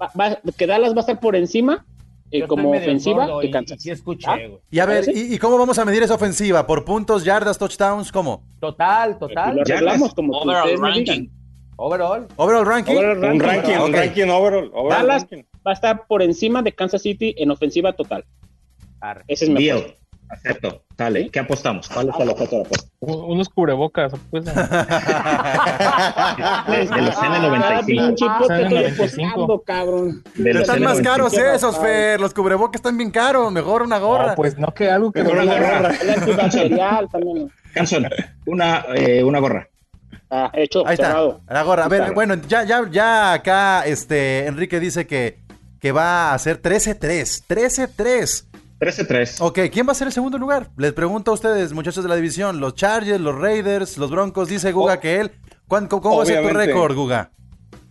va- 0.00 0.10
va- 0.18 0.38
que 0.56 0.66
Dallas 0.66 0.92
va 0.94 0.96
a 0.96 1.00
estar 1.00 1.20
por 1.20 1.36
encima 1.36 1.84
eh, 2.32 2.46
como 2.46 2.70
ofensiva 2.70 3.28
y- 3.42 3.50
Kansas. 3.50 3.78
y 3.78 3.82
sí 3.82 3.90
escuché, 3.90 4.26
¿Ah? 4.28 4.38
Y 4.70 4.78
a 4.78 4.86
ver. 4.86 5.04
¿y, 5.14 5.34
y 5.34 5.38
cómo 5.38 5.58
vamos 5.58 5.78
a 5.78 5.84
medir 5.84 6.02
esa 6.02 6.14
ofensiva? 6.14 6.66
¿Por 6.66 6.84
puntos, 6.84 7.24
yardas, 7.24 7.58
touchdowns? 7.58 8.10
¿Cómo? 8.10 8.42
Total, 8.60 9.12
Y 9.12 9.18
total. 9.18 9.56
lo 9.56 9.62
arreglamos 9.62 10.14
como 10.14 10.38
Overall 10.38 10.78
ranking. 10.80 11.28
Overall. 11.76 12.26
Overall 12.36 12.66
ranking. 12.66 12.96
Overall 12.96 13.16
Un 13.18 13.22
ranking. 13.40 13.46
ranking, 13.46 13.84
un 13.84 13.92
ranking 13.92 14.28
overall. 14.28 14.70
overall 14.74 14.88
Dallas 15.06 15.22
ranking. 15.22 15.42
va 15.66 15.70
a 15.70 15.74
estar 15.74 16.06
por 16.06 16.22
encima 16.22 16.62
de 16.62 16.72
Kansas 16.72 17.02
City 17.02 17.34
en 17.38 17.50
ofensiva 17.50 17.92
total. 17.92 18.24
Arre. 19.00 19.24
Ese 19.28 19.44
es 19.46 19.50
mi. 19.50 19.68
Acepto. 20.32 20.82
Sale. 20.96 21.28
¿Qué 21.30 21.40
apostamos? 21.40 21.88
¿Cuál 21.88 22.08
es 22.08 22.14
el 22.20 22.28
objeto 22.30 22.50
de 22.52 22.56
la 22.62 22.64
apuesta? 22.66 22.88
Un- 23.00 23.32
Unos 23.32 23.48
cubrebocas. 23.50 24.12
Pues, 24.30 24.44
De, 24.46 24.52
los 24.54 24.60
Ah, 27.16 27.82
N95. 27.82 27.84
pinche 27.86 28.24
hipote, 28.24 28.46
Sale 28.46 28.62
estoy 28.62 28.78
95. 28.82 29.28
apostando, 29.32 29.62
cabrón. 29.62 30.22
De 30.34 30.52
los 30.54 30.62
Están 30.62 30.82
más 30.82 30.98
N95. 30.98 31.04
caros 31.04 31.32
esos, 31.34 31.78
Fer. 31.78 32.20
Los 32.20 32.32
cubrebocas 32.34 32.76
están 32.78 32.96
bien 32.96 33.10
caros. 33.10 33.52
Mejor 33.52 33.82
una 33.82 33.98
gorra. 33.98 34.34
pues 34.34 34.56
no 34.58 34.72
que 34.72 34.90
algo 34.90 35.12
que 35.12 35.20
una 35.22 35.44
gorra. 35.44 35.92
Canson, 37.74 38.06
una, 38.46 38.84
eh, 38.94 39.22
una 39.24 39.38
gorra. 39.38 39.68
Ah, 40.30 40.50
hecho, 40.54 40.86
Ahí 40.86 40.94
está, 40.94 41.14
la 41.48 41.62
gorra. 41.62 41.84
A 41.84 41.88
ver, 41.88 42.14
bueno, 42.14 42.34
ya, 42.48 42.64
ya, 42.64 42.82
ya 42.90 43.34
acá, 43.34 43.84
este, 43.84 44.46
Enrique 44.46 44.80
dice 44.80 45.06
que, 45.06 45.38
que 45.78 45.92
va 45.92 46.32
a 46.32 46.38
ser 46.38 46.60
13-3. 46.62 47.44
13-3. 47.46 48.46
13-3. 48.82 49.36
Ok, 49.40 49.60
¿quién 49.72 49.86
va 49.86 49.92
a 49.92 49.94
ser 49.94 50.08
el 50.08 50.12
segundo 50.12 50.38
lugar? 50.38 50.70
Les 50.76 50.92
pregunto 50.92 51.30
a 51.30 51.34
ustedes, 51.34 51.72
muchachos 51.72 52.02
de 52.02 52.08
la 52.08 52.16
división. 52.16 52.58
Los 52.58 52.74
Chargers, 52.74 53.20
los 53.20 53.38
Raiders, 53.38 53.96
los 53.96 54.10
Broncos. 54.10 54.48
Dice 54.48 54.72
Guga 54.72 54.94
Oh. 54.94 55.00
que 55.00 55.20
él. 55.20 55.30
¿Cuán- 55.68 55.86
¿Cómo, 55.86 56.02
cómo 56.02 56.16
va 56.16 56.22
a 56.24 56.26
ser 56.26 56.42
tu 56.42 56.48
récord, 56.52 56.94
Guga? 56.96 57.30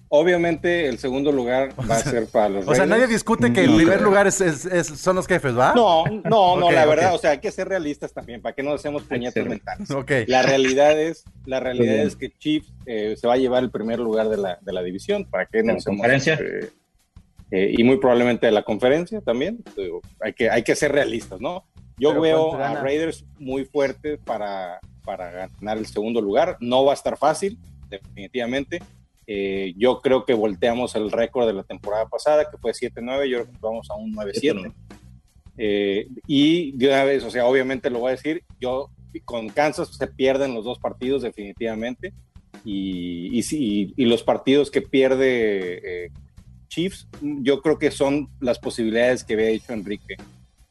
Obviamente 0.09 0.89
el 0.89 0.97
segundo 0.99 1.31
lugar 1.31 1.69
va 1.89 1.95
a 1.95 1.99
ser 1.99 2.27
para 2.27 2.49
los 2.49 2.67
O 2.67 2.75
sea, 2.75 2.85
nadie 2.85 3.07
discute 3.07 3.53
que 3.53 3.63
el 3.63 3.71
Y- 3.71 3.75
primer 3.77 4.01
lugar 4.01 4.27
es, 4.27 4.41
es- 4.41 4.65
es- 4.65 4.87
son 4.87 5.15
los 5.15 5.25
jefes, 5.25 5.57
¿va? 5.57 5.73
No, 5.73 6.03
no, 6.25 6.57
no, 6.59 6.69
la 6.71 6.85
verdad, 6.85 7.15
o 7.15 7.17
sea, 7.17 7.31
hay 7.31 7.39
que 7.39 7.51
ser 7.51 7.69
realistas 7.69 8.11
también, 8.13 8.41
para 8.41 8.53
que 8.53 8.61
no 8.61 8.73
hacemos 8.73 9.03
puñetas 9.03 9.45
mentales. 9.45 9.89
Ok. 9.91 10.11
La 10.27 10.41
realidad 10.41 10.99
es, 10.99 11.23
la 11.45 11.61
realidad 11.61 11.95
es 11.99 12.17
que 12.17 12.29
Chiefs 12.37 12.73
eh, 12.85 13.15
se 13.15 13.25
va 13.25 13.35
a 13.35 13.37
llevar 13.37 13.63
el 13.63 13.71
primer 13.71 13.99
lugar 13.99 14.27
de 14.27 14.35
la, 14.35 14.57
de 14.61 14.73
la 14.73 14.83
división, 14.83 15.23
para 15.23 15.45
que 15.45 15.59
¿De 15.59 15.63
no 15.63 15.71
la 15.71 15.77
hacemos, 15.77 15.97
conferencia? 15.99 16.33
eh, 16.41 16.69
eh, 17.51 17.73
y 17.77 17.83
muy 17.83 17.97
probablemente 17.97 18.45
de 18.45 18.53
la 18.53 18.63
conferencia 18.63 19.21
también. 19.21 19.63
Digo, 19.75 20.01
hay 20.21 20.33
que, 20.33 20.49
hay 20.49 20.63
que 20.63 20.75
ser 20.75 20.93
realistas, 20.93 21.41
¿no? 21.41 21.65
Yo 21.97 22.09
Pero 22.09 22.21
veo 22.21 22.49
¿cuánto 22.51 22.79
a? 22.79 22.81
Raiders 22.81 23.25
muy 23.37 23.65
fuerte 23.65 24.17
para, 24.17 24.79
para 25.03 25.31
ganar 25.31 25.77
el 25.77 25.85
segundo 25.85 26.21
lugar. 26.21 26.57
No 26.61 26.85
va 26.85 26.91
a 26.91 26.95
estar 26.95 27.17
fácil, 27.17 27.59
definitivamente. 27.89 28.79
Eh, 29.27 29.73
yo 29.77 30.01
creo 30.01 30.25
que 30.25 30.33
volteamos 30.33 30.95
el 30.95 31.11
récord 31.11 31.45
de 31.45 31.53
la 31.53 31.63
temporada 31.63 32.07
pasada, 32.07 32.49
que 32.49 32.57
fue 32.57 32.71
7-9, 32.71 33.27
yo 33.27 33.41
creo 33.41 33.51
que 33.51 33.59
vamos 33.61 33.89
a 33.91 33.95
un 33.95 34.13
9-7. 34.13 34.73
Eh, 35.57 36.07
y 36.25 36.71
de 36.77 36.87
una 36.87 37.03
vez, 37.03 37.23
o 37.23 37.29
sea, 37.29 37.45
obviamente 37.45 37.89
lo 37.89 37.99
voy 37.99 38.09
a 38.09 38.15
decir, 38.15 38.43
yo 38.59 38.89
con 39.25 39.49
Kansas 39.49 39.95
se 39.95 40.07
pierden 40.07 40.53
los 40.55 40.65
dos 40.65 40.79
partidos 40.79 41.21
definitivamente. 41.21 42.13
Y, 42.63 43.39
y, 43.39 43.93
y 43.95 44.05
los 44.05 44.23
partidos 44.23 44.69
que 44.69 44.81
pierde 44.81 46.05
eh, 46.05 46.11
Chiefs, 46.71 47.05
yo 47.21 47.61
creo 47.61 47.77
que 47.77 47.91
son 47.91 48.29
las 48.39 48.57
posibilidades 48.57 49.25
que 49.25 49.33
había 49.33 49.47
dicho 49.47 49.73
Enrique, 49.73 50.15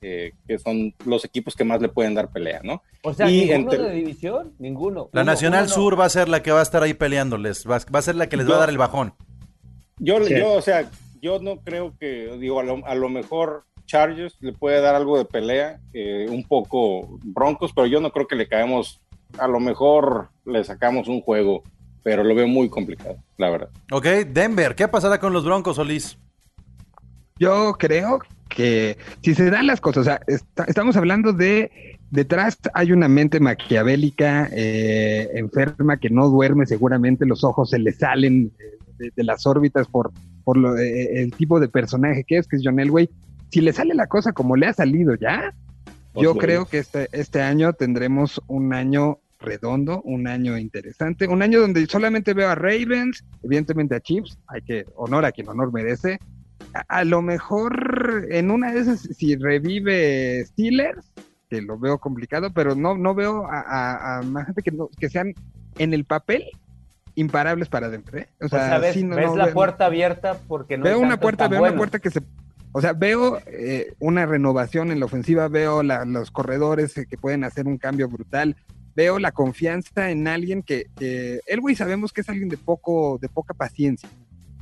eh, 0.00 0.32
que 0.48 0.58
son 0.58 0.94
los 1.04 1.26
equipos 1.26 1.54
que 1.54 1.62
más 1.62 1.80
le 1.82 1.90
pueden 1.90 2.14
dar 2.14 2.30
pelea, 2.32 2.60
¿no? 2.64 2.82
O 3.02 3.12
sea, 3.12 3.30
Y 3.30 3.42
ninguno 3.50 3.72
entre- 3.74 3.78
de 3.90 3.94
división, 3.96 4.54
ninguno. 4.58 5.10
La 5.12 5.20
Uno- 5.20 5.30
Nacional 5.32 5.64
uno 5.64 5.68
no. 5.68 5.74
Sur 5.74 6.00
va 6.00 6.06
a 6.06 6.08
ser 6.08 6.28
la 6.30 6.42
que 6.42 6.52
va 6.52 6.60
a 6.60 6.62
estar 6.62 6.82
ahí 6.82 6.94
peleándoles. 6.94 7.66
Va, 7.68 7.78
va 7.94 7.98
a 7.98 8.02
ser 8.02 8.14
la 8.16 8.28
que 8.30 8.38
les 8.38 8.50
va 8.50 8.54
a 8.56 8.60
dar 8.60 8.70
el 8.70 8.78
bajón. 8.78 9.12
Yo, 9.98 10.24
Sí. 10.24 10.34
yo, 10.38 10.52
o 10.54 10.62
sea, 10.62 10.90
yo 11.20 11.38
no 11.38 11.56
creo 11.60 11.94
que, 12.00 12.34
digo, 12.38 12.60
a 12.60 12.62
lo, 12.64 12.84
a 12.86 12.94
lo 12.94 13.10
mejor 13.10 13.64
Chargers 13.84 14.38
le 14.40 14.54
puede 14.54 14.80
dar 14.80 14.94
algo 14.94 15.18
de 15.18 15.26
pelea, 15.26 15.80
eh, 15.92 16.26
un 16.30 16.44
poco 16.44 17.18
Broncos, 17.22 17.72
pero 17.74 17.86
yo 17.86 18.00
no 18.00 18.10
creo 18.10 18.26
que 18.26 18.36
le 18.36 18.48
caemos, 18.48 19.02
a 19.38 19.46
lo 19.48 19.60
mejor 19.60 20.30
le 20.46 20.64
sacamos 20.64 21.08
un 21.08 21.20
juego, 21.20 21.62
pero 22.02 22.24
lo 22.24 22.34
veo 22.34 22.46
muy 22.48 22.68
complicado, 22.68 23.16
la 23.38 23.50
verdad. 23.50 23.68
Ok, 23.92 24.04
Denver, 24.32 24.74
¿qué 24.74 24.88
pasará 24.88 25.18
con 25.18 25.32
los 25.32 25.44
Broncos, 25.44 25.76
Solís? 25.76 26.18
Yo 27.38 27.74
creo 27.78 28.20
que 28.48 28.98
si 29.22 29.34
se 29.34 29.48
dan 29.50 29.66
las 29.66 29.80
cosas, 29.80 30.00
o 30.02 30.04
sea, 30.04 30.20
está- 30.26 30.64
estamos 30.64 30.96
hablando 30.96 31.32
de 31.32 31.70
detrás 32.10 32.58
hay 32.74 32.92
una 32.92 33.08
mente 33.08 33.40
maquiavélica, 33.40 34.48
eh, 34.52 35.28
enferma 35.34 35.96
que 35.98 36.10
no 36.10 36.28
duerme, 36.28 36.66
seguramente 36.66 37.24
los 37.24 37.44
ojos 37.44 37.70
se 37.70 37.78
le 37.78 37.92
salen 37.92 38.52
eh, 38.58 38.78
de, 38.98 39.12
de 39.14 39.24
las 39.24 39.46
órbitas 39.46 39.86
por, 39.86 40.10
por 40.44 40.56
lo- 40.58 40.76
eh, 40.76 41.22
el 41.22 41.32
tipo 41.32 41.60
de 41.60 41.68
personaje 41.68 42.24
que 42.24 42.38
es, 42.38 42.46
que 42.48 42.56
es 42.56 42.62
John 42.64 42.80
Elway. 42.80 43.08
Si 43.50 43.60
le 43.60 43.72
sale 43.72 43.94
la 43.94 44.06
cosa 44.06 44.32
como 44.32 44.56
le 44.56 44.66
ha 44.66 44.72
salido 44.74 45.14
ya, 45.14 45.54
Pues 46.12 46.24
yo 46.24 46.34
creo 46.34 46.66
que 46.66 46.78
este, 46.78 47.08
este 47.12 47.40
año 47.42 47.72
tendremos 47.72 48.40
un 48.48 48.74
año 48.74 49.18
redondo, 49.40 50.02
un 50.02 50.26
año 50.28 50.56
interesante, 50.58 51.26
un 51.26 51.42
año 51.42 51.60
donde 51.60 51.86
solamente 51.86 52.34
veo 52.34 52.48
a 52.50 52.54
Ravens, 52.54 53.24
evidentemente 53.42 53.94
a 53.94 54.00
Chiefs, 54.00 54.38
hay 54.46 54.62
que 54.62 54.84
honor 54.96 55.24
a 55.24 55.32
quien 55.32 55.48
honor 55.48 55.72
merece. 55.72 56.18
A, 56.74 56.98
a 57.00 57.04
lo 57.04 57.22
mejor 57.22 58.26
en 58.30 58.50
una 58.50 58.72
de 58.72 58.80
esas, 58.80 59.00
si 59.00 59.36
revive 59.36 60.44
Steelers, 60.44 61.10
que 61.48 61.62
lo 61.62 61.78
veo 61.78 61.98
complicado, 61.98 62.52
pero 62.52 62.74
no, 62.74 62.96
no 62.96 63.14
veo 63.14 63.46
a, 63.46 63.60
a- 63.60 64.18
a 64.18 64.22
más 64.22 64.46
gente 64.46 64.62
que, 64.62 64.70
no- 64.70 64.88
que 64.98 65.08
sean 65.08 65.32
en 65.78 65.94
el 65.94 66.04
papel 66.04 66.44
imparables 67.16 67.68
para 67.68 67.88
Denver. 67.88 68.16
¿eh? 68.18 68.28
O 68.40 68.48
sea, 68.48 68.68
sea, 68.68 68.78
ves, 68.78 68.94
sí, 68.94 69.02
no- 69.04 69.16
ves 69.16 69.26
no 69.26 69.36
la 69.36 69.46
veo- 69.46 69.54
puerta 69.54 69.86
abierta 69.86 70.38
porque 70.46 70.76
no 70.78 70.84
hay 70.84 70.90
veo 70.92 71.00
una 71.00 71.18
puerta, 71.18 71.48
veo 71.48 71.60
una 71.62 71.76
puerta 71.76 71.98
que 71.98 72.10
se, 72.10 72.20
o 72.72 72.80
sea, 72.80 72.92
veo 72.92 73.40
eh, 73.46 73.94
una 73.98 74.26
renovación 74.26 74.92
en 74.92 75.00
la 75.00 75.06
ofensiva, 75.06 75.48
veo 75.48 75.82
la- 75.82 76.04
los 76.04 76.30
corredores 76.30 76.96
eh, 76.98 77.06
que 77.08 77.16
pueden 77.16 77.42
hacer 77.42 77.66
un 77.66 77.78
cambio 77.78 78.08
brutal, 78.08 78.54
veo 78.94 79.18
la 79.18 79.32
confianza 79.32 80.10
en 80.10 80.26
alguien 80.28 80.62
que, 80.62 80.86
que 80.96 81.40
Elway 81.46 81.74
sabemos 81.74 82.12
que 82.12 82.20
es 82.22 82.28
alguien 82.28 82.48
de 82.48 82.56
poco, 82.56 83.18
de 83.20 83.28
poca 83.28 83.54
paciencia 83.54 84.08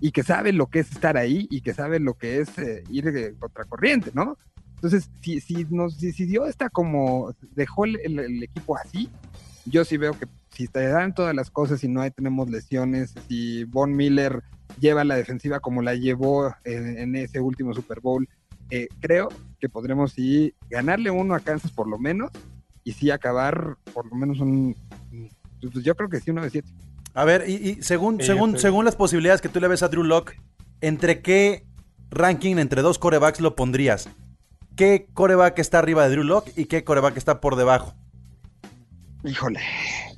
y 0.00 0.12
que 0.12 0.22
sabe 0.22 0.52
lo 0.52 0.66
que 0.66 0.80
es 0.80 0.90
estar 0.92 1.16
ahí 1.16 1.46
y 1.50 1.60
que 1.60 1.74
sabe 1.74 1.98
lo 1.98 2.14
que 2.14 2.40
es 2.40 2.56
eh, 2.58 2.84
ir 2.90 3.10
de 3.12 3.34
contracorriente, 3.34 4.10
¿no? 4.14 4.36
Entonces, 4.76 5.10
si, 5.22 5.40
si 5.40 5.66
nos 5.70 5.96
si, 5.96 6.12
si 6.12 6.32
como 6.72 7.34
dejó 7.56 7.84
el, 7.84 7.98
el- 8.04 8.18
el 8.20 8.42
equipo 8.44 8.76
así, 8.76 9.10
yo 9.66 9.84
sí 9.84 9.96
veo 9.96 10.12
que 10.16 10.26
si 10.50 10.68
te 10.68 10.86
dan 10.86 11.14
todas 11.14 11.34
las 11.34 11.50
cosas 11.50 11.82
y 11.82 11.88
no 11.88 12.00
hay, 12.00 12.10
tenemos 12.10 12.48
lesiones, 12.48 13.12
si 13.28 13.64
Von 13.64 13.96
Miller 13.96 14.42
lleva 14.80 15.02
la 15.04 15.16
defensiva 15.16 15.58
como 15.60 15.82
la 15.82 15.94
llevó 15.94 16.54
en, 16.64 16.98
en 16.98 17.16
ese 17.16 17.40
último 17.40 17.74
Super 17.74 18.00
Bowl, 18.00 18.28
eh, 18.70 18.88
creo 19.00 19.28
que 19.58 19.68
podremos 19.68 20.12
sí 20.12 20.54
ganarle 20.70 21.10
uno 21.10 21.34
a 21.34 21.40
Kansas 21.40 21.72
por 21.72 21.88
lo 21.88 21.98
menos 21.98 22.30
y 22.88 22.92
sí 22.92 23.10
acabar 23.10 23.76
por 23.92 24.06
lo 24.06 24.14
menos 24.16 24.40
un, 24.40 24.74
pues 25.60 25.84
yo 25.84 25.94
creo 25.94 26.08
que 26.08 26.20
sí 26.20 26.30
uno 26.30 26.42
de 26.42 26.50
siete. 26.50 26.68
A 27.14 27.24
ver, 27.24 27.44
y, 27.48 27.54
y 27.54 27.82
según, 27.82 28.18
Sí, 28.20 28.26
según, 28.26 28.50
estoy- 28.50 28.62
según 28.62 28.84
las 28.84 28.96
posibilidades 28.96 29.40
que 29.40 29.48
tú 29.48 29.60
le 29.60 29.68
ves 29.68 29.82
a 29.82 29.88
Drew 29.88 30.04
Lock, 30.04 30.32
¿entre 30.80 31.20
qué 31.20 31.64
ranking 32.10 32.56
entre 32.58 32.80
dos 32.82 32.98
corebacks 32.98 33.40
lo 33.40 33.56
pondrías? 33.56 34.08
¿Qué 34.76 35.08
coreback 35.12 35.58
está 35.58 35.80
arriba 35.80 36.04
de 36.04 36.10
Drew 36.12 36.24
Lock 36.24 36.48
y 36.56 36.66
qué 36.66 36.84
coreback 36.84 37.16
está 37.16 37.40
por 37.40 37.56
debajo? 37.56 37.94
Híjole, 39.24 39.60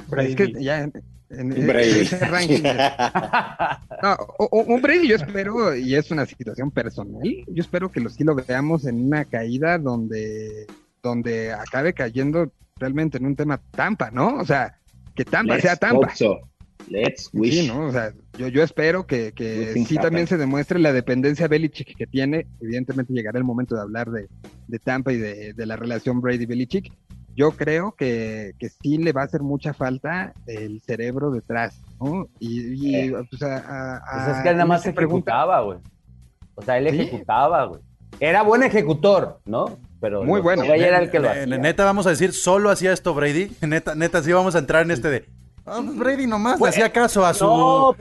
Brady. 0.09 0.31
es 0.31 0.37
que 0.37 0.63
ya 0.63 0.83
en, 0.83 0.93
en- 1.31 1.67
Brady. 1.67 2.01
ese 2.01 2.19
ranking 2.27 2.63
No, 4.03 4.13
o- 4.39 4.49
o- 4.51 4.65
un 4.75 4.83
Brady 4.83 5.09
yo 5.09 5.17
espero, 5.17 5.75
y 5.75 5.95
es 5.95 6.11
una 6.11 6.27
situación 6.27 6.71
personal, 6.71 7.23
yo 7.23 7.63
espero 7.63 7.91
que 7.91 8.01
lo, 8.01 8.11
sí 8.11 8.25
lo 8.25 8.35
veamos 8.35 8.85
en 8.87 9.07
una 9.07 9.25
caída 9.25 9.79
donde, 9.79 10.67
donde 11.03 11.53
acabe 11.53 11.93
cayendo 11.95 12.53
realmente 12.77 13.19
en 13.19 13.27
un 13.27 13.37
tema 13.37 13.61
Tampa, 13.71 14.11
¿no? 14.11 14.37
O 14.37 14.45
sea, 14.45 14.79
que 15.15 15.25
Tampa 15.25 15.55
Let's 15.55 15.63
sea 15.63 15.77
Tampa. 15.77 16.15
so. 16.15 16.39
Let's 16.89 17.29
wish. 17.35 17.53
Sí, 17.63 17.69
¿no? 17.69 17.87
O 17.87 17.93
sea, 17.93 18.13
yo, 18.39 18.49
yo 18.49 18.63
espero 18.63 19.07
que, 19.07 19.33
que 19.33 19.75
sí 19.87 19.97
también 19.97 20.27
se 20.27 20.39
demuestre 20.39 20.79
la 20.79 20.93
dependencia 20.95 21.47
Belichick 21.47 21.95
que 21.97 22.07
tiene. 22.07 22.47
Evidentemente 22.61 23.13
llegará 23.13 23.39
el 23.39 23.45
momento 23.45 23.75
de 23.77 23.83
hablar 23.83 24.11
de, 24.11 24.29
de 24.67 24.79
Tampa 24.79 25.13
y 25.13 25.19
de, 25.19 25.53
de 25.53 25.67
la 25.67 25.77
relación 25.77 26.21
Brady-Belichick. 26.23 26.91
Yo 27.37 27.53
creo 27.53 27.93
que, 27.93 28.55
que 28.59 28.71
sí 28.71 28.97
le 28.99 29.13
va 29.13 29.23
a 29.23 29.25
hacer 29.27 29.43
mucha 29.43 29.73
falta 29.75 30.33
el 30.47 30.81
cerebro 30.81 31.31
detrás, 31.31 31.81
¿no? 32.01 32.29
Y, 32.41 32.89
y, 32.89 32.95
Eh. 32.97 33.13
pues, 33.29 33.43
a- 33.43 33.97
a- 33.99 34.25
Pues 34.27 34.37
es 34.39 34.43
que 34.43 34.49
él 34.49 34.57
nada 34.57 34.67
más 34.67 34.83
se 34.83 34.91
ejecutaba, 34.91 35.61
güey. 35.61 35.79
O 36.55 36.63
sea, 36.63 36.79
él 36.79 36.89
Sí. 36.91 37.01
ejecutaba, 37.03 37.67
güey. 37.67 37.81
Era 38.19 38.43
buen 38.43 38.63
ejecutor, 38.63 39.41
¿no? 39.45 39.79
Pero 40.01 40.25
Muy 40.25 40.41
bueno. 40.41 40.65
era 40.65 40.99
el 41.01 41.11
que 41.11 41.19
lo 41.21 41.31
hacía. 41.31 41.47
Neta, 41.47 41.85
vamos 41.85 42.07
a 42.07 42.11
decir, 42.11 42.33
solo 42.33 42.71
hacía 42.71 42.93
esto 42.93 43.15
Brady. 43.15 43.53
Neta, 43.61 43.95
neta, 43.95 44.23
sí 44.23 44.33
vamos 44.33 44.55
a 44.55 44.59
entrar 44.59 44.83
en 44.83 44.91
este 44.91 45.09
de. 45.11 45.25
"Ah, 45.67 45.81
pues 45.85 45.97
Brady 45.97 46.27
nomás 46.27 46.55
le 46.55 46.59
Pues, 46.59 46.73
hacía 46.75 46.91
caso 46.91 47.25
a 47.25 47.35
su. 47.35 47.45
No, 47.45 47.95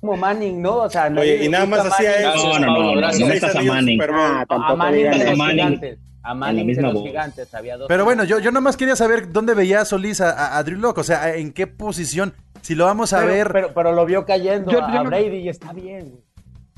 como 0.00 0.16
Manning, 0.16 0.62
¿no? 0.62 0.76
O 0.78 0.90
sea, 0.90 1.12
Oye, 1.16 1.44
y 1.44 1.48
nada 1.48 1.66
más 1.66 1.84
hacía 1.86 2.32
eso. 2.32 2.58
No, 2.58 2.58
no, 2.58 2.66
no, 2.66 2.94
no, 2.94 3.00
no 3.02 3.12
Seis 3.12 3.26
metas 3.28 3.54
a 3.54 3.62
Manning. 3.62 4.00
Ah, 4.02 4.44
A 4.48 4.74
Manning 4.76 5.02
de 5.02 5.08
a 5.08 5.28
los 5.30 5.38
Manning 5.38 5.56
gigantes. 5.56 5.98
A 6.22 6.34
Manning 6.34 6.66
de 6.74 6.82
los 6.82 7.02
gigantes. 7.02 7.54
Había 7.54 7.76
dos. 7.76 7.88
Pero 7.88 8.04
bueno, 8.04 8.24
yo, 8.24 8.38
yo 8.38 8.50
nomás 8.52 8.76
quería 8.76 8.94
saber 8.96 9.30
dónde 9.32 9.54
veía 9.54 9.84
Solís 9.84 10.20
a, 10.20 10.30
a- 10.30 10.56
a 10.58 10.62
Drew 10.64 10.78
Lock. 10.78 10.98
O 10.98 11.02
sea, 11.04 11.34
en 11.36 11.52
qué 11.52 11.66
posición. 11.66 12.32
Si 12.62 12.74
lo 12.74 12.84
vamos 12.86 13.12
a 13.12 13.18
pero, 13.20 13.28
ver. 13.32 13.52
Pero, 13.52 13.74
pero 13.74 13.92
lo 13.92 14.06
vio 14.06 14.24
cayendo 14.24 14.70
Yo- 14.70 14.84
a, 14.84 14.92
yo 14.92 15.00
a 15.00 15.02
no- 15.04 15.10
Brady 15.10 15.36
y 15.38 15.48
está 15.48 15.72
bien, 15.72 16.10
güey. 16.12 16.24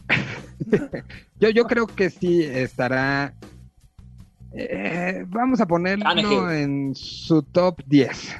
Yo, 1.42 1.50
yo 1.50 1.64
creo 1.64 1.86
que 1.88 2.08
sí 2.08 2.44
estará. 2.44 3.34
eh, 4.54 5.24
vamos 5.26 5.60
a 5.60 5.66
ponerlo 5.66 6.50
en 6.52 6.94
su 6.94 7.42
top 7.42 7.80
10. 7.86 8.36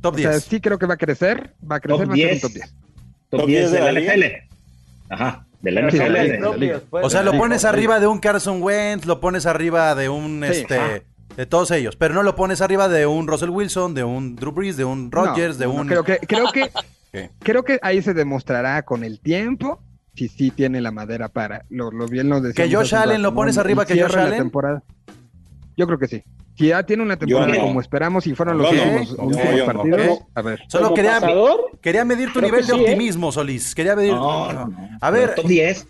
top 0.00 0.14
O 0.14 0.18
sea, 0.18 0.30
10. 0.30 0.42
sí 0.44 0.60
creo 0.60 0.78
que 0.78 0.86
va 0.86 0.94
a 0.94 0.96
crecer. 0.96 1.54
Va 1.70 1.76
a 1.76 1.80
crecer, 1.80 2.06
Top 2.06 2.10
va 2.10 2.14
a 2.14 2.16
ser 2.16 2.26
un 2.26 2.30
10. 2.30 2.40
top 2.40 2.52
10. 2.52 2.74
Top 3.28 3.46
10 3.46 3.70
de 3.72 3.80
la 3.80 3.92
NFL. 4.00 4.24
Ajá, 5.10 5.46
de 5.60 5.70
la 5.70 5.82
NFL. 5.82 6.44
O 6.92 7.10
sea, 7.10 7.22
lo 7.22 7.32
pones 7.36 7.64
arriba 7.66 8.00
de 8.00 8.06
un 8.06 8.18
Carson 8.20 8.62
Wentz, 8.62 9.04
lo 9.04 9.20
pones 9.20 9.44
arriba 9.44 9.94
de 9.94 10.08
un 10.08 10.42
Sí, 10.50 10.60
este 10.60 10.78
ajá. 10.78 11.00
de 11.36 11.44
todos 11.46 11.70
ellos, 11.72 11.94
pero 11.96 12.14
no 12.14 12.22
lo 12.22 12.36
pones 12.36 12.62
arriba 12.62 12.88
de 12.88 13.04
un 13.06 13.26
Russell 13.26 13.50
Wilson, 13.50 13.92
de 13.92 14.02
un 14.04 14.34
Drew 14.34 14.52
Brees, 14.52 14.78
de 14.78 14.84
un 14.86 15.12
Rodgers, 15.12 15.58
de 15.58 15.66
No, 15.66 15.74
no, 15.74 15.80
un 15.82 15.88
creo 15.88 16.04
que 16.04 16.18
creo 16.18 16.50
que 16.52 16.70
creo 17.40 17.64
que 17.64 17.78
ahí 17.82 18.00
se 18.00 18.14
demostrará 18.14 18.82
con 18.82 19.04
el 19.04 19.20
tiempo 19.20 19.82
si 20.16 20.28
sí 20.28 20.50
tiene 20.50 20.80
la 20.80 20.90
madera 20.90 21.28
para 21.28 21.64
lo, 21.70 21.90
lo 21.90 22.06
bien 22.08 22.28
lo 22.28 22.40
decíamos 22.40 22.70
Que 22.70 22.76
Josh 22.76 22.94
Allen, 22.94 23.22
¿lo 23.22 23.34
pones 23.34 23.58
arriba 23.58 23.84
que 23.86 24.00
Josh 24.00 24.10
de 24.12 24.16
la 24.16 24.22
Allen? 24.24 24.38
temporada. 24.38 24.82
Yo 25.76 25.86
creo 25.86 25.98
que 25.98 26.08
sí. 26.08 26.22
Si 26.56 26.68
ya 26.68 26.82
tiene 26.84 27.02
una 27.02 27.16
temporada 27.18 27.52
no. 27.52 27.60
como 27.60 27.80
esperamos 27.82 28.26
y 28.26 28.34
fueron 28.34 28.56
los 28.56 28.72
no. 28.72 28.82
últimos, 28.82 29.18
No, 29.18 29.24
últimos 29.24 29.60
partidos, 29.60 30.18
a 30.34 30.42
ver. 30.42 30.60
Solo 30.68 30.94
quería, 30.94 31.20
quería 31.82 32.04
medir 32.06 32.28
tu 32.32 32.38
creo 32.38 32.50
nivel 32.50 32.66
de 32.66 32.72
sí, 32.72 32.78
¿eh? 32.78 32.82
optimismo, 32.82 33.30
Solís. 33.30 33.74
Quería 33.74 33.94
medir. 33.94 34.12
No, 34.14 34.50
no, 34.52 34.66
no. 34.68 34.88
A 35.00 35.10
ver, 35.10 35.34
Top 35.34 35.46
10. 35.46 35.86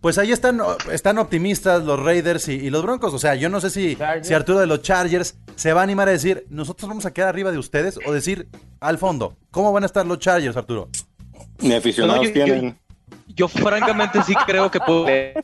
Pues 0.00 0.16
ahí 0.18 0.32
están, 0.32 0.60
están 0.92 1.18
optimistas 1.18 1.82
los 1.84 2.02
Raiders 2.02 2.48
y, 2.48 2.52
y 2.52 2.70
los 2.70 2.82
Broncos. 2.82 3.12
O 3.12 3.18
sea, 3.18 3.34
yo 3.34 3.48
no 3.50 3.60
sé 3.60 3.68
si, 3.70 3.98
si 4.22 4.32
Arturo 4.34 4.58
de 4.60 4.66
los 4.66 4.80
Chargers 4.80 5.36
se 5.54 5.72
va 5.74 5.80
a 5.80 5.84
animar 5.84 6.08
a 6.08 6.12
decir, 6.12 6.46
nosotros 6.48 6.88
vamos 6.88 7.04
a 7.06 7.12
quedar 7.12 7.28
arriba 7.28 7.50
de 7.52 7.58
ustedes, 7.58 7.98
o 8.06 8.12
decir 8.12 8.48
al 8.80 8.96
fondo, 8.98 9.36
¿cómo 9.50 9.70
van 9.72 9.82
a 9.82 9.86
estar 9.86 10.06
los 10.06 10.18
Chargers, 10.18 10.56
Arturo? 10.56 10.88
Ni 11.60 11.74
aficionados 11.74 12.22
No, 12.22 12.26
yo- 12.28 12.32
tienen. 12.32 12.62
Yo 12.70 12.76
francamente 13.48 14.22
sí 14.22 14.34
creo 14.46 14.70
que 14.70 14.80
puede. 14.80 15.34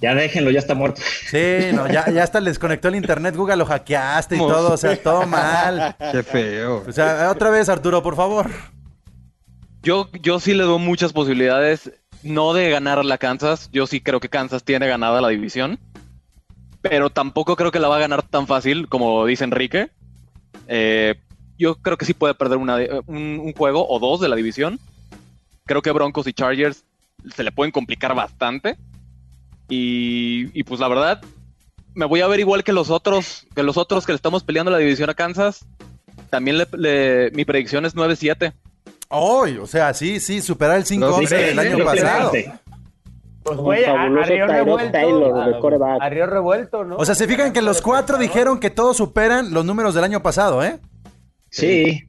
Ya 0.00 0.14
déjenlo, 0.14 0.50
ya 0.50 0.58
está 0.58 0.74
muerto. 0.74 1.00
Sí, 1.02 1.72
no, 1.72 1.86
ya, 1.86 2.10
ya 2.10 2.22
hasta 2.22 2.40
les 2.40 2.54
desconectó 2.54 2.88
el 2.88 2.96
internet, 2.96 3.36
Google 3.36 3.56
lo 3.56 3.66
hackeaste 3.66 4.36
y 4.36 4.38
todo, 4.38 4.72
o 4.72 4.76
sea, 4.76 5.00
todo 5.00 5.26
mal. 5.26 5.96
Qué 6.12 6.22
feo. 6.22 6.84
O 6.86 6.92
sea, 6.92 7.30
otra 7.30 7.50
vez, 7.50 7.68
Arturo, 7.68 8.02
por 8.02 8.16
favor. 8.16 8.50
Yo, 9.82 10.10
yo 10.22 10.40
sí 10.40 10.54
le 10.54 10.64
doy 10.64 10.78
muchas 10.78 11.12
posibilidades, 11.12 11.92
no 12.22 12.54
de 12.54 12.70
ganar 12.70 13.04
la 13.04 13.18
Kansas. 13.18 13.68
Yo 13.72 13.86
sí 13.86 14.00
creo 14.00 14.18
que 14.18 14.28
Kansas 14.30 14.64
tiene 14.64 14.88
ganada 14.88 15.20
la 15.20 15.28
división. 15.28 15.78
Pero 16.80 17.10
tampoco 17.10 17.56
creo 17.56 17.70
que 17.70 17.80
la 17.80 17.88
va 17.88 17.96
a 17.96 18.00
ganar 18.00 18.22
tan 18.22 18.46
fácil 18.46 18.88
como 18.88 19.24
dice 19.26 19.44
Enrique. 19.44 19.90
Eh, 20.68 21.14
yo 21.58 21.76
creo 21.76 21.96
que 21.96 22.04
sí 22.04 22.14
puede 22.14 22.34
perder 22.34 22.58
una, 22.58 22.76
un, 23.06 23.40
un 23.42 23.52
juego 23.52 23.86
o 23.88 23.98
dos 23.98 24.20
de 24.20 24.28
la 24.28 24.36
división. 24.36 24.80
Creo 25.66 25.80
que 25.82 25.90
Broncos 25.92 26.26
y 26.26 26.32
Chargers 26.32 26.84
se 27.34 27.42
le 27.42 27.50
pueden 27.52 27.72
complicar 27.72 28.14
bastante. 28.14 28.76
Y, 29.68 30.50
y 30.58 30.62
pues 30.64 30.78
la 30.78 30.88
verdad, 30.88 31.22
me 31.94 32.04
voy 32.04 32.20
a 32.20 32.26
ver 32.26 32.40
igual 32.40 32.64
que 32.64 32.72
los 32.72 32.90
otros, 32.90 33.46
que 33.54 33.62
los 33.62 33.78
otros 33.78 34.04
que 34.04 34.12
le 34.12 34.16
estamos 34.16 34.44
peleando 34.44 34.70
la 34.70 34.78
división 34.78 35.08
a 35.08 35.14
Kansas. 35.14 35.64
También 36.28 36.58
le- 36.58 36.68
le- 36.76 37.30
mi 37.32 37.44
predicción 37.46 37.86
es 37.86 37.94
9-7. 37.96 38.52
Hoy, 39.08 39.56
o 39.58 39.66
sea, 39.66 39.94
sí, 39.94 40.20
sí, 40.20 40.42
superar 40.42 40.76
el 40.76 40.84
5-11 40.84 41.28
del 41.28 41.58
año 41.58 41.84
pasado. 41.84 42.32
Pues 43.42 43.58
güey, 43.58 43.84
a, 43.84 43.90
a 43.92 43.96
fabuloso 43.96 44.28
Río 44.30 44.46
Tyrod 44.46 44.56
Revuelto. 44.56 44.92
Taylor 44.92 45.34
de 45.50 45.56
a- 45.56 45.60
quarterback. 45.60 46.02
a 46.02 46.08
Río 46.10 46.26
Revuelto, 46.26 46.84
¿no? 46.84 46.96
O 46.96 47.04
sea, 47.04 47.14
se 47.14 47.26
fijan 47.26 47.52
que 47.52 47.62
los 47.62 47.80
cuatro 47.80 48.18
dijeron 48.18 48.58
que 48.60 48.70
todos 48.70 48.96
superan 48.98 49.52
los 49.52 49.64
números 49.64 49.94
del 49.94 50.04
año 50.04 50.22
pasado, 50.22 50.62
¿eh? 50.64 50.78
Sí. 51.50 52.04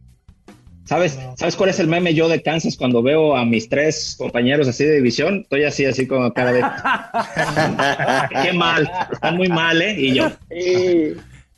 ¿Sabes, 0.85 1.17
¿Sabes 1.35 1.55
cuál 1.55 1.71
es 1.71 1.79
el 1.79 1.87
meme 1.87 2.13
yo 2.13 2.27
de 2.29 2.41
Kansas 2.43 2.77
cuando 2.77 3.01
veo 3.01 3.35
a 3.35 3.43
mis 3.43 3.67
tres 3.67 4.15
compañeros 4.17 4.67
así 4.67 4.83
de 4.85 4.95
división? 4.95 5.39
Estoy 5.41 5.63
así, 5.63 5.83
así 5.85 6.05
como 6.07 6.31
cara 6.33 6.53
de... 6.53 6.61
Qué 8.43 8.53
mal, 8.53 8.89
están 9.11 9.35
muy 9.37 9.47
mal, 9.49 9.81
¿eh? 9.81 9.95
Y 9.99 10.13
yo, 10.13 10.29
Sí. 10.49 11.13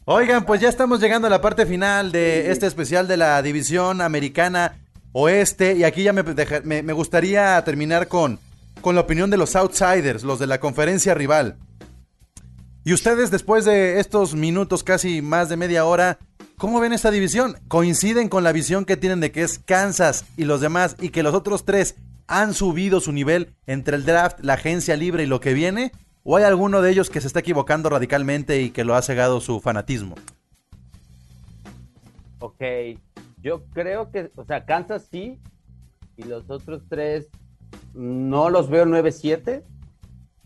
Oigan, 0.06 0.46
pues 0.46 0.62
ya 0.62 0.70
estamos 0.70 1.02
llegando 1.02 1.28
a 1.28 1.30
la 1.30 1.42
parte 1.42 1.66
final 1.66 2.14
de 2.14 2.50
este 2.52 2.66
especial 2.66 3.10
de 3.10 3.18
la 3.18 3.42
división 3.42 4.00
americana 4.00 4.76
oeste. 5.12 5.76
Y 5.76 5.84
aquí 5.84 6.04
ya 6.04 6.14
me, 6.14 6.24
deja- 6.24 6.62
me- 6.64 6.82
me 6.82 6.94
gustaría 6.94 7.62
terminar 7.66 8.08
con, 8.08 8.40
con 8.80 8.96
la 8.96 9.02
opinión 9.02 9.30
de 9.30 9.36
los 9.36 9.58
outsiders, 9.58 10.24
los 10.24 10.40
de 10.40 10.48
la 10.48 10.62
conferencia 10.62 11.14
rival. 11.14 11.58
Y 12.86 12.94
ustedes, 12.94 13.32
después 13.32 13.66
de 13.66 14.00
estos 14.00 14.34
minutos, 14.34 14.82
casi 14.86 15.22
más 15.22 15.50
de 15.50 15.58
media 15.58 15.84
hora, 15.84 16.20
¿cómo 16.58 16.80
ven 16.80 16.92
esta 16.92 17.12
división? 17.12 17.56
¿Coinciden 17.68 18.30
con 18.30 18.44
la 18.44 18.52
visión 18.52 18.86
que 18.86 18.98
tienen 18.98 19.20
de 19.20 19.32
que 19.32 19.44
es 19.44 19.60
Kansas 19.60 20.26
y 20.38 20.46
los 20.46 20.60
demás 20.60 20.96
y 21.00 21.10
que 21.10 21.24
los 21.24 21.36
otros 21.36 21.66
tres 21.66 21.96
han 22.28 22.54
subido 22.54 23.00
su 23.00 23.12
nivel 23.12 23.54
entre 23.68 23.96
el 23.96 24.06
draft, 24.06 24.40
la 24.42 24.54
agencia 24.54 24.96
libre 24.96 25.24
y 25.24 25.28
lo 25.28 25.40
que 25.40 25.54
viene? 25.54 25.92
¿O 26.24 26.36
hay 26.36 26.44
alguno 26.44 26.82
de 26.82 26.92
ellos 26.92 27.10
que 27.10 27.22
se 27.22 27.28
está 27.28 27.40
equivocando 27.40 27.90
radicalmente 27.90 28.62
y 28.62 28.72
que 28.72 28.84
lo 28.84 28.96
ha 28.96 29.02
cegado 29.02 29.40
su 29.40 29.62
fanatismo? 29.62 30.16
Ok, 32.40 32.62
yo 33.42 33.64
creo 33.74 34.12
que, 34.12 34.32
o 34.36 34.44
sea, 34.44 34.66
Kansas 34.66 35.08
sí, 35.10 35.40
y 36.18 36.24
los 36.24 36.50
otros 36.50 36.84
tres 36.90 37.28
no 37.94 38.50
los 38.50 38.70
veo 38.70 38.86
9-7, 38.86 39.64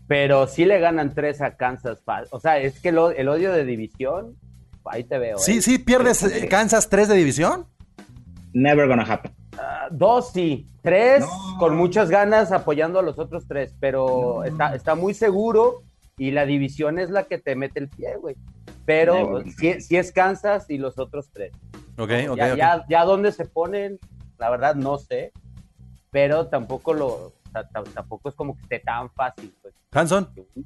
pero 0.06 0.46
sí 0.46 0.66
le 0.66 0.78
ganan 0.78 1.14
tres 1.14 1.40
a 1.40 1.56
Kansas. 1.56 2.02
O 2.30 2.38
sea, 2.38 2.58
es 2.58 2.80
que 2.80 2.90
el 2.90 2.98
odio 2.98 3.52
de 3.52 3.64
división, 3.64 4.36
ahí 4.84 5.04
te 5.04 5.18
veo. 5.18 5.38
Sí, 5.38 5.58
¿eh? 5.58 5.62
sí, 5.62 5.78
pierdes 5.78 6.22
eh, 6.22 6.48
Kansas 6.48 6.88
3 6.88 7.08
de 7.08 7.16
división. 7.16 7.66
never 8.52 8.86
gonna 8.88 9.02
happen. 9.04 9.32
Ah, 9.58 9.88
Dos 9.90 10.32
sí, 10.32 10.66
tres 10.82 11.24
con 11.58 11.76
muchas 11.76 12.10
ganas 12.10 12.52
apoyando 12.52 12.98
a 12.98 13.02
los 13.02 13.18
otros 13.18 13.46
tres, 13.46 13.74
pero 13.78 14.44
está, 14.44 14.74
está 14.74 14.94
muy 14.94 15.14
seguro 15.14 15.82
y 16.16 16.30
la 16.30 16.46
división 16.46 16.98
es 16.98 17.10
la 17.10 17.24
que 17.24 17.38
te 17.38 17.54
mete 17.54 17.80
el 17.80 17.88
pie, 17.88 18.16
güey. 18.16 18.36
Pero 18.84 19.42
sí, 19.58 19.80
sí 19.80 19.96
es 19.96 20.12
Kansas 20.12 20.68
y 20.68 20.78
los 20.78 20.98
otros 20.98 21.30
tres. 21.32 21.52
Ok, 21.98 22.10
ok, 22.30 22.36
ya, 22.36 22.52
ok. 22.52 22.56
ya, 22.56 22.84
ya 22.88 23.04
dónde 23.04 23.32
se 23.32 23.44
ponen, 23.44 23.98
la 24.38 24.50
verdad 24.50 24.74
no 24.74 24.98
sé, 24.98 25.32
pero 26.10 26.48
tampoco 26.48 26.94
lo, 26.94 27.32
tampoco 27.94 28.28
es 28.28 28.34
como 28.34 28.56
que 28.56 28.62
esté 28.62 28.78
tan 28.80 29.10
fácil, 29.10 29.54
pues, 29.62 29.74
Hanson. 29.92 30.28
un, 30.56 30.64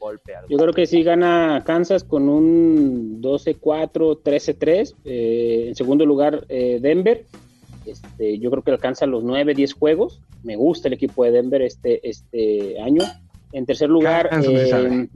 golpe. 0.00 0.34
algo. 0.34 0.48
Yo 0.48 0.56
creo 0.56 0.72
que 0.72 0.86
sí 0.86 1.02
gana 1.02 1.62
Kansas 1.64 2.04
con 2.04 2.28
un 2.28 3.20
12-4, 3.20 4.22
13-3. 4.22 4.94
Eh, 5.04 5.64
en 5.68 5.74
segundo 5.74 6.06
lugar, 6.06 6.46
eh, 6.48 6.78
Denver. 6.80 7.26
Este, 7.84 8.38
yo 8.38 8.50
creo 8.50 8.62
que 8.62 8.70
alcanza 8.70 9.06
los 9.06 9.22
9, 9.24 9.54
10 9.54 9.74
juegos. 9.74 10.20
Me 10.42 10.56
gusta 10.56 10.88
el 10.88 10.94
equipo 10.94 11.24
de 11.24 11.32
Denver 11.32 11.62
este, 11.62 12.08
este 12.08 12.80
año. 12.80 13.02
En 13.52 13.66
tercer 13.66 13.90
lugar, 13.90 14.30
eh. 14.32 15.08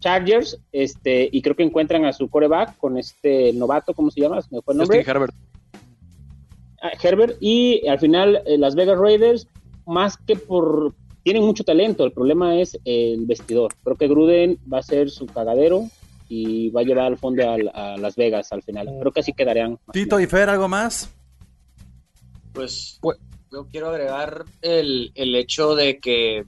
Chargers. 0.00 0.58
Este, 0.72 1.28
y 1.30 1.42
creo 1.42 1.56
que 1.56 1.62
encuentran 1.62 2.04
a 2.04 2.12
su 2.12 2.28
coreback 2.28 2.76
con 2.78 2.98
este 2.98 3.52
novato, 3.52 3.94
¿cómo 3.94 4.10
se 4.10 4.20
llama? 4.20 4.40
¿Se 4.40 4.48
me 4.54 4.62
fue 4.62 4.74
el 4.74 4.78
nombre? 4.78 4.98
Justin 4.98 5.10
Herbert. 5.10 5.34
a 6.82 6.90
Herbert 7.02 7.36
y 7.40 7.86
al 7.86 7.98
final 7.98 8.42
eh, 8.46 8.58
Las 8.58 8.74
Vegas 8.74 8.98
Raiders, 8.98 9.46
más 9.86 10.16
que 10.16 10.36
por... 10.36 10.94
Tienen 11.22 11.44
mucho 11.44 11.64
talento, 11.64 12.04
el 12.04 12.12
problema 12.12 12.58
es 12.60 12.78
el 12.84 13.26
vestidor. 13.26 13.74
Creo 13.84 13.96
que 13.96 14.08
Gruden 14.08 14.58
va 14.72 14.78
a 14.78 14.82
ser 14.82 15.10
su 15.10 15.26
cagadero 15.26 15.88
y 16.28 16.70
va 16.70 16.80
a 16.80 16.84
llevar 16.84 17.06
al 17.06 17.18
fondo 17.18 17.42
a, 17.48 17.96
Las 17.98 18.16
Vegas 18.16 18.52
al 18.52 18.62
final. 18.62 18.88
Creo 19.00 19.12
que 19.12 19.20
así 19.20 19.32
quedarían. 19.32 19.78
Tito 19.92 20.18
y 20.18 20.26
Fer, 20.26 20.48
¿algo 20.48 20.68
más? 20.68 21.12
Pues 22.52 23.00
yo 23.52 23.66
quiero 23.70 23.90
agregar 23.90 24.44
el, 24.62 25.12
el 25.14 25.34
hecho 25.34 25.74
de 25.74 25.98
que 25.98 26.44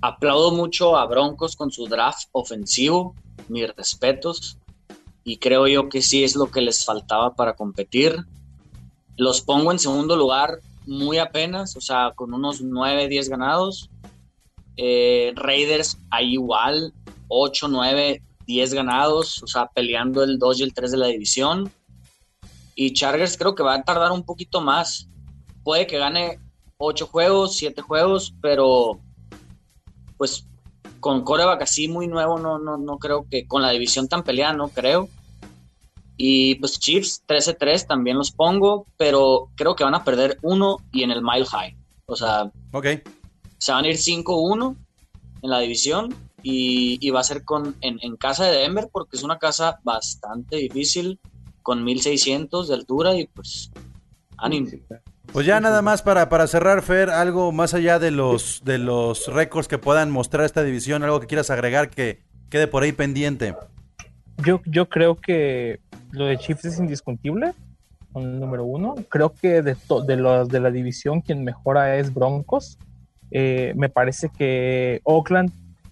aplaudo 0.00 0.52
mucho 0.52 0.96
a 0.96 1.06
Broncos 1.06 1.56
con 1.56 1.72
su 1.72 1.86
draft 1.86 2.28
ofensivo, 2.32 3.14
mis 3.48 3.74
respetos, 3.74 4.58
y 5.24 5.38
creo 5.38 5.66
yo 5.66 5.88
que 5.88 6.02
sí 6.02 6.22
es 6.22 6.36
lo 6.36 6.50
que 6.50 6.60
les 6.60 6.84
faltaba 6.84 7.34
para 7.34 7.54
competir. 7.54 8.24
Los 9.16 9.40
pongo 9.40 9.72
en 9.72 9.78
segundo 9.78 10.16
lugar 10.16 10.60
muy 10.86 11.18
apenas, 11.18 11.76
o 11.76 11.80
sea, 11.80 12.12
con 12.14 12.32
unos 12.32 12.60
9, 12.60 13.08
10 13.08 13.28
ganados. 13.28 13.90
Eh, 14.76 15.32
Raiders 15.36 15.98
ahí 16.10 16.34
igual, 16.34 16.92
8, 17.28 17.68
9, 17.68 18.22
10 18.46 18.74
ganados, 18.74 19.42
o 19.42 19.46
sea, 19.46 19.66
peleando 19.66 20.22
el 20.22 20.38
2 20.38 20.60
y 20.60 20.62
el 20.62 20.74
3 20.74 20.92
de 20.92 20.96
la 20.96 21.06
división. 21.06 21.72
Y 22.74 22.92
Chargers 22.92 23.36
creo 23.36 23.54
que 23.54 23.62
va 23.62 23.74
a 23.74 23.82
tardar 23.82 24.12
un 24.12 24.22
poquito 24.22 24.60
más. 24.60 25.08
Puede 25.64 25.86
que 25.86 25.98
gane 25.98 26.38
8 26.78 27.06
juegos, 27.06 27.56
7 27.56 27.82
juegos, 27.82 28.34
pero 28.40 29.00
pues 30.16 30.46
con 31.00 31.24
coreback 31.24 31.62
así 31.62 31.88
muy 31.88 32.06
nuevo, 32.06 32.38
no, 32.38 32.58
no, 32.58 32.76
no 32.76 32.98
creo 32.98 33.26
que 33.30 33.46
con 33.46 33.62
la 33.62 33.70
división 33.70 34.08
tan 34.08 34.22
peleada, 34.22 34.52
no 34.52 34.68
creo. 34.68 35.08
Y 36.16 36.54
pues 36.56 36.78
Chiefs 36.78 37.22
13-3 37.28 37.86
también 37.86 38.16
los 38.16 38.30
pongo, 38.32 38.86
pero 38.96 39.50
creo 39.54 39.74
que 39.76 39.84
van 39.84 39.94
a 39.94 40.04
perder 40.04 40.38
uno 40.42 40.78
y 40.92 41.02
en 41.02 41.10
el 41.10 41.22
Mile 41.22 41.44
High. 41.46 41.76
O 42.06 42.16
sea, 42.16 42.50
Ok. 42.72 42.86
se 43.58 43.72
van 43.72 43.84
a 43.84 43.88
ir 43.88 43.96
5-1 43.96 44.76
en 45.42 45.50
la 45.50 45.58
división 45.60 46.14
y, 46.42 46.98
y 47.06 47.10
va 47.10 47.20
a 47.20 47.24
ser 47.24 47.44
con, 47.44 47.76
en, 47.80 47.98
en 48.02 48.16
casa 48.16 48.44
de 48.46 48.58
Denver 48.58 48.88
porque 48.90 49.16
es 49.16 49.22
una 49.22 49.38
casa 49.38 49.78
bastante 49.84 50.56
difícil 50.56 51.18
con 51.62 51.84
1600 51.84 52.68
de 52.68 52.74
altura 52.74 53.14
y 53.16 53.26
pues 53.26 53.70
ánimo. 54.38 54.68
Pues 55.32 55.44
ya 55.44 55.60
nada 55.60 55.82
más 55.82 56.02
para, 56.02 56.28
para 56.28 56.46
cerrar, 56.46 56.82
Fer, 56.82 57.10
algo 57.10 57.50
más 57.52 57.74
allá 57.74 57.98
de 57.98 58.12
los, 58.12 58.62
de 58.64 58.78
los 58.78 59.26
récords 59.26 59.66
que 59.68 59.76
puedan 59.76 60.10
mostrar 60.10 60.46
esta 60.46 60.62
división, 60.62 61.02
algo 61.02 61.20
que 61.20 61.26
quieras 61.26 61.50
agregar 61.50 61.90
que 61.90 62.22
quede 62.48 62.68
por 62.68 62.84
ahí 62.84 62.92
pendiente. 62.92 63.54
Yo, 64.44 64.60
yo 64.66 64.88
creo 64.88 65.16
que 65.16 65.80
lo 66.12 66.26
de 66.26 66.38
Chiefs 66.38 66.64
es 66.64 66.78
indiscutible. 66.78 67.52
con 68.12 68.22
el 68.22 68.40
número 68.40 68.64
uno. 68.64 68.94
Creo 69.08 69.34
que 69.34 69.62
de, 69.62 69.76
de 70.06 70.16
los 70.16 70.48
de 70.48 70.60
la 70.60 70.70
división 70.70 71.20
quien 71.20 71.44
mejora 71.44 71.96
es 71.96 72.12
Broncos. 72.12 72.78
Eh, 73.30 73.72
me 73.76 73.88
parece 73.88 74.30
que 74.30 75.00
Oakland 75.04 75.50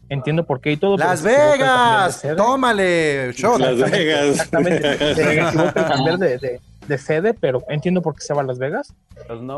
entiendo 0.09 0.45
por 0.45 0.61
qué 0.61 0.73
y 0.73 0.77
todo. 0.77 0.97
Las 0.97 1.23
Vegas, 1.23 2.25
tómale, 2.37 3.33
Las 3.33 3.91
Vegas. 3.91 4.27
Exactamente, 4.29 5.15
se 5.15 5.41
equivoca 5.41 5.89
cambiar 5.89 6.19
de, 6.19 6.61
de, 6.87 6.99
sede, 6.99 7.35
pero 7.35 7.63
entiendo 7.69 8.03
por 8.03 8.15
qué 8.15 8.21
se 8.21 8.35
va 8.35 8.43
a 8.43 8.45
Las 8.45 8.59
Vegas. 8.59 8.95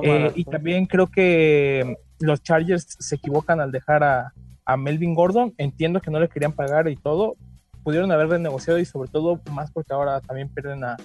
Eh, 0.03 0.33
y 0.35 0.45
también 0.45 0.87
creo 0.87 1.09
que 1.09 1.97
los 2.21 2.43
Chargers 2.43 2.97
se 2.99 3.17
equivocan 3.17 3.61
al 3.61 3.73
dejar 3.73 4.03
a, 4.03 4.33
a, 4.65 4.77
Melvin 4.77 5.15
Gordon. 5.15 5.55
Entiendo 5.59 6.01
que 6.01 6.11
no 6.11 6.21
le 6.21 6.29
querían 6.29 6.53
pagar 6.53 6.89
y 6.89 6.97
todo. 6.97 7.37
Pudieron 7.87 8.11
haber 8.11 8.27
renegociado 8.27 8.81
y 8.81 8.85
sobre 8.85 9.09
todo 9.09 9.41
más 9.53 9.71
porque 9.71 9.93
ahora 9.93 10.21
también 10.21 10.49
pierden 10.49 10.83
a, 10.83 10.97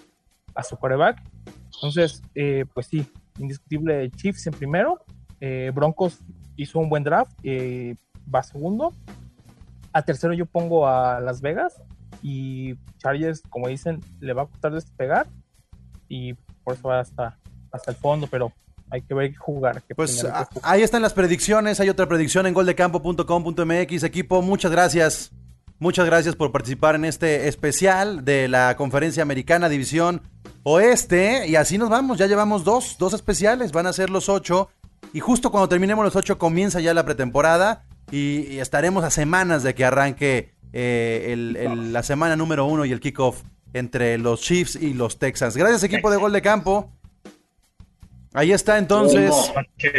a 0.55 0.63
su 0.63 0.77
coreback. 0.77 1.21
Entonces, 1.75 2.23
eh, 2.33 2.65
pues 2.73 2.87
sí, 2.87 3.05
indiscutible 3.37 4.09
Chiefs 4.09 4.47
en 4.47 4.53
primero. 4.53 5.05
Eh, 5.39 5.71
Broncos 5.75 6.17
hizo 6.55 6.79
un 6.79 6.89
buen 6.89 7.03
draft, 7.03 7.33
va 8.33 8.41
segundo. 8.41 8.95
A 9.93 10.01
tercero 10.01 10.33
yo 10.33 10.47
pongo 10.47 10.87
a 10.87 11.19
Las 11.19 11.39
Vegas 11.39 11.79
y 12.23 12.73
Chargers, 12.97 13.43
como 13.47 13.67
dicen, 13.67 13.99
le 14.19 14.33
va 14.33 14.41
a 14.41 14.47
costar 14.47 14.73
despegar 14.73 15.27
y 16.09 16.33
por 16.63 16.73
eso 16.73 16.87
va 16.87 16.99
hasta, 16.99 17.37
hasta 17.71 17.91
el 17.91 17.97
fondo, 17.97 18.25
pero 18.25 18.51
hay 18.89 19.03
que 19.03 19.13
ver 19.13 19.35
jugar. 19.35 19.83
pues 19.95 20.25
ahí 20.63 20.81
están 20.81 21.03
las 21.03 21.13
predicciones, 21.13 21.79
hay 21.79 21.89
otra 21.89 22.07
predicción 22.07 22.47
en 22.47 22.55
goldecampo.com.mx. 22.55 24.03
Equipo, 24.03 24.41
muchas 24.41 24.71
gracias. 24.71 25.31
Muchas 25.81 26.05
gracias 26.05 26.35
por 26.35 26.51
participar 26.51 26.93
en 26.93 27.05
este 27.05 27.47
especial 27.47 28.23
de 28.23 28.47
la 28.47 28.77
Conferencia 28.77 29.23
Americana 29.23 29.67
División 29.67 30.21
Oeste. 30.61 31.47
Y 31.47 31.55
así 31.55 31.79
nos 31.79 31.89
vamos, 31.89 32.19
ya 32.19 32.27
llevamos 32.27 32.63
dos, 32.63 32.97
dos 32.99 33.15
especiales, 33.15 33.71
van 33.71 33.87
a 33.87 33.93
ser 33.93 34.11
los 34.11 34.29
ocho. 34.29 34.69
Y 35.11 35.21
justo 35.21 35.49
cuando 35.49 35.69
terminemos 35.69 36.05
los 36.05 36.15
ocho 36.15 36.37
comienza 36.37 36.81
ya 36.81 36.93
la 36.93 37.03
pretemporada 37.03 37.85
y, 38.11 38.59
estaremos 38.59 39.03
a 39.03 39.09
semanas 39.09 39.63
de 39.63 39.73
que 39.73 39.83
arranque 39.83 40.53
eh, 40.71 41.35
la 41.35 42.03
semana 42.03 42.35
número 42.35 42.65
uno 42.65 42.85
y 42.85 42.91
el 42.91 42.99
kickoff 42.99 43.41
entre 43.73 44.19
los 44.19 44.41
Chiefs 44.41 44.75
y 44.75 44.93
los 44.93 45.17
Texans. 45.17 45.57
Gracias 45.57 45.81
equipo 45.81 46.11
de 46.11 46.17
Gol 46.17 46.31
de 46.31 46.43
Campo. 46.43 46.91
Ahí 48.33 48.51
está 48.51 48.77
entonces. 48.77 49.33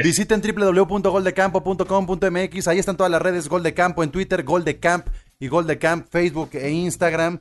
Visiten 0.02 0.40
www.goldecampo.com.mx. 0.40 2.68
Ahí 2.68 2.78
están 2.78 2.96
todas 2.96 3.10
las 3.10 3.20
redes 3.20 3.48
Gol 3.48 3.64
de 3.64 3.74
Campo 3.74 4.04
en 4.04 4.12
Twitter, 4.12 4.44
Gol 4.44 4.64
de 4.64 4.78
Camp 4.78 5.08
y 5.43 5.49
Gol 5.49 5.66
de 5.66 5.76
Camp, 5.76 6.07
Facebook 6.09 6.51
e 6.53 6.70
Instagram. 6.70 7.40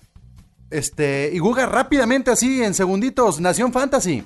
Este, 0.72 1.30
y 1.32 1.38
Guga 1.38 1.68
rápidamente 1.68 2.32
así 2.32 2.64
en 2.64 2.74
segunditos, 2.74 3.40
Nación 3.40 3.72
Fantasy. 3.72 4.24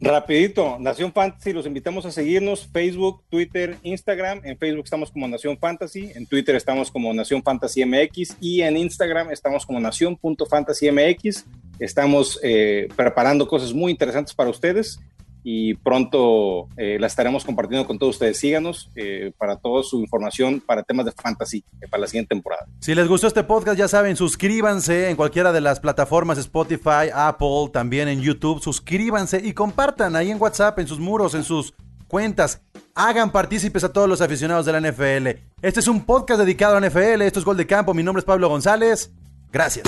Rapidito, 0.00 0.78
Nación 0.80 1.12
Fantasy, 1.12 1.52
los 1.52 1.66
invitamos 1.66 2.06
a 2.06 2.10
seguirnos, 2.10 2.66
Facebook, 2.72 3.22
Twitter, 3.28 3.76
Instagram. 3.82 4.40
En 4.44 4.56
Facebook 4.56 4.84
estamos 4.84 5.10
como 5.10 5.28
Nación 5.28 5.58
Fantasy, 5.58 6.10
en 6.14 6.24
Twitter 6.24 6.56
estamos 6.56 6.90
como 6.90 7.12
Nación 7.12 7.42
Fantasy 7.42 7.84
MX 7.84 8.38
y 8.40 8.62
en 8.62 8.78
Instagram 8.78 9.30
estamos 9.30 9.66
como 9.66 9.78
Nación.fantasymx. 9.78 11.44
Estamos 11.78 12.40
eh, 12.42 12.88
preparando 12.96 13.46
cosas 13.46 13.74
muy 13.74 13.92
interesantes 13.92 14.34
para 14.34 14.48
ustedes 14.48 15.00
y 15.48 15.74
pronto 15.74 16.66
eh, 16.76 16.98
la 16.98 17.06
estaremos 17.06 17.44
compartiendo 17.44 17.86
con 17.86 18.00
todos 18.00 18.16
ustedes. 18.16 18.36
Síganos 18.36 18.90
eh, 18.96 19.30
para 19.38 19.54
toda 19.54 19.84
su 19.84 20.00
información 20.00 20.58
para 20.58 20.82
temas 20.82 21.06
de 21.06 21.12
fantasy 21.12 21.62
eh, 21.80 21.86
para 21.88 22.00
la 22.00 22.08
siguiente 22.08 22.30
temporada. 22.30 22.66
Si 22.80 22.96
les 22.96 23.06
gustó 23.06 23.28
este 23.28 23.44
podcast, 23.44 23.78
ya 23.78 23.86
saben, 23.86 24.16
suscríbanse 24.16 25.08
en 25.08 25.14
cualquiera 25.14 25.52
de 25.52 25.60
las 25.60 25.78
plataformas 25.78 26.36
Spotify, 26.38 27.10
Apple, 27.14 27.70
también 27.72 28.08
en 28.08 28.20
YouTube. 28.20 28.60
Suscríbanse 28.60 29.40
y 29.40 29.52
compartan 29.52 30.16
ahí 30.16 30.32
en 30.32 30.42
WhatsApp, 30.42 30.80
en 30.80 30.88
sus 30.88 30.98
muros, 30.98 31.36
en 31.36 31.44
sus 31.44 31.74
cuentas. 32.08 32.60
Hagan 32.96 33.30
partícipes 33.30 33.84
a 33.84 33.92
todos 33.92 34.08
los 34.08 34.20
aficionados 34.20 34.66
de 34.66 34.72
la 34.72 34.80
NFL. 34.80 35.28
Este 35.62 35.78
es 35.78 35.86
un 35.86 36.04
podcast 36.04 36.40
dedicado 36.40 36.76
a 36.76 36.80
la 36.80 36.88
NFL. 36.88 37.22
Esto 37.22 37.38
es 37.38 37.44
Gol 37.44 37.56
de 37.56 37.68
Campo. 37.68 37.94
Mi 37.94 38.02
nombre 38.02 38.18
es 38.18 38.24
Pablo 38.24 38.48
González. 38.48 39.12
Gracias. 39.52 39.86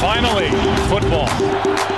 Finally, 0.00 0.48
football. 0.88 1.97